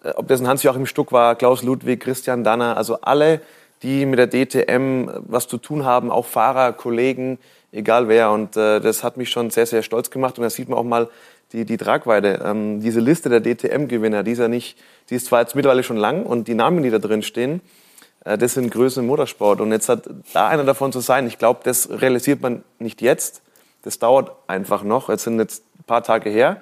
äh, 0.04 0.10
ob 0.14 0.28
das 0.28 0.40
ein 0.40 0.46
Hans-Joachim 0.46 0.86
Stuck 0.86 1.10
war, 1.10 1.34
Klaus 1.34 1.64
Ludwig, 1.64 2.00
Christian 2.00 2.44
Danner, 2.44 2.76
also 2.76 3.00
alle, 3.00 3.40
die 3.82 4.06
mit 4.06 4.20
der 4.20 4.28
DTM 4.28 5.10
was 5.26 5.48
zu 5.48 5.58
tun 5.58 5.84
haben, 5.84 6.12
auch 6.12 6.26
Fahrer, 6.26 6.72
Kollegen, 6.72 7.38
egal 7.72 8.06
wer. 8.06 8.30
Und 8.30 8.56
äh, 8.56 8.80
das 8.80 9.02
hat 9.02 9.16
mich 9.16 9.28
schon 9.28 9.50
sehr, 9.50 9.66
sehr 9.66 9.82
stolz 9.82 10.10
gemacht. 10.10 10.38
Und 10.38 10.44
da 10.44 10.50
sieht 10.50 10.68
man 10.68 10.78
auch 10.78 10.84
mal 10.84 11.08
die, 11.52 11.64
die 11.64 11.76
Tragweite. 11.76 12.42
Ähm, 12.44 12.80
diese 12.80 13.00
Liste 13.00 13.28
der 13.28 13.40
DTM-Gewinner, 13.40 14.22
die 14.22 14.32
ist 14.32 14.38
ja 14.38 14.46
nicht, 14.46 14.78
die 15.10 15.16
ist 15.16 15.26
zwar 15.26 15.40
jetzt 15.40 15.56
mittlerweile 15.56 15.82
schon 15.82 15.96
lang 15.96 16.22
und 16.22 16.46
die 16.46 16.54
Namen, 16.54 16.84
die 16.84 16.90
da 16.90 16.98
drin 16.98 17.22
stehen, 17.22 17.56
äh, 17.56 17.87
das 18.36 18.54
sind 18.54 18.70
Größen 18.70 19.02
im 19.02 19.06
Motorsport. 19.06 19.60
Und 19.60 19.72
jetzt 19.72 19.88
hat 19.88 20.08
da 20.32 20.48
einer 20.48 20.64
davon 20.64 20.92
zu 20.92 21.00
sein, 21.00 21.26
ich 21.26 21.38
glaube, 21.38 21.60
das 21.64 21.88
realisiert 21.88 22.42
man 22.42 22.62
nicht 22.78 23.00
jetzt. 23.00 23.42
Das 23.82 23.98
dauert 23.98 24.32
einfach 24.46 24.82
noch. 24.82 25.08
Jetzt 25.08 25.24
sind 25.24 25.38
jetzt 25.38 25.62
ein 25.78 25.84
paar 25.84 26.02
Tage 26.02 26.28
her. 26.28 26.60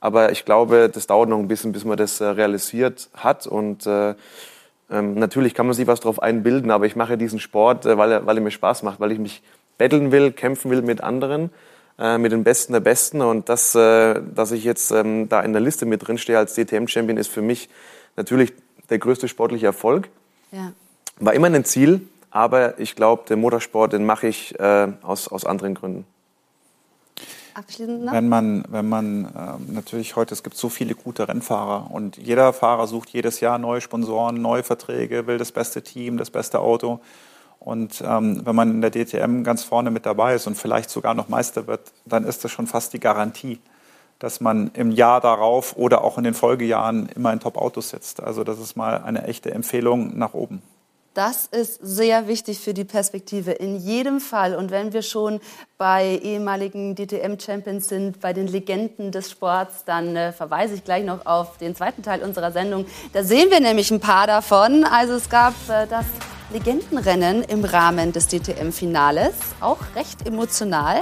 Aber 0.00 0.30
ich 0.30 0.44
glaube, 0.44 0.90
das 0.92 1.06
dauert 1.06 1.28
noch 1.28 1.38
ein 1.38 1.48
bisschen, 1.48 1.72
bis 1.72 1.84
man 1.84 1.96
das 1.96 2.20
äh, 2.20 2.26
realisiert 2.26 3.08
hat. 3.14 3.46
Und 3.46 3.86
äh, 3.86 4.14
ähm, 4.90 5.14
natürlich 5.14 5.54
kann 5.54 5.66
man 5.66 5.74
sich 5.74 5.86
was 5.86 6.00
darauf 6.00 6.22
einbilden, 6.22 6.70
aber 6.70 6.86
ich 6.86 6.96
mache 6.96 7.16
diesen 7.16 7.40
Sport, 7.40 7.86
äh, 7.86 7.96
weil, 7.96 8.12
er, 8.12 8.26
weil 8.26 8.36
er 8.36 8.42
mir 8.42 8.50
Spaß 8.50 8.82
macht, 8.82 9.00
weil 9.00 9.12
ich 9.12 9.18
mich 9.18 9.42
betteln 9.78 10.12
will, 10.12 10.32
kämpfen 10.32 10.70
will 10.70 10.82
mit 10.82 11.00
anderen, 11.00 11.50
äh, 11.98 12.18
mit 12.18 12.32
den 12.32 12.44
Besten 12.44 12.72
der 12.72 12.80
Besten. 12.80 13.22
Und 13.22 13.48
das, 13.48 13.74
äh, 13.74 14.20
dass 14.34 14.52
ich 14.52 14.64
jetzt 14.64 14.90
ähm, 14.90 15.28
da 15.28 15.40
in 15.40 15.52
der 15.52 15.62
Liste 15.62 15.86
mit 15.86 16.06
drin 16.06 16.18
stehe 16.18 16.38
als 16.38 16.54
DTM-Champion, 16.54 17.16
ist 17.16 17.28
für 17.28 17.42
mich 17.42 17.68
natürlich 18.16 18.52
der 18.90 18.98
größte 18.98 19.28
sportliche 19.28 19.66
Erfolg. 19.66 20.08
Ja. 20.52 20.72
War 21.18 21.34
immer 21.34 21.46
ein 21.46 21.64
Ziel, 21.64 22.06
aber 22.30 22.78
ich 22.78 22.94
glaube, 22.94 23.24
den 23.28 23.40
Motorsport, 23.40 23.92
den 23.92 24.04
mache 24.04 24.28
ich 24.28 24.58
äh, 24.58 24.88
aus, 25.02 25.28
aus 25.28 25.44
anderen 25.44 25.74
Gründen. 25.74 26.06
Abschließend 27.54 28.12
Wenn 28.12 28.28
man, 28.28 28.64
wenn 28.68 28.86
man 28.86 29.24
äh, 29.24 29.72
natürlich 29.72 30.14
heute, 30.14 30.34
es 30.34 30.42
gibt 30.42 30.58
so 30.58 30.68
viele 30.68 30.94
gute 30.94 31.26
Rennfahrer 31.26 31.90
und 31.90 32.18
jeder 32.18 32.52
Fahrer 32.52 32.86
sucht 32.86 33.08
jedes 33.08 33.40
Jahr 33.40 33.56
neue 33.56 33.80
Sponsoren, 33.80 34.42
neue 34.42 34.62
Verträge, 34.62 35.26
will 35.26 35.38
das 35.38 35.52
beste 35.52 35.80
Team, 35.80 36.18
das 36.18 36.28
beste 36.28 36.60
Auto. 36.60 37.00
Und 37.58 38.04
ähm, 38.06 38.42
wenn 38.44 38.54
man 38.54 38.70
in 38.70 38.80
der 38.82 38.90
DTM 38.90 39.42
ganz 39.42 39.64
vorne 39.64 39.90
mit 39.90 40.04
dabei 40.04 40.34
ist 40.34 40.46
und 40.46 40.56
vielleicht 40.56 40.90
sogar 40.90 41.14
noch 41.14 41.30
Meister 41.30 41.66
wird, 41.66 41.80
dann 42.04 42.24
ist 42.24 42.44
das 42.44 42.50
schon 42.50 42.66
fast 42.66 42.92
die 42.92 43.00
Garantie, 43.00 43.58
dass 44.18 44.42
man 44.42 44.70
im 44.74 44.90
Jahr 44.90 45.22
darauf 45.22 45.78
oder 45.78 46.04
auch 46.04 46.18
in 46.18 46.24
den 46.24 46.34
Folgejahren 46.34 47.08
immer 47.16 47.32
in 47.32 47.40
Top-Autos 47.40 47.88
sitzt. 47.88 48.22
Also 48.22 48.44
das 48.44 48.58
ist 48.58 48.76
mal 48.76 49.02
eine 49.02 49.24
echte 49.24 49.50
Empfehlung 49.50 50.18
nach 50.18 50.34
oben. 50.34 50.60
Das 51.16 51.46
ist 51.46 51.78
sehr 51.82 52.28
wichtig 52.28 52.58
für 52.58 52.74
die 52.74 52.84
Perspektive 52.84 53.52
in 53.52 53.78
jedem 53.78 54.20
Fall. 54.20 54.54
Und 54.54 54.70
wenn 54.70 54.92
wir 54.92 55.00
schon 55.00 55.40
bei 55.78 56.20
ehemaligen 56.22 56.94
DTM-Champions 56.94 57.88
sind, 57.88 58.20
bei 58.20 58.34
den 58.34 58.46
Legenden 58.46 59.12
des 59.12 59.30
Sports, 59.30 59.86
dann 59.86 60.14
äh, 60.14 60.32
verweise 60.34 60.74
ich 60.74 60.84
gleich 60.84 61.06
noch 61.06 61.24
auf 61.24 61.56
den 61.56 61.74
zweiten 61.74 62.02
Teil 62.02 62.22
unserer 62.22 62.52
Sendung. 62.52 62.84
Da 63.14 63.24
sehen 63.24 63.50
wir 63.50 63.60
nämlich 63.60 63.90
ein 63.90 63.98
paar 63.98 64.26
davon. 64.26 64.84
Also 64.84 65.14
es 65.14 65.30
gab 65.30 65.54
äh, 65.70 65.86
das 65.86 66.04
Legendenrennen 66.52 67.44
im 67.44 67.64
Rahmen 67.64 68.12
des 68.12 68.28
DTM-Finales, 68.28 69.32
auch 69.60 69.78
recht 69.94 70.26
emotional. 70.28 71.00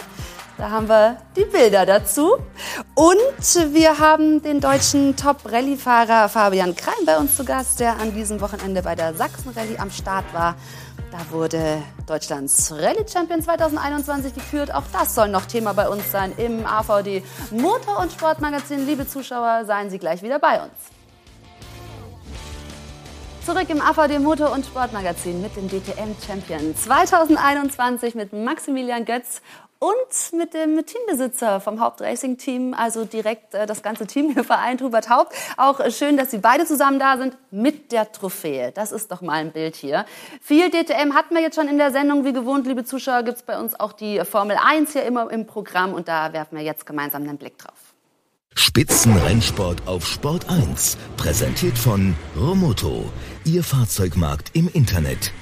Da 0.56 0.70
haben 0.70 0.88
wir 0.88 1.18
die 1.36 1.44
Bilder 1.44 1.84
dazu. 1.84 2.36
Und 2.94 3.74
wir 3.74 3.98
haben 3.98 4.40
den 4.40 4.60
deutschen 4.60 5.16
Top-Rallye-Fahrer 5.16 6.28
Fabian 6.28 6.76
Krein 6.76 7.04
bei 7.04 7.18
uns 7.18 7.36
zu 7.36 7.44
Gast, 7.44 7.80
der 7.80 7.98
an 7.98 8.14
diesem 8.14 8.40
Wochenende 8.40 8.82
bei 8.82 8.94
der 8.94 9.14
Sachsen-Rallye 9.14 9.78
am 9.78 9.90
Start 9.90 10.32
war. 10.32 10.54
Da 11.10 11.18
wurde 11.30 11.82
Deutschlands 12.06 12.72
Rallye-Champion 12.72 13.42
2021 13.42 14.34
gekürt. 14.34 14.72
Auch 14.72 14.84
das 14.92 15.14
soll 15.14 15.28
noch 15.28 15.46
Thema 15.46 15.72
bei 15.72 15.88
uns 15.88 16.10
sein 16.12 16.32
im 16.36 16.64
AVD 16.64 17.24
Motor- 17.50 17.98
und 18.00 18.12
Sportmagazin. 18.12 18.86
Liebe 18.86 19.08
Zuschauer, 19.08 19.64
seien 19.64 19.90
Sie 19.90 19.98
gleich 19.98 20.22
wieder 20.22 20.38
bei 20.38 20.62
uns. 20.62 20.72
Zurück 23.44 23.68
im 23.68 23.82
AVD 23.82 24.20
Motor- 24.20 24.52
und 24.52 24.64
Sportmagazin 24.64 25.42
mit 25.42 25.54
dem 25.54 25.68
DTM-Champion 25.68 26.74
2021 26.74 28.14
mit 28.14 28.32
Maximilian 28.32 29.04
Götz 29.04 29.42
und 29.84 30.38
mit 30.38 30.54
dem 30.54 30.84
Teambesitzer 30.86 31.60
vom 31.60 31.78
Hauptracing-Team, 31.78 32.74
also 32.74 33.04
direkt 33.04 33.52
äh, 33.54 33.66
das 33.66 33.82
ganze 33.82 34.06
Team 34.06 34.30
hier 34.34 34.44
vereint, 34.44 34.80
Hubert 34.80 35.10
Haupt. 35.10 35.34
Auch 35.56 35.80
schön, 35.90 36.16
dass 36.16 36.30
Sie 36.30 36.38
beide 36.38 36.64
zusammen 36.64 36.98
da 36.98 37.18
sind 37.18 37.36
mit 37.50 37.92
der 37.92 38.10
Trophäe. 38.10 38.72
Das 38.72 38.92
ist 38.92 39.12
doch 39.12 39.20
mal 39.20 39.34
ein 39.34 39.52
Bild 39.52 39.76
hier. 39.76 40.06
Viel 40.40 40.70
DTM 40.70 41.14
hatten 41.14 41.34
wir 41.34 41.42
jetzt 41.42 41.56
schon 41.56 41.68
in 41.68 41.76
der 41.78 41.90
Sendung. 41.90 42.24
Wie 42.24 42.32
gewohnt, 42.32 42.66
liebe 42.66 42.84
Zuschauer, 42.84 43.22
gibt 43.24 43.38
es 43.38 43.42
bei 43.42 43.58
uns 43.58 43.78
auch 43.78 43.92
die 43.92 44.20
Formel 44.24 44.56
1 44.62 44.92
hier 44.92 45.04
immer 45.04 45.30
im 45.30 45.46
Programm 45.46 45.92
und 45.92 46.08
da 46.08 46.32
werfen 46.32 46.56
wir 46.56 46.64
jetzt 46.64 46.86
gemeinsam 46.86 47.22
einen 47.22 47.36
Blick 47.36 47.58
drauf. 47.58 47.74
Spitzenrennsport 48.56 49.86
auf 49.86 50.06
Sport 50.06 50.48
1. 50.48 50.96
Präsentiert 51.16 51.76
von 51.76 52.14
Romoto. 52.36 53.10
Ihr 53.44 53.62
Fahrzeugmarkt 53.62 54.50
im 54.54 54.68
Internet. 54.72 55.32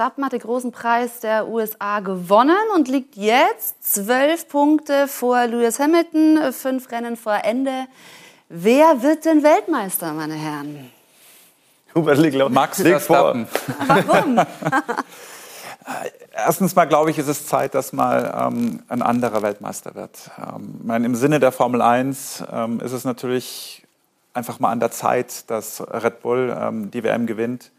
Verstappen 0.00 0.24
hat 0.24 0.32
den 0.32 0.40
großen 0.40 0.72
Preis 0.72 1.20
der 1.20 1.46
USA 1.46 2.00
gewonnen 2.00 2.56
und 2.74 2.88
liegt 2.88 3.16
jetzt 3.16 3.84
zwölf 3.84 4.48
Punkte 4.48 5.06
vor 5.06 5.46
Lewis 5.46 5.78
Hamilton, 5.78 6.54
fünf 6.54 6.90
Rennen 6.90 7.18
vor 7.18 7.40
Ende. 7.44 7.84
Wer 8.48 9.02
wird 9.02 9.26
denn 9.26 9.42
Weltmeister, 9.42 10.14
meine 10.14 10.36
Herren? 10.36 10.90
Hubert 11.94 12.50
Max 12.50 12.80
Verstappen. 12.80 13.46
Warum? 13.86 14.38
Erstens 16.32 16.74
mal 16.74 16.86
glaube 16.86 17.10
ich, 17.10 17.18
ist 17.18 17.28
es 17.28 17.46
Zeit, 17.46 17.74
dass 17.74 17.92
mal 17.92 18.48
ähm, 18.48 18.82
ein 18.88 19.02
anderer 19.02 19.42
Weltmeister 19.42 19.94
wird. 19.94 20.30
Ähm, 20.38 20.80
meine, 20.82 21.04
Im 21.04 21.14
Sinne 21.14 21.40
der 21.40 21.52
Formel 21.52 21.82
1 21.82 22.44
ähm, 22.50 22.80
ist 22.80 22.92
es 22.92 23.04
natürlich 23.04 23.86
einfach 24.32 24.60
mal 24.60 24.70
an 24.70 24.80
der 24.80 24.92
Zeit, 24.92 25.50
dass 25.50 25.82
Red 25.82 26.22
Bull 26.22 26.56
ähm, 26.58 26.90
die 26.90 27.04
WM 27.04 27.26
gewinnt. 27.26 27.70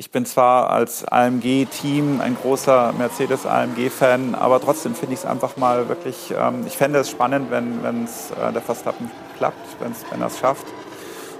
Ich 0.00 0.10
bin 0.10 0.24
zwar 0.24 0.70
als 0.70 1.04
AMG-Team 1.04 2.22
ein 2.22 2.34
großer 2.34 2.94
Mercedes-AMG-Fan, 2.96 4.34
aber 4.34 4.58
trotzdem 4.58 4.94
finde 4.94 5.12
ich 5.12 5.20
es 5.20 5.26
einfach 5.26 5.58
mal 5.58 5.90
wirklich, 5.90 6.32
ähm, 6.34 6.64
ich 6.66 6.78
fände 6.78 7.00
es 7.00 7.10
spannend, 7.10 7.50
wenn 7.50 8.04
es 8.04 8.30
äh, 8.30 8.50
der 8.50 8.62
Verstappen 8.62 9.10
klappt, 9.36 9.58
wenn 9.78 10.22
er 10.22 10.28
es 10.28 10.38
schafft. 10.38 10.64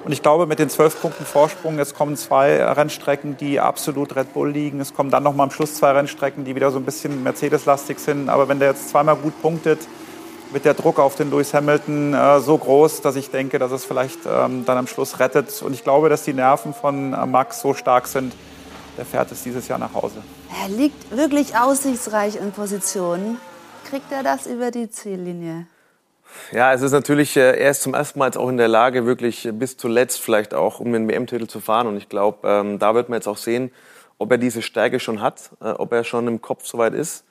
Und 0.04 0.12
ich 0.12 0.20
glaube, 0.20 0.44
mit 0.44 0.58
den 0.58 0.68
zwölf 0.68 1.00
Punkten 1.00 1.24
Vorsprung, 1.24 1.78
jetzt 1.78 1.94
kommen 1.94 2.18
zwei 2.18 2.62
Rennstrecken, 2.62 3.38
die 3.38 3.60
absolut 3.60 4.14
Red 4.14 4.34
Bull 4.34 4.50
liegen. 4.50 4.78
Es 4.80 4.92
kommen 4.92 5.10
dann 5.10 5.22
noch 5.22 5.34
mal 5.34 5.44
am 5.44 5.50
Schluss 5.50 5.76
zwei 5.76 5.92
Rennstrecken, 5.92 6.44
die 6.44 6.54
wieder 6.54 6.70
so 6.70 6.78
ein 6.78 6.84
bisschen 6.84 7.22
Mercedes-lastig 7.22 7.98
sind. 7.98 8.28
Aber 8.28 8.48
wenn 8.48 8.58
der 8.58 8.68
jetzt 8.68 8.90
zweimal 8.90 9.16
gut 9.16 9.40
punktet, 9.40 9.78
wird 10.52 10.66
der 10.66 10.74
Druck 10.74 10.98
auf 10.98 11.16
den 11.16 11.30
Lewis 11.30 11.54
Hamilton 11.54 12.12
äh, 12.12 12.40
so 12.40 12.58
groß, 12.58 13.00
dass 13.00 13.16
ich 13.16 13.30
denke, 13.30 13.58
dass 13.58 13.72
es 13.72 13.86
vielleicht 13.86 14.18
ähm, 14.26 14.66
dann 14.66 14.76
am 14.76 14.86
Schluss 14.86 15.18
rettet. 15.18 15.62
Und 15.62 15.72
ich 15.72 15.82
glaube, 15.82 16.10
dass 16.10 16.24
die 16.24 16.34
Nerven 16.34 16.74
von 16.74 17.14
äh, 17.14 17.24
Max 17.24 17.62
so 17.62 17.72
stark 17.72 18.06
sind, 18.06 18.34
der 19.00 19.06
fährt 19.06 19.32
es 19.32 19.42
dieses 19.42 19.66
Jahr 19.66 19.78
nach 19.78 19.94
Hause. 19.94 20.22
Er 20.62 20.68
liegt 20.68 21.16
wirklich 21.16 21.56
aussichtsreich 21.56 22.36
in 22.36 22.52
Position. 22.52 23.38
Kriegt 23.88 24.12
er 24.12 24.22
das 24.22 24.46
über 24.46 24.70
die 24.70 24.90
Ziellinie? 24.90 25.66
Ja, 26.52 26.74
es 26.74 26.82
ist 26.82 26.92
natürlich, 26.92 27.34
äh, 27.34 27.58
er 27.58 27.70
ist 27.70 27.80
zum 27.80 27.94
ersten 27.94 28.18
Mal 28.18 28.26
jetzt 28.26 28.36
auch 28.36 28.50
in 28.50 28.58
der 28.58 28.68
Lage, 28.68 29.06
wirklich 29.06 29.48
bis 29.54 29.78
zuletzt 29.78 30.20
vielleicht 30.20 30.52
auch 30.52 30.80
um 30.80 30.92
den 30.92 31.08
WM-Titel 31.08 31.46
zu 31.46 31.60
fahren. 31.60 31.86
Und 31.86 31.96
ich 31.96 32.10
glaube, 32.10 32.46
ähm, 32.46 32.78
da 32.78 32.94
wird 32.94 33.08
man 33.08 33.16
jetzt 33.16 33.26
auch 33.26 33.38
sehen, 33.38 33.72
ob 34.18 34.30
er 34.32 34.36
diese 34.36 34.60
Stärke 34.60 35.00
schon 35.00 35.22
hat, 35.22 35.48
äh, 35.62 35.70
ob 35.70 35.94
er 35.94 36.04
schon 36.04 36.28
im 36.28 36.42
Kopf 36.42 36.66
soweit 36.66 36.92
ist. 36.92 37.24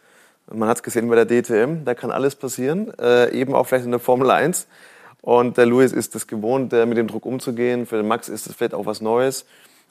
Man 0.52 0.68
hat 0.68 0.78
es 0.78 0.84
gesehen 0.84 1.08
bei 1.08 1.24
der 1.24 1.28
DTM, 1.28 1.86
da 1.86 1.94
kann 1.94 2.10
alles 2.10 2.36
passieren, 2.36 2.92
äh, 2.98 3.32
eben 3.32 3.54
auch 3.54 3.68
vielleicht 3.68 3.86
in 3.86 3.92
der 3.92 4.00
Formel 4.00 4.32
1. 4.32 4.66
Und 5.22 5.58
der 5.58 5.68
Lewis 5.68 5.94
ist 5.94 6.16
es 6.16 6.26
gewohnt, 6.26 6.72
mit 6.72 6.98
dem 6.98 7.08
Druck 7.08 7.28
umzugehen. 7.28 7.86
Für 7.86 7.98
den 7.98 8.08
Max 8.08 8.28
ist 8.28 8.48
es 8.48 8.56
vielleicht 8.56 8.74
auch 8.74 8.88
was 8.88 9.02
Neues. 9.02 9.46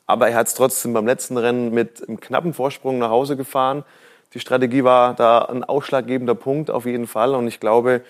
Aber 0.08 0.28
er 0.28 0.36
hat 0.36 0.48
es 0.48 0.54
trotzdem 0.54 0.94
beim 0.94 1.06
letzten 1.06 1.36
Rennen 1.36 1.72
mit 1.72 2.08
einem 2.08 2.18
knappen 2.18 2.54
Vorsprung 2.54 2.98
nach 2.98 3.10
Hause 3.10 3.36
gefahren. 3.36 3.84
Die 4.32 4.40
Strategie 4.40 4.82
war 4.82 5.14
da 5.14 5.42
ein 5.42 5.62
ausschlaggebender 5.62 6.34
Punkt 6.34 6.70
auf 6.70 6.86
jeden 6.86 7.06
Fall. 7.06 7.34
Und 7.34 7.46
ich 7.46 7.60
glaube, 7.60 8.00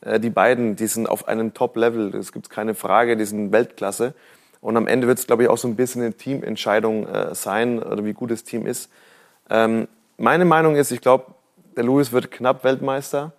äh, 0.00 0.20
die 0.20 0.30
beiden, 0.30 0.76
die 0.76 0.86
sind 0.86 1.08
auf 1.08 1.26
einem 1.26 1.54
Top-Level. 1.54 2.14
Es 2.14 2.32
gibt 2.32 2.48
keine 2.48 2.74
Frage, 2.74 3.16
die 3.16 3.24
sind 3.24 3.50
Weltklasse. 3.50 4.14
Und 4.60 4.76
am 4.76 4.86
Ende 4.86 5.08
wird 5.08 5.18
es, 5.18 5.26
glaube 5.26 5.42
ich, 5.42 5.48
auch 5.48 5.58
so 5.58 5.66
ein 5.66 5.74
bisschen 5.74 6.02
eine 6.02 6.14
Teamentscheidung 6.14 7.08
äh, 7.08 7.34
sein, 7.34 7.82
oder 7.82 8.04
wie 8.04 8.12
gut 8.12 8.30
das 8.30 8.44
Team 8.44 8.64
ist. 8.64 8.88
Ähm, 9.50 9.88
meine 10.16 10.44
Meinung 10.44 10.76
ist, 10.76 10.92
ich 10.92 11.00
glaube, 11.00 11.26
der 11.76 11.84
Lewis 11.84 12.12
wird 12.12 12.30
knapp 12.30 12.62
Weltmeister, 12.62 13.32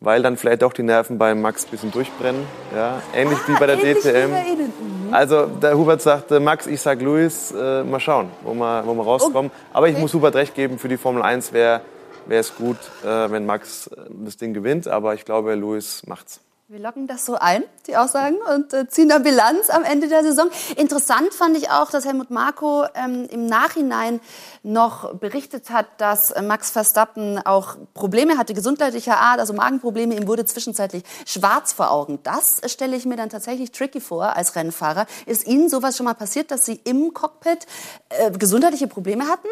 weil 0.00 0.22
dann 0.22 0.38
vielleicht 0.38 0.64
auch 0.64 0.72
die 0.72 0.82
Nerven 0.82 1.18
bei 1.18 1.34
Max 1.34 1.64
ein 1.66 1.70
bisschen 1.70 1.90
durchbrennen. 1.90 2.46
Ja? 2.74 3.02
Ähnlich 3.14 3.38
ah, 3.38 3.48
wie 3.48 3.58
bei 3.58 3.66
der 3.66 3.76
DTM. 3.76 4.99
Mhm. 5.10 5.14
Also 5.14 5.46
der 5.46 5.76
Hubert 5.76 6.00
sagte, 6.02 6.40
Max, 6.40 6.66
ich 6.66 6.80
sag 6.80 7.00
Lewis, 7.00 7.52
äh, 7.52 7.82
mal 7.84 8.00
schauen, 8.00 8.30
wo 8.42 8.54
wir, 8.54 8.82
wo 8.86 8.94
wir 8.94 9.04
rauskommen. 9.04 9.50
Okay. 9.50 9.64
Aber 9.72 9.88
ich 9.88 9.98
muss 9.98 10.14
Hubert 10.14 10.34
recht 10.34 10.54
geben, 10.54 10.78
für 10.78 10.88
die 10.88 10.96
Formel 10.96 11.22
1 11.22 11.52
wäre 11.52 11.82
es 12.28 12.54
gut, 12.54 12.78
äh, 13.02 13.30
wenn 13.30 13.44
Max 13.46 13.88
äh, 13.88 13.96
das 14.24 14.36
Ding 14.36 14.54
gewinnt. 14.54 14.88
Aber 14.88 15.14
ich 15.14 15.24
glaube, 15.24 15.54
Lewis 15.54 16.06
macht's. 16.06 16.40
Wir 16.72 16.78
locken 16.78 17.08
das 17.08 17.26
so 17.26 17.34
ein, 17.34 17.64
die 17.88 17.96
Aussagen, 17.96 18.36
und 18.54 18.72
äh, 18.72 18.88
ziehen 18.88 19.08
dann 19.08 19.24
Bilanz 19.24 19.70
am 19.70 19.82
Ende 19.82 20.06
der 20.06 20.22
Saison. 20.22 20.48
Interessant 20.76 21.34
fand 21.34 21.56
ich 21.56 21.68
auch, 21.68 21.90
dass 21.90 22.04
Helmut 22.04 22.30
Marko 22.30 22.84
ähm, 22.94 23.26
im 23.28 23.46
Nachhinein 23.46 24.20
noch 24.62 25.12
berichtet 25.14 25.70
hat, 25.70 25.86
dass 25.96 26.30
äh, 26.30 26.42
Max 26.42 26.70
Verstappen 26.70 27.44
auch 27.44 27.74
Probleme 27.92 28.38
hatte, 28.38 28.54
gesundheitlicher 28.54 29.18
Art, 29.18 29.40
also 29.40 29.52
Magenprobleme. 29.52 30.14
Ihm 30.14 30.28
wurde 30.28 30.44
zwischenzeitlich 30.44 31.02
schwarz 31.26 31.72
vor 31.72 31.90
Augen. 31.90 32.20
Das 32.22 32.60
stelle 32.66 32.94
ich 32.94 33.04
mir 33.04 33.16
dann 33.16 33.30
tatsächlich 33.30 33.72
tricky 33.72 34.00
vor 34.00 34.36
als 34.36 34.54
Rennfahrer. 34.54 35.06
Ist 35.26 35.48
Ihnen 35.48 35.68
sowas 35.68 35.96
schon 35.96 36.04
mal 36.04 36.14
passiert, 36.14 36.52
dass 36.52 36.66
Sie 36.66 36.80
im 36.84 37.12
Cockpit 37.12 37.66
äh, 38.10 38.30
gesundheitliche 38.30 38.86
Probleme 38.86 39.26
hatten? 39.26 39.48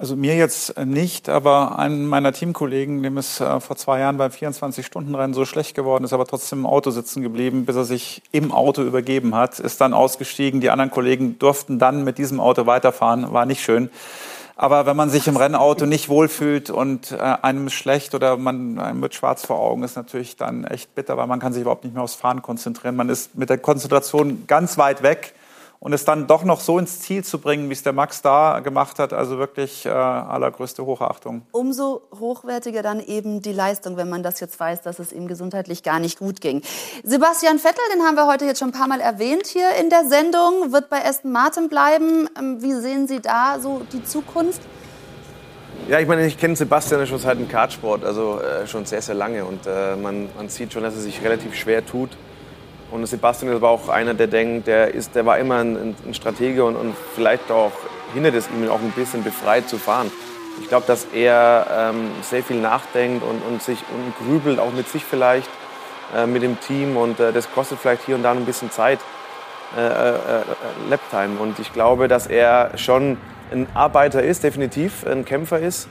Also 0.00 0.14
mir 0.14 0.36
jetzt 0.36 0.78
nicht, 0.78 1.28
aber 1.28 1.76
einem 1.76 2.06
meiner 2.06 2.32
Teamkollegen, 2.32 3.02
dem 3.02 3.18
ist 3.18 3.40
äh, 3.40 3.58
vor 3.58 3.74
zwei 3.74 3.98
Jahren 3.98 4.16
beim 4.16 4.30
24-Stunden-Rennen 4.30 5.34
so 5.34 5.44
schlecht 5.44 5.74
geworden, 5.74 6.04
ist 6.04 6.12
aber 6.12 6.24
trotzdem 6.24 6.60
im 6.60 6.66
Auto 6.66 6.92
sitzen 6.92 7.20
geblieben, 7.20 7.64
bis 7.64 7.74
er 7.74 7.84
sich 7.84 8.22
im 8.30 8.52
Auto 8.52 8.82
übergeben 8.82 9.34
hat, 9.34 9.58
ist 9.58 9.80
dann 9.80 9.94
ausgestiegen. 9.94 10.60
Die 10.60 10.70
anderen 10.70 10.92
Kollegen 10.92 11.40
durften 11.40 11.80
dann 11.80 12.04
mit 12.04 12.16
diesem 12.16 12.38
Auto 12.38 12.66
weiterfahren, 12.66 13.32
war 13.32 13.44
nicht 13.44 13.60
schön. 13.60 13.90
Aber 14.54 14.86
wenn 14.86 14.96
man 14.96 15.10
sich 15.10 15.26
im 15.26 15.36
Rennauto 15.36 15.84
nicht 15.84 16.08
wohlfühlt 16.08 16.70
und 16.70 17.10
äh, 17.10 17.16
einem 17.16 17.68
schlecht 17.68 18.14
oder 18.14 18.36
man 18.36 18.78
einem 18.78 19.02
wird 19.02 19.16
schwarz 19.16 19.44
vor 19.44 19.58
Augen, 19.58 19.82
ist 19.82 19.96
natürlich 19.96 20.36
dann 20.36 20.62
echt 20.62 20.94
bitter, 20.94 21.16
weil 21.16 21.26
man 21.26 21.40
kann 21.40 21.52
sich 21.52 21.62
überhaupt 21.62 21.82
nicht 21.82 21.94
mehr 21.94 22.04
aufs 22.04 22.14
Fahren 22.14 22.40
konzentrieren. 22.40 22.94
Man 22.94 23.08
ist 23.08 23.36
mit 23.36 23.50
der 23.50 23.58
Konzentration 23.58 24.44
ganz 24.46 24.78
weit 24.78 25.02
weg 25.02 25.34
und 25.80 25.92
es 25.92 26.04
dann 26.04 26.26
doch 26.26 26.44
noch 26.44 26.60
so 26.60 26.78
ins 26.78 27.00
Ziel 27.00 27.24
zu 27.24 27.38
bringen, 27.38 27.68
wie 27.68 27.72
es 27.72 27.82
der 27.82 27.92
Max 27.92 28.20
da 28.20 28.60
gemacht 28.60 28.98
hat, 28.98 29.12
also 29.12 29.38
wirklich 29.38 29.86
äh, 29.86 29.90
allergrößte 29.90 30.84
Hochachtung. 30.84 31.42
Umso 31.52 32.02
hochwertiger 32.18 32.82
dann 32.82 33.00
eben 33.00 33.42
die 33.42 33.52
Leistung, 33.52 33.96
wenn 33.96 34.08
man 34.08 34.22
das 34.22 34.40
jetzt 34.40 34.58
weiß, 34.58 34.82
dass 34.82 34.98
es 34.98 35.12
ihm 35.12 35.28
gesundheitlich 35.28 35.82
gar 35.82 36.00
nicht 36.00 36.18
gut 36.18 36.40
ging. 36.40 36.62
Sebastian 37.04 37.58
Vettel, 37.58 37.82
den 37.94 38.02
haben 38.02 38.16
wir 38.16 38.26
heute 38.26 38.44
jetzt 38.44 38.58
schon 38.58 38.70
ein 38.70 38.72
paar 38.72 38.88
Mal 38.88 39.00
erwähnt 39.00 39.46
hier 39.46 39.70
in 39.80 39.88
der 39.88 40.04
Sendung, 40.08 40.72
wird 40.72 40.90
bei 40.90 41.04
Aston 41.04 41.30
Martin 41.30 41.68
bleiben. 41.68 42.28
Ähm, 42.38 42.60
wie 42.60 42.72
sehen 42.72 43.06
Sie 43.06 43.20
da 43.20 43.58
so 43.60 43.82
die 43.92 44.02
Zukunft? 44.02 44.62
Ja, 45.88 46.00
ich 46.00 46.08
meine, 46.08 46.26
ich 46.26 46.36
kenne 46.36 46.56
Sebastian 46.56 47.06
schon 47.06 47.18
seit 47.18 47.38
dem 47.38 47.48
Kartsport, 47.48 48.04
also 48.04 48.40
äh, 48.40 48.66
schon 48.66 48.84
sehr, 48.84 49.00
sehr 49.00 49.14
lange. 49.14 49.44
Und 49.44 49.60
äh, 49.66 49.94
man, 49.96 50.28
man 50.36 50.48
sieht 50.48 50.72
schon, 50.72 50.82
dass 50.82 50.94
er 50.94 51.00
sich 51.00 51.22
relativ 51.22 51.54
schwer 51.54 51.86
tut 51.86 52.10
und 52.90 53.06
Sebastian 53.06 53.52
ist 53.52 53.56
aber 53.56 53.70
auch 53.70 53.88
einer, 53.88 54.14
der 54.14 54.26
denkt, 54.26 54.66
der, 54.66 54.94
ist, 54.94 55.14
der 55.14 55.26
war 55.26 55.38
immer 55.38 55.56
ein, 55.56 55.94
ein 56.06 56.14
Stratege 56.14 56.64
und, 56.64 56.76
und, 56.76 56.94
vielleicht 57.14 57.50
auch 57.50 57.72
hindert 58.14 58.34
es 58.34 58.48
ihm 58.48 58.68
auch 58.70 58.80
ein 58.80 58.92
bisschen 58.92 59.22
befreit 59.22 59.68
zu 59.68 59.76
fahren. 59.78 60.10
Ich 60.60 60.68
glaube, 60.68 60.86
dass 60.86 61.06
er 61.12 61.92
ähm, 61.92 62.10
sehr 62.22 62.42
viel 62.42 62.60
nachdenkt 62.60 63.22
und, 63.22 63.42
und, 63.42 63.62
sich 63.62 63.78
und 63.94 64.26
grübelt, 64.26 64.58
auch 64.58 64.72
mit 64.72 64.88
sich 64.88 65.04
vielleicht, 65.04 65.48
äh, 66.16 66.26
mit 66.26 66.42
dem 66.42 66.58
Team. 66.60 66.96
Und 66.96 67.20
äh, 67.20 67.32
das 67.32 67.50
kostet 67.52 67.78
vielleicht 67.78 68.04
hier 68.06 68.16
und 68.16 68.22
da 68.22 68.32
ein 68.32 68.44
bisschen 68.44 68.70
Zeit, 68.70 68.98
äh, 69.76 69.80
äh, 69.80 70.10
äh 70.10 70.42
Laptime. 70.88 71.38
Und 71.38 71.58
ich 71.58 71.72
glaube, 71.72 72.08
dass 72.08 72.26
er 72.26 72.76
schon 72.76 73.18
ein 73.52 73.68
Arbeiter 73.74 74.22
ist, 74.22 74.42
definitiv 74.42 75.06
ein 75.06 75.24
Kämpfer 75.24 75.60
ist. 75.60 75.88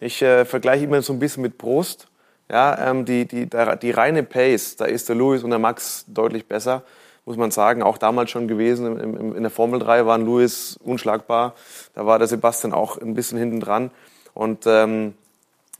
Ich 0.00 0.22
äh, 0.22 0.44
vergleiche 0.44 0.84
immer 0.84 1.02
so 1.02 1.12
ein 1.12 1.18
bisschen 1.18 1.42
mit 1.42 1.58
Prost. 1.58 2.07
Ja, 2.50 2.90
ähm, 2.90 3.04
die, 3.04 3.26
die, 3.26 3.46
die, 3.46 3.90
reine 3.90 4.22
Pace, 4.22 4.76
da 4.76 4.86
ist 4.86 5.08
der 5.08 5.16
Lewis 5.16 5.42
und 5.42 5.50
der 5.50 5.58
Max 5.58 6.04
deutlich 6.08 6.46
besser, 6.46 6.82
muss 7.26 7.36
man 7.36 7.50
sagen. 7.50 7.82
Auch 7.82 7.98
damals 7.98 8.30
schon 8.30 8.48
gewesen. 8.48 8.98
Im, 8.98 9.16
im, 9.16 9.36
in 9.36 9.42
der 9.42 9.50
Formel 9.50 9.78
3 9.80 10.06
waren 10.06 10.24
Lewis 10.24 10.78
unschlagbar. 10.82 11.54
Da 11.94 12.06
war 12.06 12.18
der 12.18 12.26
Sebastian 12.26 12.72
auch 12.72 12.96
ein 12.98 13.14
bisschen 13.14 13.38
hinten 13.38 13.60
dran. 13.60 13.90
Und 14.32 14.64
ähm, 14.66 15.14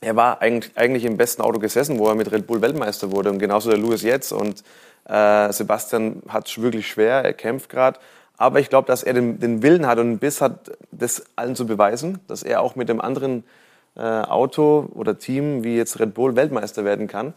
er 0.01 0.15
war 0.15 0.43
eigentlich, 0.43 0.77
eigentlich 0.77 1.05
im 1.05 1.17
besten 1.17 1.43
Auto 1.43 1.59
gesessen, 1.59 1.99
wo 1.99 2.09
er 2.09 2.15
mit 2.15 2.31
Red 2.31 2.47
Bull 2.47 2.61
Weltmeister 2.61 3.11
wurde. 3.13 3.31
Und 3.31 3.39
genauso 3.39 3.71
der 3.71 3.79
Lewis 3.79 4.03
jetzt. 4.03 4.33
Und 4.33 4.63
äh, 5.09 5.51
Sebastian 5.53 6.23
hat 6.29 6.49
es 6.49 6.61
wirklich 6.61 6.87
schwer, 6.87 7.25
er 7.25 7.33
kämpft 7.33 7.71
gerade. 7.71 7.99
Aber 8.37 8.61
ich 8.61 8.69
glaube, 8.69 8.87
dass 8.87 9.03
er 9.03 9.15
den, 9.15 9.41
den 9.41 9.63
Willen 9.63 9.87
hat 9.87 9.99
und 9.99 10.07
den 10.07 10.19
Biss 10.19 10.41
hat, 10.41 10.71
das 10.93 11.25
allen 11.35 11.57
zu 11.57 11.67
beweisen, 11.67 12.21
dass 12.29 12.43
er 12.43 12.61
auch 12.61 12.77
mit 12.77 12.89
dem 12.89 13.01
anderen 13.01 13.43
äh, 13.99 14.03
Auto 14.03 14.89
oder 14.95 15.19
Team 15.19 15.65
wie 15.65 15.77
jetzt 15.77 15.99
Red 15.99 16.15
Bull 16.15 16.37
Weltmeister 16.37 16.85
werden 16.85 17.09
kann. 17.09 17.35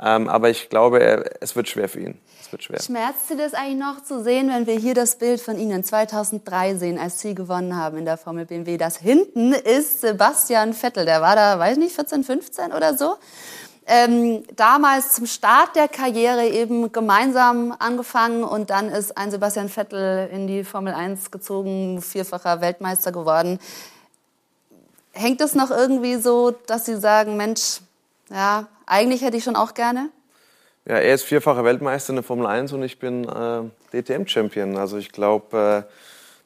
Ähm, 0.00 0.28
aber 0.28 0.50
ich 0.50 0.68
glaube, 0.68 1.00
er, 1.00 1.42
es 1.42 1.54
wird 1.54 1.68
schwer 1.68 1.88
für 1.88 2.00
ihn. 2.00 2.18
Es 2.40 2.50
wird 2.50 2.64
schwer. 2.64 2.80
Schmerzt 2.82 3.28
Sie 3.28 3.36
das 3.36 3.54
eigentlich 3.54 3.78
noch 3.78 4.02
zu 4.02 4.22
sehen, 4.22 4.48
wenn 4.48 4.66
wir 4.66 4.74
hier 4.74 4.94
das 4.94 5.16
Bild 5.16 5.40
von 5.40 5.58
Ihnen 5.58 5.84
2003 5.84 6.74
sehen, 6.74 6.98
als 6.98 7.20
Sie 7.20 7.34
gewonnen 7.34 7.76
haben 7.76 7.98
in 7.98 8.04
der 8.04 8.16
Formel 8.16 8.46
BMW? 8.46 8.78
Das 8.78 8.96
hinten 8.96 9.52
ist 9.52 10.00
Sebastian 10.00 10.72
Vettel. 10.72 11.04
Der 11.04 11.20
war 11.22 11.36
da, 11.36 11.58
weiß 11.58 11.76
nicht, 11.76 11.94
14, 11.94 12.24
15 12.24 12.72
oder 12.72 12.96
so. 12.96 13.14
Ähm, 13.86 14.44
damals 14.54 15.12
zum 15.12 15.26
Start 15.26 15.74
der 15.74 15.88
Karriere 15.88 16.46
eben 16.46 16.92
gemeinsam 16.92 17.74
angefangen 17.78 18.44
und 18.44 18.70
dann 18.70 18.88
ist 18.88 19.16
ein 19.16 19.30
Sebastian 19.32 19.68
Vettel 19.68 20.28
in 20.32 20.46
die 20.46 20.62
Formel 20.62 20.94
1 20.94 21.32
gezogen, 21.32 22.00
vierfacher 22.00 22.60
Weltmeister 22.60 23.10
geworden. 23.10 23.58
Hängt 25.12 25.40
es 25.40 25.54
noch 25.54 25.70
irgendwie 25.70 26.16
so, 26.16 26.52
dass 26.66 26.86
Sie 26.86 26.96
sagen, 26.96 27.36
Mensch, 27.36 27.80
ja, 28.30 28.66
eigentlich 28.86 29.22
hätte 29.22 29.36
ich 29.36 29.44
schon 29.44 29.56
auch 29.56 29.74
gerne? 29.74 30.08
Ja, 30.84 30.96
er 30.96 31.14
ist 31.14 31.22
vierfacher 31.22 31.64
Weltmeister 31.64 32.10
in 32.10 32.16
der 32.16 32.24
Formel 32.24 32.46
1 32.46 32.72
und 32.72 32.82
ich 32.82 32.98
bin 32.98 33.28
äh, 33.28 33.62
DTM-Champion. 33.92 34.76
Also 34.76 34.96
ich 34.96 35.12
glaube, 35.12 35.86
äh, 35.86 35.92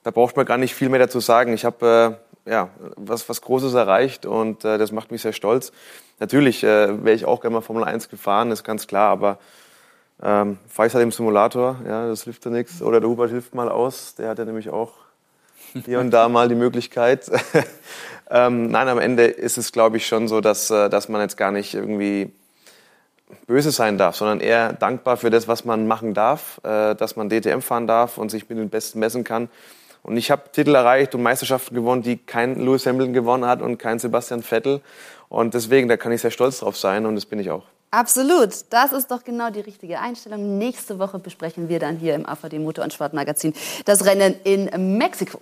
da 0.03 0.11
braucht 0.11 0.37
man 0.37 0.45
gar 0.45 0.59
nicht 0.59 0.75
viel 0.75 0.89
mehr 0.89 0.99
dazu 0.99 1.21
sagen. 1.21 1.53
Ich 1.53 1.65
habe 1.65 2.19
äh, 2.45 2.51
ja, 2.51 2.71
was, 2.97 3.29
was 3.29 3.41
Großes 3.41 3.75
erreicht 3.75 4.27
und 4.27 4.65
äh, 4.65 4.79
das 4.79 4.93
macht 4.93 5.11
mich 5.11 5.23
sehr 5.23 5.33
stolz. 5.33 5.73
Natürlich 6.19 6.63
äh, 6.65 7.05
wäre 7.05 7.17
ich 7.17 7.25
auch 7.25 7.41
gerne 7.41 7.55
mal 7.55 7.61
Formel 7.61 7.85
1 7.85 8.09
gefahren, 8.09 8.51
ist 8.51 8.65
ganz 8.65 8.87
klar, 8.87 9.11
aber 9.11 9.39
ähm, 10.23 10.59
fahre 10.69 10.89
ich 10.89 10.95
halt 10.95 11.03
im 11.03 11.13
Simulator, 11.13 11.81
ja, 11.87 12.07
das 12.09 12.25
hilft 12.25 12.45
ja 12.45 12.51
nichts. 12.51 12.83
Oder 12.83 13.01
der 13.01 13.09
Hubert 13.09 13.31
hilft 13.31 13.55
mal 13.55 13.69
aus, 13.69 14.15
der 14.15 14.29
hat 14.29 14.39
ja 14.39 14.45
nämlich 14.45 14.71
auch 14.71 14.93
hier 15.85 16.01
und 16.01 16.11
da 16.11 16.29
mal 16.29 16.49
die 16.49 16.55
Möglichkeit. 16.55 17.31
ähm, 18.31 18.71
nein, 18.71 18.89
am 18.89 18.99
Ende 18.99 19.25
ist 19.25 19.59
es, 19.59 19.73
glaube 19.73 19.97
ich, 19.97 20.07
schon 20.07 20.29
so, 20.29 20.41
dass, 20.41 20.71
äh, 20.71 20.89
dass 20.89 21.09
man 21.09 21.21
jetzt 21.21 21.37
gar 21.37 21.53
nicht 21.53 21.75
irgendwie 21.75 22.33
böse 23.47 23.71
sein 23.71 23.99
darf, 23.99 24.17
sondern 24.17 24.41
eher 24.41 24.73
dankbar 24.73 25.17
für 25.17 25.31
das, 25.31 25.49
was 25.49 25.65
man 25.65 25.87
machen 25.87 26.15
darf, 26.15 26.61
äh, 26.65 26.95
dass 26.95 27.17
man 27.17 27.29
DTM 27.29 27.61
fahren 27.61 27.87
darf 27.87 28.19
und 28.19 28.31
sich 28.31 28.49
mit 28.49 28.59
den 28.59 28.71
Besten 28.71 28.99
messen 28.99 29.25
kann. 29.25 29.49
Und 30.03 30.17
ich 30.17 30.31
habe 30.31 30.43
Titel 30.53 30.75
erreicht 30.75 31.15
und 31.17 31.23
Meisterschaften 31.23 31.75
gewonnen, 31.75 32.03
die 32.03 32.17
kein 32.17 32.55
Lewis 32.65 32.87
Hamilton 32.87 33.13
gewonnen 33.13 33.45
hat 33.45 33.61
und 33.61 33.79
kein 33.79 33.99
Sebastian 33.99 34.43
Vettel. 34.43 34.81
Und 35.29 35.55
deswegen, 35.55 35.89
da 35.89 35.97
kann 35.97 36.13
ich 36.13 36.21
sehr 36.21 36.31
stolz 36.31 36.61
drauf 36.61 36.77
sein 36.77 37.07
und 37.07 37.17
das 37.17 37.27
bin 37.27 37.41
ich 37.41 37.51
auch. 37.51 37.65
Absolut. 37.91 38.51
Das 38.71 38.93
ist 38.93 39.11
doch 39.11 39.25
genau 39.25 39.51
die 39.51 39.61
richtige 39.61 39.99
Einstellung. 40.01 40.59
Nächste 40.59 40.99
Woche 40.99 41.19
besprechen 41.19 41.69
wir 41.69 41.81
dann 41.81 41.97
hier 41.97 42.15
im 42.15 42.27
AVD 42.27 42.59
Motor- 42.59 42.85
und 42.85 42.93
Sportmagazin 42.93 43.55
das 43.85 44.05
Rennen 44.05 44.37
in 44.45 44.97
Mexiko. 44.99 45.41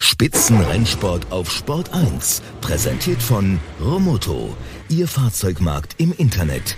Spitzenrennsport 0.00 1.30
auf 1.30 1.50
Sport 1.50 1.92
1. 1.92 2.42
Präsentiert 2.60 3.22
von 3.22 3.60
Romoto. 3.80 4.56
Ihr 4.88 5.08
Fahrzeugmarkt 5.08 5.94
im 5.98 6.12
Internet. 6.12 6.76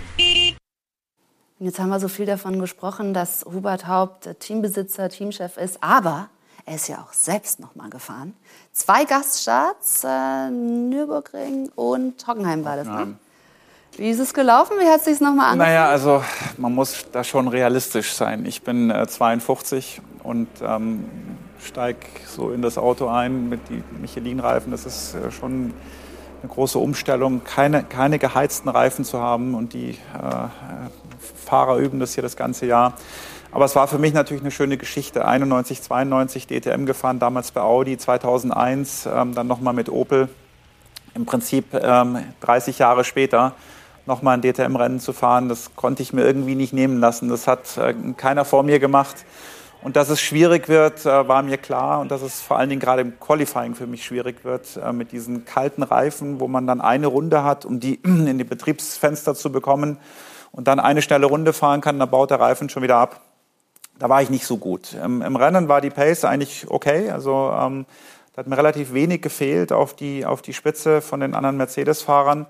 Jetzt 1.59 1.79
haben 1.79 1.89
wir 1.89 1.99
so 1.99 2.07
viel 2.07 2.25
davon 2.25 2.59
gesprochen, 2.59 3.13
dass 3.13 3.43
Hubert 3.45 3.87
Haupt 3.87 4.29
Teambesitzer, 4.39 5.09
Teamchef 5.09 5.57
ist, 5.57 5.81
aber 5.81 6.29
er 6.65 6.75
ist 6.75 6.87
ja 6.87 6.97
auch 6.97 7.13
selbst 7.13 7.59
noch 7.59 7.75
mal 7.75 7.89
gefahren. 7.89 8.33
Zwei 8.73 9.05
Gaststarts, 9.05 10.03
äh, 10.03 10.49
Nürburgring 10.51 11.69
und 11.75 12.27
Hockenheim 12.27 12.63
war 12.63 12.75
das, 12.75 12.87
ne? 12.87 13.15
Wie 13.95 14.09
ist 14.09 14.19
es 14.19 14.33
gelaufen? 14.33 14.73
Wie 14.79 14.85
hat 14.85 14.99
es 14.99 15.05
sich 15.05 15.19
nochmal 15.21 15.53
angefühlt? 15.53 15.69
Naja, 15.69 15.89
also 15.89 16.23
man 16.57 16.75
muss 16.75 17.05
da 17.11 17.23
schon 17.23 17.47
realistisch 17.47 18.13
sein. 18.13 18.45
Ich 18.45 18.61
bin 18.61 18.91
äh, 18.91 19.07
52 19.07 20.01
und 20.21 20.47
ähm, 20.61 21.05
steige 21.63 21.99
so 22.25 22.51
in 22.51 22.61
das 22.61 22.77
Auto 22.77 23.07
ein 23.07 23.49
mit 23.49 23.69
den 23.69 23.83
Michelin-Reifen. 24.01 24.71
Das 24.71 24.85
ist 24.85 25.15
äh, 25.15 25.31
schon 25.31 25.73
eine 26.41 26.51
große 26.51 26.77
Umstellung, 26.77 27.43
keine, 27.43 27.83
keine 27.83 28.19
geheizten 28.19 28.69
Reifen 28.69 29.05
zu 29.05 29.19
haben. 29.19 29.55
Und 29.55 29.73
die 29.73 29.91
äh, 29.91 29.95
Fahrer 31.45 31.77
üben 31.77 31.99
das 31.99 32.13
hier 32.13 32.21
das 32.21 32.35
ganze 32.35 32.65
Jahr. 32.65 32.93
Aber 33.51 33.65
es 33.65 33.75
war 33.75 33.87
für 33.87 33.97
mich 33.97 34.13
natürlich 34.13 34.43
eine 34.43 34.51
schöne 34.51 34.77
Geschichte. 34.77 35.25
91, 35.25 35.81
92 35.81 36.47
DTM 36.47 36.85
gefahren, 36.85 37.19
damals 37.19 37.51
bei 37.51 37.61
Audi, 37.61 37.97
2001 37.97 39.07
ähm, 39.11 39.33
dann 39.33 39.47
nochmal 39.47 39.73
mit 39.73 39.89
Opel. 39.89 40.29
Im 41.15 41.25
Prinzip 41.25 41.73
ähm, 41.73 42.17
30 42.41 42.79
Jahre 42.79 43.03
später 43.03 43.53
nochmal 44.05 44.37
ein 44.37 44.41
DTM-Rennen 44.41 44.99
zu 44.99 45.11
fahren, 45.13 45.49
das 45.49 45.75
konnte 45.75 46.01
ich 46.01 46.13
mir 46.13 46.23
irgendwie 46.23 46.55
nicht 46.55 46.73
nehmen 46.73 46.99
lassen. 46.99 47.29
Das 47.29 47.47
hat 47.47 47.77
äh, 47.77 47.93
keiner 48.15 48.45
vor 48.45 48.63
mir 48.63 48.79
gemacht. 48.79 49.25
Und 49.81 49.95
dass 49.95 50.09
es 50.09 50.19
schwierig 50.19 50.69
wird, 50.69 51.05
äh, 51.05 51.27
war 51.27 51.43
mir 51.43 51.57
klar. 51.57 51.99
Und 51.99 52.11
dass 52.11 52.21
es 52.21 52.41
vor 52.41 52.57
allen 52.57 52.69
Dingen 52.69 52.81
gerade 52.81 53.01
im 53.01 53.19
Qualifying 53.19 53.75
für 53.75 53.87
mich 53.87 54.03
schwierig 54.03 54.43
wird, 54.43 54.77
äh, 54.77 54.91
mit 54.91 55.11
diesen 55.11 55.45
kalten 55.45 55.83
Reifen, 55.83 56.39
wo 56.39 56.47
man 56.47 56.67
dann 56.67 56.81
eine 56.81 57.07
Runde 57.07 57.43
hat, 57.43 57.65
um 57.65 57.79
die 57.79 57.95
in 58.03 58.37
die 58.37 58.43
Betriebsfenster 58.43 59.35
zu 59.35 59.51
bekommen 59.51 59.97
und 60.51 60.67
dann 60.67 60.79
eine 60.79 61.01
schnelle 61.01 61.27
Runde 61.27 61.53
fahren 61.53 61.81
kann, 61.81 61.99
dann 61.99 62.09
baut 62.09 62.31
der 62.31 62.39
Reifen 62.39 62.69
schon 62.69 62.83
wieder 62.83 62.97
ab. 62.97 63.21
Da 63.99 64.09
war 64.09 64.21
ich 64.21 64.29
nicht 64.29 64.45
so 64.45 64.57
gut. 64.57 64.93
Im, 64.93 65.35
Rennen 65.35 65.67
war 65.67 65.81
die 65.81 65.89
Pace 65.89 66.25
eigentlich 66.25 66.69
okay. 66.69 67.09
Also 67.09 67.51
ähm, 67.53 67.85
da 68.33 68.41
hat 68.41 68.47
mir 68.47 68.57
relativ 68.57 68.93
wenig 68.93 69.21
gefehlt 69.21 69.71
auf 69.71 69.95
die, 69.95 70.25
auf 70.25 70.41
die 70.41 70.53
Spitze 70.53 71.01
von 71.01 71.19
den 71.19 71.33
anderen 71.33 71.57
Mercedes-Fahrern. 71.57 72.45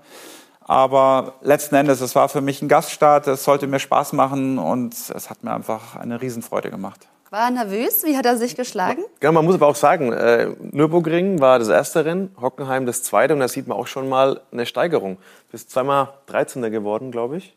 Aber 0.60 1.34
letzten 1.40 1.76
Endes, 1.76 2.02
es 2.02 2.14
war 2.14 2.28
für 2.28 2.42
mich 2.42 2.60
ein 2.60 2.68
Gaststart, 2.68 3.26
es 3.26 3.44
sollte 3.44 3.66
mir 3.66 3.78
Spaß 3.78 4.12
machen 4.12 4.58
und 4.58 4.92
es 4.92 5.30
hat 5.30 5.42
mir 5.42 5.54
einfach 5.54 5.96
eine 5.96 6.20
Riesenfreude 6.20 6.70
gemacht. 6.70 7.08
War 7.30 7.46
er 7.46 7.50
nervös? 7.50 8.04
Wie 8.04 8.16
hat 8.16 8.24
er 8.24 8.38
sich 8.38 8.56
geschlagen? 8.56 9.04
Ja, 9.22 9.30
man 9.32 9.44
muss 9.44 9.54
aber 9.54 9.66
auch 9.66 9.76
sagen, 9.76 10.12
äh, 10.12 10.48
Nürburgring 10.60 11.40
war 11.40 11.58
das 11.58 11.68
erste 11.68 12.04
Rennen, 12.06 12.34
Hockenheim 12.40 12.86
das 12.86 13.02
zweite 13.02 13.34
und 13.34 13.40
da 13.40 13.48
sieht 13.48 13.66
man 13.66 13.76
auch 13.76 13.86
schon 13.86 14.08
mal 14.08 14.40
eine 14.50 14.64
Steigerung. 14.64 15.18
Bis 15.52 15.68
zweimal 15.68 16.08
13. 16.26 16.70
geworden, 16.70 17.10
glaube 17.10 17.36
ich. 17.36 17.54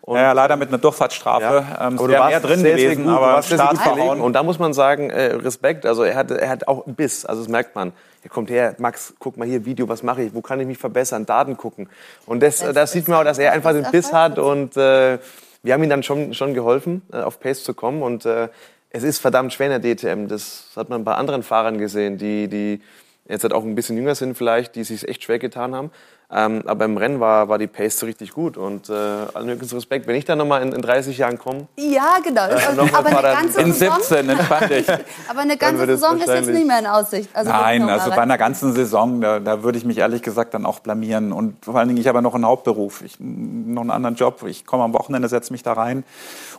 Und 0.00 0.16
ja, 0.16 0.32
leider 0.32 0.56
mit 0.56 0.68
einer 0.68 0.78
Durchfahrtsstrafe. 0.78 1.44
Ja. 1.44 1.86
Ähm, 1.88 1.94
es 1.94 2.08
wäre 2.08 2.26
mehr 2.26 2.40
drin 2.40 2.64
gewesen, 2.64 3.04
gut, 3.04 3.12
aber 3.12 3.42
Start 3.42 3.78
verhauen. 3.78 4.20
Und 4.20 4.32
da 4.32 4.42
muss 4.42 4.58
man 4.58 4.72
sagen, 4.72 5.10
äh, 5.10 5.34
Respekt. 5.34 5.84
Also 5.84 6.02
er 6.02 6.16
hat, 6.16 6.30
er 6.30 6.48
hat 6.48 6.66
auch 6.66 6.86
einen 6.86 6.94
Biss. 6.94 7.26
Also 7.26 7.42
das 7.42 7.48
merkt 7.48 7.74
man. 7.74 7.92
Er 8.24 8.30
kommt 8.30 8.50
her, 8.50 8.74
Max, 8.78 9.12
guck 9.18 9.36
mal 9.36 9.46
hier, 9.46 9.64
Video, 9.64 9.88
was 9.88 10.02
mache 10.02 10.22
ich? 10.22 10.34
Wo 10.34 10.40
kann 10.40 10.58
ich 10.58 10.66
mich 10.66 10.78
verbessern? 10.78 11.26
Daten 11.26 11.56
gucken. 11.56 11.88
Und 12.24 12.42
das, 12.42 12.60
das, 12.60 12.72
das 12.74 12.92
sieht 12.92 13.08
man 13.08 13.18
auch, 13.18 13.24
dass 13.24 13.38
er 13.38 13.52
einfach 13.52 13.72
den 13.72 13.90
Biss 13.90 14.12
hat. 14.12 14.38
Und 14.38 14.76
äh, 14.76 15.18
wir 15.62 15.74
haben 15.74 15.82
ihm 15.84 15.90
dann 15.90 16.02
schon, 16.02 16.34
schon 16.34 16.54
geholfen, 16.54 17.02
äh, 17.12 17.18
auf 17.18 17.38
Pace 17.38 17.62
zu 17.62 17.74
kommen. 17.74 18.02
Und 18.02 18.26
äh, 18.26 18.48
es 18.92 19.02
ist 19.02 19.18
verdammt 19.18 19.52
schwer 19.52 19.74
in 19.74 19.82
der 19.82 19.94
DTM. 19.94 20.28
Das 20.28 20.66
hat 20.76 20.88
man 20.90 21.04
bei 21.04 21.14
anderen 21.14 21.42
Fahrern 21.42 21.78
gesehen, 21.78 22.18
die, 22.18 22.48
die 22.48 22.80
jetzt 23.26 23.42
halt 23.42 23.54
auch 23.54 23.64
ein 23.64 23.74
bisschen 23.74 23.96
jünger 23.96 24.14
sind 24.14 24.36
vielleicht, 24.36 24.74
die 24.76 24.84
sich 24.84 25.08
echt 25.08 25.24
schwer 25.24 25.38
getan 25.38 25.74
haben. 25.74 25.90
Ähm, 26.34 26.62
aber 26.64 26.86
im 26.86 26.96
Rennen 26.96 27.20
war, 27.20 27.50
war 27.50 27.58
die 27.58 27.66
Pace 27.66 27.98
so 27.98 28.06
richtig 28.06 28.32
gut 28.32 28.56
und 28.56 28.88
äh, 28.88 28.92
allen 28.92 29.44
möglichen 29.44 29.74
Respekt. 29.74 30.06
Wenn 30.06 30.16
ich 30.16 30.24
dann 30.24 30.38
nochmal 30.38 30.62
in, 30.62 30.72
in 30.72 30.80
30 30.80 31.18
Jahren 31.18 31.38
komme. 31.38 31.66
Ja, 31.76 32.16
genau. 32.24 32.46
Äh, 32.46 32.54
aber 32.92 33.08
eine 33.10 33.22
ganze 33.22 33.60
in 33.60 33.72
17, 33.72 34.28
entspann 34.30 34.68
dich. 34.68 34.88
aber 35.28 35.40
eine 35.40 35.58
ganze 35.58 35.84
Saison 35.84 36.18
ist 36.18 36.28
jetzt 36.28 36.48
nicht 36.48 36.66
mehr 36.66 36.78
in 36.78 36.86
Aussicht. 36.86 37.28
Also 37.34 37.50
Nein, 37.50 37.88
also 37.90 38.08
bei 38.10 38.22
einer 38.22 38.38
ganzen 38.38 38.72
Saison, 38.72 39.20
da, 39.20 39.40
da 39.40 39.62
würde 39.62 39.76
ich 39.76 39.84
mich 39.84 39.98
ehrlich 39.98 40.22
gesagt 40.22 40.54
dann 40.54 40.64
auch 40.64 40.78
blamieren. 40.78 41.32
Und 41.32 41.62
vor 41.62 41.76
allen 41.76 41.88
Dingen, 41.88 42.00
ich 42.00 42.06
habe 42.06 42.18
ja 42.18 42.22
noch 42.22 42.34
einen 42.34 42.46
Hauptberuf, 42.46 43.02
ich, 43.02 43.20
noch 43.20 43.82
einen 43.82 43.90
anderen 43.90 44.16
Job. 44.16 44.42
Ich 44.46 44.64
komme 44.64 44.84
am 44.84 44.94
Wochenende, 44.94 45.28
setze 45.28 45.52
mich 45.52 45.62
da 45.62 45.74
rein. 45.74 46.02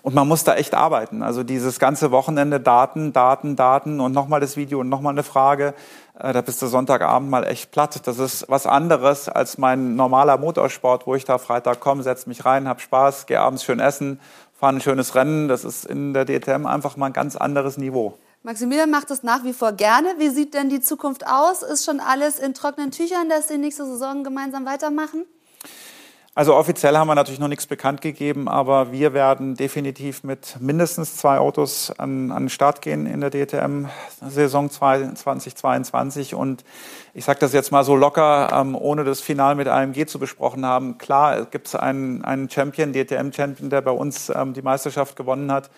Und 0.03 0.13
man 0.13 0.28
muss 0.28 0.43
da 0.43 0.53
echt 0.53 0.76
arbeiten. 0.76 1.24
Also 1.24 1.43
dieses 1.43 1.80
ganze 1.80 2.11
Wochenende 2.11 2.59
Daten, 2.59 3.11
Daten, 3.11 3.55
Daten 3.55 3.99
und 4.01 4.11
nochmal 4.11 4.39
das 4.39 4.55
Video 4.55 4.82
und 4.82 4.89
nochmal 4.89 5.13
eine 5.13 5.24
Frage. 5.24 5.74
Äh, 6.20 6.34
da 6.34 6.41
bist 6.41 6.61
du 6.61 6.68
Sonntagabend 6.68 7.30
mal 7.30 7.43
echt 7.43 7.72
platt. 7.72 7.99
Das 8.05 8.20
ist 8.20 8.45
was 8.47 8.66
anderes 8.66 9.30
als 9.30 9.57
mein 9.57 9.95
normaler 9.95 10.38
Motorsport, 10.38 11.07
wo 11.07 11.16
ich 11.16 11.26
da 11.26 11.38
Freitag 11.38 11.80
komme, 11.80 12.03
setze 12.03 12.30
mich 12.30 12.45
rein, 12.45 12.68
hab 12.68 12.82
Spaß, 12.82 13.26
gehe 13.26 13.39
abends 13.39 13.64
schön 13.64 13.80
essen, 13.80 14.20
fahre 14.53 14.76
ein 14.76 14.82
schönes 14.82 15.16
Rennen. 15.16 15.47
Das 15.47 15.64
ist 15.64 15.86
in 15.86 16.14
der 16.14 16.26
DTM 16.26 16.66
einfach 16.66 16.97
mal 16.97 17.07
ein 17.07 17.14
ganz 17.14 17.36
anderes 17.36 17.78
Niveau. 17.78 18.18
Maximilian 18.43 18.91
macht 18.91 19.09
das 19.09 19.24
nach 19.24 19.43
wie 19.45 19.53
vor 19.53 19.72
gerne. 19.72 20.16
Wie 20.18 20.30
sieht 20.30 20.53
denn 20.53 20.70
die 20.70 20.82
Zukunft 20.82 21.26
aus? 21.26 21.64
Ist 21.64 21.86
schon 21.86 22.01
alles 22.01 22.39
in 22.39 22.53
trockenen 22.53 22.91
Tüchern, 22.91 23.30
dass 23.30 23.47
Sie 23.47 23.57
nächste 23.57 23.86
Saison 23.86 24.24
gemeinsam 24.24 24.66
weitermachen? 24.66 25.26
Also 26.36 26.56
offiziell 26.56 26.98
haben 26.98 27.08
wir 27.08 27.14
natürlich 27.14 27.40
noch 27.40 27.48
nichts 27.48 27.68
bekannt 27.68 28.02
gegeben, 28.02 28.48
aber 28.48 28.92
wir 28.92 29.14
werden 29.14 29.54
definitiv 29.54 30.24
mit 30.24 30.58
mindestens 30.60 31.16
zwei 31.16 31.38
Autos 31.38 31.92
an, 31.92 32.32
an 32.32 32.46
den 32.46 32.50
Start 32.50 32.82
gehen 32.82 33.06
in 33.06 33.22
der 33.22 33.30
DTM-Saison 33.30 34.72
2022. 34.72 36.34
Und 36.34 36.64
ich 37.14 37.24
sage 37.24 37.38
das 37.40 37.54
jetzt 37.54 37.72
mal 37.72 37.84
so 37.84 37.96
locker, 37.96 38.50
ähm, 38.52 38.76
ohne 38.76 39.04
das 39.04 39.22
Final 39.22 39.54
mit 39.54 39.68
AMG 39.68 40.08
zu 40.08 40.18
besprochen 40.18 40.66
haben. 40.66 40.98
Klar, 40.98 41.46
gibt 41.46 41.68
es 41.68 41.76
einen, 41.76 42.26
einen 42.26 42.50
Champion, 42.50 42.94
DTM-Champion, 42.94 43.70
der 43.70 43.82
bei 43.82 43.92
uns 43.92 44.32
ähm, 44.34 44.54
die 44.54 44.64
Meisterschaft 44.64 45.16
gewonnen 45.16 45.52
hat. 45.52 45.70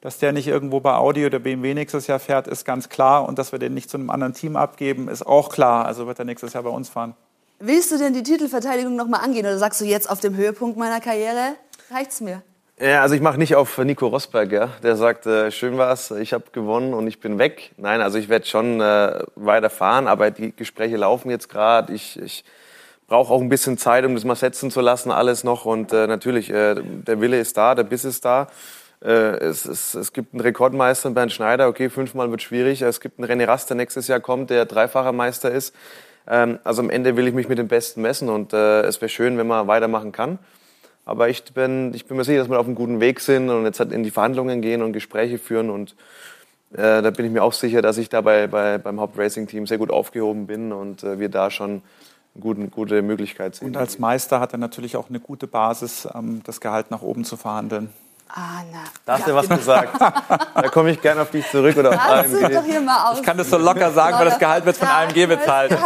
Dass 0.00 0.18
der 0.18 0.32
nicht 0.32 0.48
irgendwo 0.48 0.80
bei 0.80 0.94
Audi 0.94 1.24
oder 1.24 1.38
BMW 1.38 1.72
nächstes 1.74 2.08
Jahr 2.08 2.18
fährt, 2.18 2.48
ist 2.48 2.64
ganz 2.64 2.88
klar. 2.88 3.28
Und 3.28 3.38
dass 3.38 3.52
wir 3.52 3.60
den 3.60 3.74
nicht 3.74 3.88
zu 3.88 3.96
einem 3.96 4.10
anderen 4.10 4.34
Team 4.34 4.56
abgeben, 4.56 5.06
ist 5.06 5.24
auch 5.24 5.50
klar. 5.50 5.84
Also 5.84 6.08
wird 6.08 6.18
er 6.18 6.24
nächstes 6.24 6.54
Jahr 6.54 6.64
bei 6.64 6.70
uns 6.70 6.88
fahren. 6.88 7.14
Willst 7.62 7.92
du 7.92 7.98
denn 7.98 8.14
die 8.14 8.22
Titelverteidigung 8.22 8.96
noch 8.96 9.06
mal 9.06 9.18
angehen 9.18 9.44
oder 9.44 9.58
sagst 9.58 9.82
du 9.82 9.84
jetzt 9.84 10.08
auf 10.08 10.18
dem 10.18 10.34
Höhepunkt 10.34 10.78
meiner 10.78 10.98
Karriere 10.98 11.56
reicht's 11.90 12.22
mir? 12.22 12.40
Ja, 12.80 13.02
also 13.02 13.14
ich 13.14 13.20
mache 13.20 13.36
nicht 13.36 13.54
auf 13.54 13.76
Nico 13.76 14.06
Rosberg, 14.06 14.50
ja. 14.50 14.70
Der 14.82 14.96
sagt, 14.96 15.26
äh, 15.26 15.50
schön 15.50 15.76
war's, 15.76 16.10
ich 16.10 16.32
habe 16.32 16.44
gewonnen 16.52 16.94
und 16.94 17.06
ich 17.06 17.20
bin 17.20 17.38
weg. 17.38 17.72
Nein, 17.76 18.00
also 18.00 18.16
ich 18.16 18.30
werde 18.30 18.46
schon 18.46 18.80
äh, 18.80 19.24
weiterfahren, 19.34 20.08
aber 20.08 20.30
die 20.30 20.56
Gespräche 20.56 20.96
laufen 20.96 21.28
jetzt 21.28 21.50
gerade. 21.50 21.92
Ich, 21.92 22.18
ich 22.18 22.46
brauche 23.06 23.30
auch 23.30 23.42
ein 23.42 23.50
bisschen 23.50 23.76
Zeit, 23.76 24.06
um 24.06 24.14
das 24.14 24.24
mal 24.24 24.36
setzen 24.36 24.70
zu 24.70 24.80
lassen, 24.80 25.10
alles 25.10 25.44
noch. 25.44 25.66
Und 25.66 25.92
äh, 25.92 26.06
natürlich, 26.06 26.48
äh, 26.48 26.76
der 26.80 27.20
Wille 27.20 27.38
ist 27.38 27.58
da, 27.58 27.74
der 27.74 27.84
Biss 27.84 28.06
ist 28.06 28.24
da. 28.24 28.46
Äh, 29.04 29.36
es, 29.36 29.66
es, 29.66 29.92
es 29.92 30.14
gibt 30.14 30.32
einen 30.32 30.40
Rekordmeister, 30.40 31.10
Bernd 31.10 31.32
Schneider. 31.32 31.68
Okay, 31.68 31.90
fünfmal 31.90 32.30
wird 32.30 32.40
schwierig. 32.40 32.80
Es 32.80 33.00
gibt 33.00 33.18
einen 33.18 33.30
René 33.30 33.46
Rast, 33.46 33.68
der 33.68 33.76
nächstes 33.76 34.08
Jahr 34.08 34.20
kommt, 34.20 34.48
der 34.48 34.64
dreifacher 34.64 35.12
Meister 35.12 35.50
ist. 35.50 35.74
Ähm, 36.30 36.60
also 36.64 36.80
am 36.80 36.88
Ende 36.88 37.16
will 37.16 37.26
ich 37.26 37.34
mich 37.34 37.48
mit 37.48 37.58
dem 37.58 37.68
Besten 37.68 38.00
messen 38.00 38.28
und 38.28 38.52
äh, 38.52 38.82
es 38.82 39.00
wäre 39.00 39.08
schön, 39.08 39.36
wenn 39.36 39.48
man 39.48 39.66
weitermachen 39.66 40.12
kann. 40.12 40.38
Aber 41.04 41.28
ich 41.28 41.42
bin, 41.52 41.92
ich 41.92 42.06
bin 42.06 42.16
mir 42.16 42.24
sicher, 42.24 42.38
dass 42.38 42.48
wir 42.48 42.60
auf 42.60 42.66
einem 42.66 42.76
guten 42.76 43.00
Weg 43.00 43.20
sind 43.20 43.50
und 43.50 43.64
jetzt 43.64 43.80
halt 43.80 43.90
in 43.90 44.04
die 44.04 44.12
Verhandlungen 44.12 44.62
gehen 44.62 44.80
und 44.80 44.92
Gespräche 44.92 45.38
führen 45.38 45.68
und 45.68 45.96
äh, 46.72 47.02
da 47.02 47.10
bin 47.10 47.26
ich 47.26 47.32
mir 47.32 47.42
auch 47.42 47.52
sicher, 47.52 47.82
dass 47.82 47.98
ich 47.98 48.08
da 48.08 48.20
bei, 48.20 48.46
bei, 48.46 48.78
beim 48.78 49.00
Hauptracing-Team 49.00 49.66
sehr 49.66 49.78
gut 49.78 49.90
aufgehoben 49.90 50.46
bin 50.46 50.72
und 50.72 51.02
äh, 51.02 51.18
wir 51.18 51.28
da 51.28 51.50
schon 51.50 51.82
eine 52.34 52.42
gute, 52.42 52.68
gute 52.68 53.02
Möglichkeit 53.02 53.56
sehen. 53.56 53.68
Und 53.68 53.76
als 53.76 53.98
Meister 53.98 54.38
hat 54.38 54.52
er 54.52 54.58
natürlich 54.58 54.96
auch 54.96 55.08
eine 55.08 55.18
gute 55.18 55.48
Basis, 55.48 56.06
ähm, 56.14 56.42
das 56.44 56.60
Gehalt 56.60 56.92
nach 56.92 57.02
oben 57.02 57.24
zu 57.24 57.36
verhandeln. 57.36 57.90
Ah, 58.32 58.62
na. 58.70 58.78
Da 59.04 59.14
hast 59.14 59.26
du 59.26 59.34
was 59.34 59.48
gesagt. 59.48 60.00
da 60.00 60.68
komme 60.68 60.90
ich 60.90 61.00
gerne 61.00 61.22
auf 61.22 61.30
dich 61.30 61.48
zurück 61.50 61.76
oder 61.76 61.90
auf 61.90 61.98
AMG. 61.98 62.54
Doch 62.54 62.64
hier 62.64 62.80
mal 62.80 63.10
aus. 63.10 63.18
Ich 63.18 63.24
kann 63.24 63.36
das 63.36 63.50
so 63.50 63.58
locker 63.58 63.90
sagen, 63.90 64.18
weil 64.18 64.26
das 64.26 64.38
Gehalt 64.38 64.64
wird 64.64 64.76
von 64.76 64.88
AMG 64.88 65.26
bezahlt. 65.26 65.76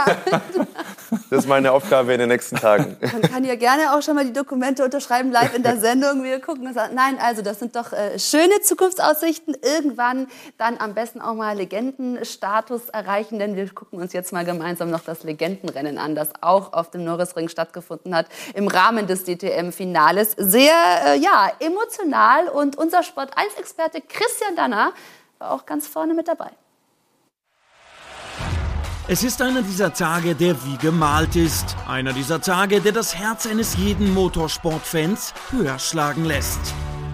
Das 1.31 1.41
ist 1.41 1.49
meine 1.49 1.73
Aufgabe 1.73 2.13
in 2.13 2.21
den 2.21 2.29
nächsten 2.29 2.57
Tagen. 2.57 2.97
Man 3.13 3.23
kann 3.23 3.45
ja 3.45 3.57
gerne 3.57 3.95
auch 3.95 4.03
schon 4.03 4.15
mal 4.15 4.25
die 4.25 4.33
Dokumente 4.33 4.85
unterschreiben, 4.85 5.31
live 5.31 5.55
in 5.55 5.63
der 5.63 5.79
Sendung. 5.79 6.23
Wir 6.23 6.41
gucken 6.41 6.65
das 6.65 6.77
an. 6.77 6.95
Nein, 6.95 7.19
also 7.21 7.43
das 7.43 7.59
sind 7.59 7.77
doch 7.77 7.93
äh, 7.93 8.19
schöne 8.19 8.61
Zukunftsaussichten. 8.63 9.57
Irgendwann 9.63 10.29
dann 10.59 10.79
am 10.79 10.95
besten 10.95 11.21
auch 11.21 11.35
mal 11.35 11.57
Legendenstatus 11.57 12.89
erreichen, 12.91 13.39
denn 13.39 13.57
wir 13.57 13.69
gucken 13.71 14.01
uns 14.01 14.13
jetzt 14.13 14.33
mal 14.33 14.45
gemeinsam 14.45 14.91
noch 14.91 15.03
das 15.05 15.23
Legendenrennen 15.25 15.99
an, 15.99 16.15
das 16.15 16.29
auch 16.41 16.73
auf 16.73 16.91
dem 16.91 17.05
Norrisring 17.05 17.49
stattgefunden 17.49 18.15
hat 18.15 18.27
im 18.55 18.69
Rahmen 18.69 19.07
des 19.07 19.25
DTM-Finales. 19.25 20.33
Sehr, 20.37 20.73
äh, 21.07 21.19
ja, 21.19 21.51
emotional 21.61 22.49
und 22.49 22.77
unser 22.77 23.03
Sport-1-Experte 23.03 24.01
Christian 24.01 24.57
Danner 24.57 24.93
war 25.39 25.53
auch 25.53 25.67
ganz 25.67 25.87
vorne 25.87 26.15
mit 26.15 26.29
dabei. 26.29 26.51
Es 29.07 29.23
ist 29.23 29.43
einer 29.43 29.61
dieser 29.61 29.93
Tage, 29.93 30.35
der 30.35 30.65
wie 30.65 30.79
gemalt 30.79 31.37
ist. 31.37 31.77
Einer 31.87 32.15
dieser 32.15 32.41
Tage, 32.41 32.81
der 32.81 32.93
das 32.93 33.15
Herz 33.15 33.47
eines 33.47 33.77
jeden 33.77 34.15
Motorsportfans 34.15 35.35
höher 35.51 35.79
schlagen 35.79 36.25
lässt. 36.25 36.59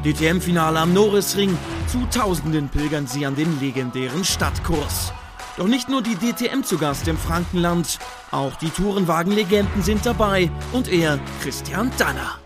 DTM-Finale 0.04 0.78
am 0.78 0.94
Norrisring. 0.94 1.58
Zu 1.88 2.06
Tausenden 2.16 2.68
pilgern 2.68 3.08
sie 3.08 3.26
an 3.26 3.34
den 3.34 3.58
legendären 3.58 4.22
Stadtkurs. 4.22 5.12
Doch 5.56 5.66
nicht 5.66 5.88
nur 5.88 6.00
die 6.00 6.14
DTM 6.14 6.62
zu 6.62 6.78
Gast 6.78 7.08
im 7.08 7.18
Frankenland. 7.18 7.98
Auch 8.30 8.54
die 8.54 8.70
Tourenwagen-Legenden 8.70 9.82
sind 9.82 10.06
dabei. 10.06 10.48
Und 10.72 10.86
er, 10.86 11.18
Christian 11.42 11.90
Danner. 11.98 12.38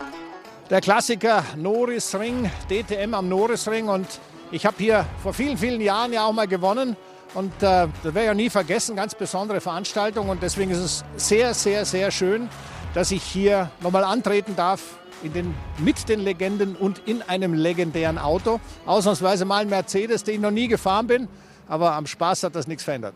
Der 0.71 0.81
Klassiker 0.81 1.43
Norrisring, 1.55 2.49
DTM 2.67 3.13
am 3.13 3.29
Norrisring. 3.29 3.89
Und 3.89 4.07
ich 4.49 4.65
habe 4.65 4.77
hier 4.79 5.05
vor 5.21 5.35
vielen, 5.35 5.59
vielen 5.59 5.81
Jahren 5.81 6.13
ja 6.13 6.25
auch 6.25 6.33
mal 6.33 6.47
gewonnen. 6.47 6.97
Und 7.33 7.51
äh, 7.61 7.87
das 8.03 8.15
ich 8.15 8.15
ja 8.15 8.33
nie 8.33 8.49
vergessen, 8.49 8.95
ganz 8.95 9.15
besondere 9.15 9.59
Veranstaltung. 9.59 10.29
Und 10.29 10.41
deswegen 10.41 10.71
ist 10.71 10.79
es 10.79 11.05
sehr, 11.17 11.53
sehr, 11.53 11.85
sehr 11.85 12.11
schön, 12.11 12.49
dass 12.93 13.11
ich 13.11 13.23
hier 13.23 13.69
nochmal 13.81 14.03
antreten 14.03 14.55
darf 14.55 14.81
den, 15.23 15.53
mit 15.79 16.07
den 16.09 16.19
Legenden 16.19 16.75
und 16.75 17.01
in 17.05 17.21
einem 17.23 17.53
legendären 17.53 18.17
Auto. 18.17 18.59
Ausnahmsweise 18.85 19.45
mal 19.45 19.61
ein 19.61 19.69
Mercedes, 19.69 20.23
den 20.23 20.35
ich 20.35 20.41
noch 20.41 20.51
nie 20.51 20.67
gefahren 20.67 21.07
bin. 21.07 21.27
Aber 21.67 21.93
am 21.93 22.05
Spaß 22.05 22.43
hat 22.43 22.55
das 22.55 22.67
nichts 22.67 22.83
verändert. 22.83 23.15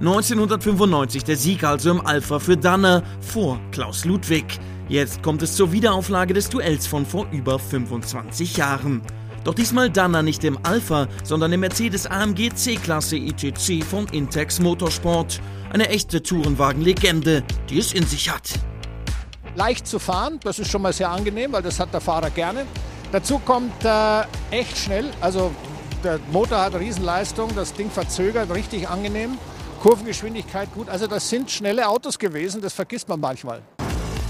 1995 0.00 1.24
der 1.24 1.36
Sieg 1.36 1.64
also 1.64 1.90
im 1.90 2.06
Alpha 2.06 2.38
für 2.38 2.56
Danner 2.56 3.02
vor 3.20 3.58
Klaus 3.72 4.04
Ludwig. 4.04 4.44
Jetzt 4.88 5.22
kommt 5.22 5.42
es 5.42 5.56
zur 5.56 5.72
Wiederauflage 5.72 6.34
des 6.34 6.48
Duells 6.48 6.86
von 6.86 7.04
vor 7.04 7.26
über 7.32 7.58
25 7.58 8.56
Jahren. 8.56 9.02
Doch 9.44 9.54
diesmal 9.54 9.90
Danner 9.90 10.22
nicht 10.22 10.44
im 10.44 10.58
Alpha, 10.64 11.08
sondern 11.24 11.52
im 11.52 11.60
Mercedes 11.60 12.06
AMG 12.06 12.54
C-Klasse 12.54 13.16
ITC 13.16 13.84
von 13.84 14.06
Intex 14.08 14.60
Motorsport. 14.60 15.40
Eine 15.72 15.88
echte 15.88 16.22
Tourenwagen-Legende, 16.22 17.42
die 17.68 17.78
es 17.78 17.92
in 17.92 18.06
sich 18.06 18.30
hat. 18.30 18.50
Leicht 19.54 19.86
zu 19.86 19.98
fahren, 19.98 20.38
das 20.42 20.58
ist 20.58 20.70
schon 20.70 20.82
mal 20.82 20.92
sehr 20.92 21.10
angenehm, 21.10 21.52
weil 21.52 21.62
das 21.62 21.80
hat 21.80 21.92
der 21.92 22.00
Fahrer 22.00 22.30
gerne. 22.30 22.66
Dazu 23.12 23.38
kommt 23.38 23.84
äh, 23.84 24.22
echt 24.50 24.76
schnell, 24.76 25.10
also 25.20 25.50
Der 26.04 26.20
Motor 26.30 26.60
hat 26.60 26.74
Riesenleistung, 26.76 27.54
das 27.56 27.74
Ding 27.74 27.90
verzögert, 27.90 28.54
richtig 28.54 28.88
angenehm. 28.88 29.36
Kurvengeschwindigkeit 29.82 30.72
gut. 30.72 30.88
Also 30.88 31.08
das 31.08 31.28
sind 31.28 31.50
schnelle 31.50 31.88
Autos 31.88 32.18
gewesen, 32.18 32.60
das 32.60 32.72
vergisst 32.72 33.08
man 33.08 33.18
manchmal. 33.18 33.62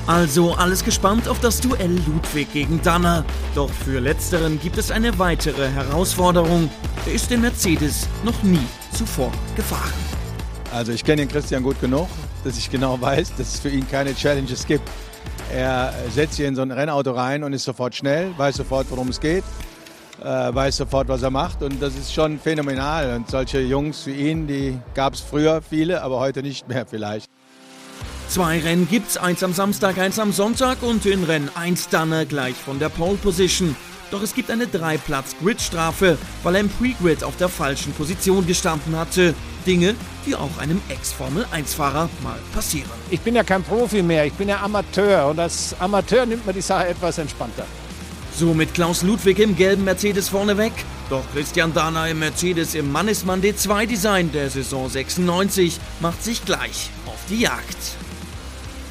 Also 0.09 0.55
alles 0.55 0.85
gespannt 0.85 1.29
auf 1.29 1.39
das 1.41 1.61
Duell 1.61 2.01
Ludwig 2.07 2.51
gegen 2.55 2.81
Danner. 2.81 3.27
Doch 3.55 3.69
für 3.69 4.01
letzteren 4.01 4.59
gibt 4.59 4.79
es 4.79 4.91
eine 4.91 5.19
weitere 5.19 5.69
Herausforderung. 5.69 6.71
Er 7.05 7.13
ist 7.13 7.31
den 7.31 7.43
Mercedes 7.43 8.09
noch 8.25 8.43
nie 8.43 8.67
zuvor 8.91 9.31
gefahren. 9.55 9.93
Also 10.73 10.93
ich 10.93 11.05
kenne 11.05 11.27
den 11.27 11.29
Christian 11.29 11.63
gut 11.63 11.79
genug, 11.79 12.09
dass 12.43 12.57
ich 12.57 12.71
genau 12.71 12.99
weiß, 12.99 13.35
dass 13.37 13.53
es 13.53 13.61
für 13.61 13.69
ihn 13.69 13.87
keine 13.87 14.15
Challenges 14.15 14.67
gibt. 14.67 14.89
Er 15.53 15.93
setzt 16.11 16.37
sich 16.37 16.47
in 16.47 16.57
so 16.57 16.63
ein 16.63 16.71
Rennauto 16.71 17.11
rein 17.11 17.45
und 17.45 17.53
ist 17.53 17.65
sofort 17.65 17.95
schnell, 17.95 18.31
weiß 18.39 18.57
sofort, 18.57 18.87
worum 18.89 19.09
es 19.09 19.21
geht, 19.21 19.45
äh, 20.23 20.25
weiß 20.25 20.79
sofort, 20.79 21.09
was 21.09 21.23
er 21.23 21.31
macht 21.31 21.63
und 21.63 21.83
das 21.83 21.95
ist 21.95 22.15
schon 22.15 22.39
phänomenal. 22.39 23.15
Und 23.15 23.31
solche 23.31 23.61
Jungs 23.61 24.07
wie 24.07 24.31
ihn, 24.31 24.47
die 24.47 24.79
gab 24.95 25.13
es 25.13 25.21
früher 25.21 25.61
viele, 25.61 26.01
aber 26.01 26.19
heute 26.19 26.43
nicht 26.43 26.67
mehr 26.67 26.87
vielleicht. 26.87 27.31
Zwei 28.29 28.59
Rennen 28.61 28.87
gibt's, 28.87 29.17
eins 29.17 29.43
am 29.43 29.55
Samstag, 29.55 29.97
eins 29.97 30.19
am 30.19 30.33
Sonntag 30.33 30.83
und 30.83 31.07
in 31.07 31.25
Rennen 31.25 31.51
1 31.55 31.89
Danner 31.89 32.27
gleich 32.27 32.55
von 32.55 32.79
der 32.79 32.91
Pole 32.91 33.17
Position. 33.17 33.75
Doch 34.11 34.23
es 34.23 34.35
gibt 34.35 34.51
eine 34.51 34.67
Drei-Platz-Grid-Strafe, 34.67 36.19
weil 36.43 36.55
er 36.55 36.61
im 36.61 36.69
Pre-Grid 36.69 37.25
auf 37.25 37.39
der 37.39 37.49
falschen 37.49 37.95
Position 37.95 38.47
gestanden 38.47 38.97
hatte. 38.97 39.35
Dinge, 39.67 39.95
die 40.27 40.37
auch 40.37 40.59
einem 40.59 40.81
Ex-Formel-1-Fahrer 40.91 42.11
mal 42.23 42.39
passieren. 42.53 42.91
Ich 43.11 43.21
bin 43.21 43.35
ja 43.35 43.45
kein 43.45 43.63
Profi 43.63 44.03
mehr, 44.03 44.27
ich 44.27 44.35
bin 44.35 44.51
ja 44.51 44.61
Amateur 44.61 45.29
und 45.29 45.39
als 45.39 45.75
Amateur 45.79 46.27
nimmt 46.27 46.45
man 46.45 46.55
die 46.55 46.61
Sache 46.61 46.89
etwas 46.89 47.17
entspannter. 47.17 47.65
So 48.37 48.53
mit 48.53 48.75
Klaus 48.75 49.03
Ludwig 49.03 49.39
im 49.39 49.57
gelben 49.57 49.85
Mercedes 49.85 50.29
vorneweg. 50.29 50.73
Doch 51.09 51.25
Christian 51.33 51.73
Dana 51.73 52.09
im 52.09 52.19
Mercedes 52.19 52.75
im 52.75 52.93
Mannesmann 52.93 53.41
D2-Design 53.41 54.33
der 54.33 54.51
Saison 54.51 54.91
96 54.91 55.81
macht 56.01 56.23
sich 56.23 56.45
gleich 56.45 56.91
auf 57.07 57.19
die 57.31 57.41
Jagd. 57.41 57.97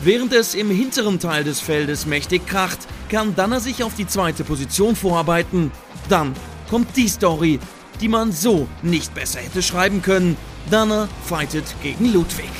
Während 0.03 0.31
es 0.31 0.53
im 0.53 0.69
hinteren 0.69 1.19
Teil 1.19 1.43
des 1.43 1.59
Feldes 1.59 2.05
mächtig 2.05 2.45
kracht, 2.45 2.77
kann 3.09 3.35
Danner 3.35 3.59
sich 3.59 3.83
auf 3.83 3.95
die 3.95 4.05
zweite 4.05 4.43
Position 4.43 4.95
vorarbeiten. 4.95 5.71
Dann 6.07 6.35
kommt 6.69 6.95
die 6.95 7.07
Story, 7.07 7.59
die 7.99 8.07
man 8.07 8.31
so 8.31 8.67
nicht 8.83 9.15
besser 9.15 9.39
hätte 9.39 9.63
schreiben 9.63 10.03
können. 10.03 10.37
Danner 10.69 11.07
fightet 11.25 11.65
gegen 11.81 12.13
Ludwig. 12.13 12.51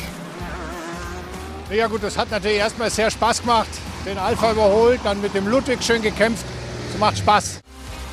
Ja 1.72 1.88
gut, 1.88 2.02
das 2.02 2.18
hat 2.18 2.32
natürlich 2.32 2.58
erstmal 2.58 2.90
sehr 2.90 3.12
Spaß 3.12 3.42
gemacht. 3.42 3.70
Den 4.06 4.18
Alpha 4.18 4.54
überholt, 4.54 5.02
dann 5.04 5.22
mit 5.22 5.36
dem 5.36 5.48
Ludwig 5.48 5.84
schön 5.84 6.02
gekämpft. 6.02 6.46
Das 6.92 7.00
macht 7.00 7.18
Spaß. 7.20 7.60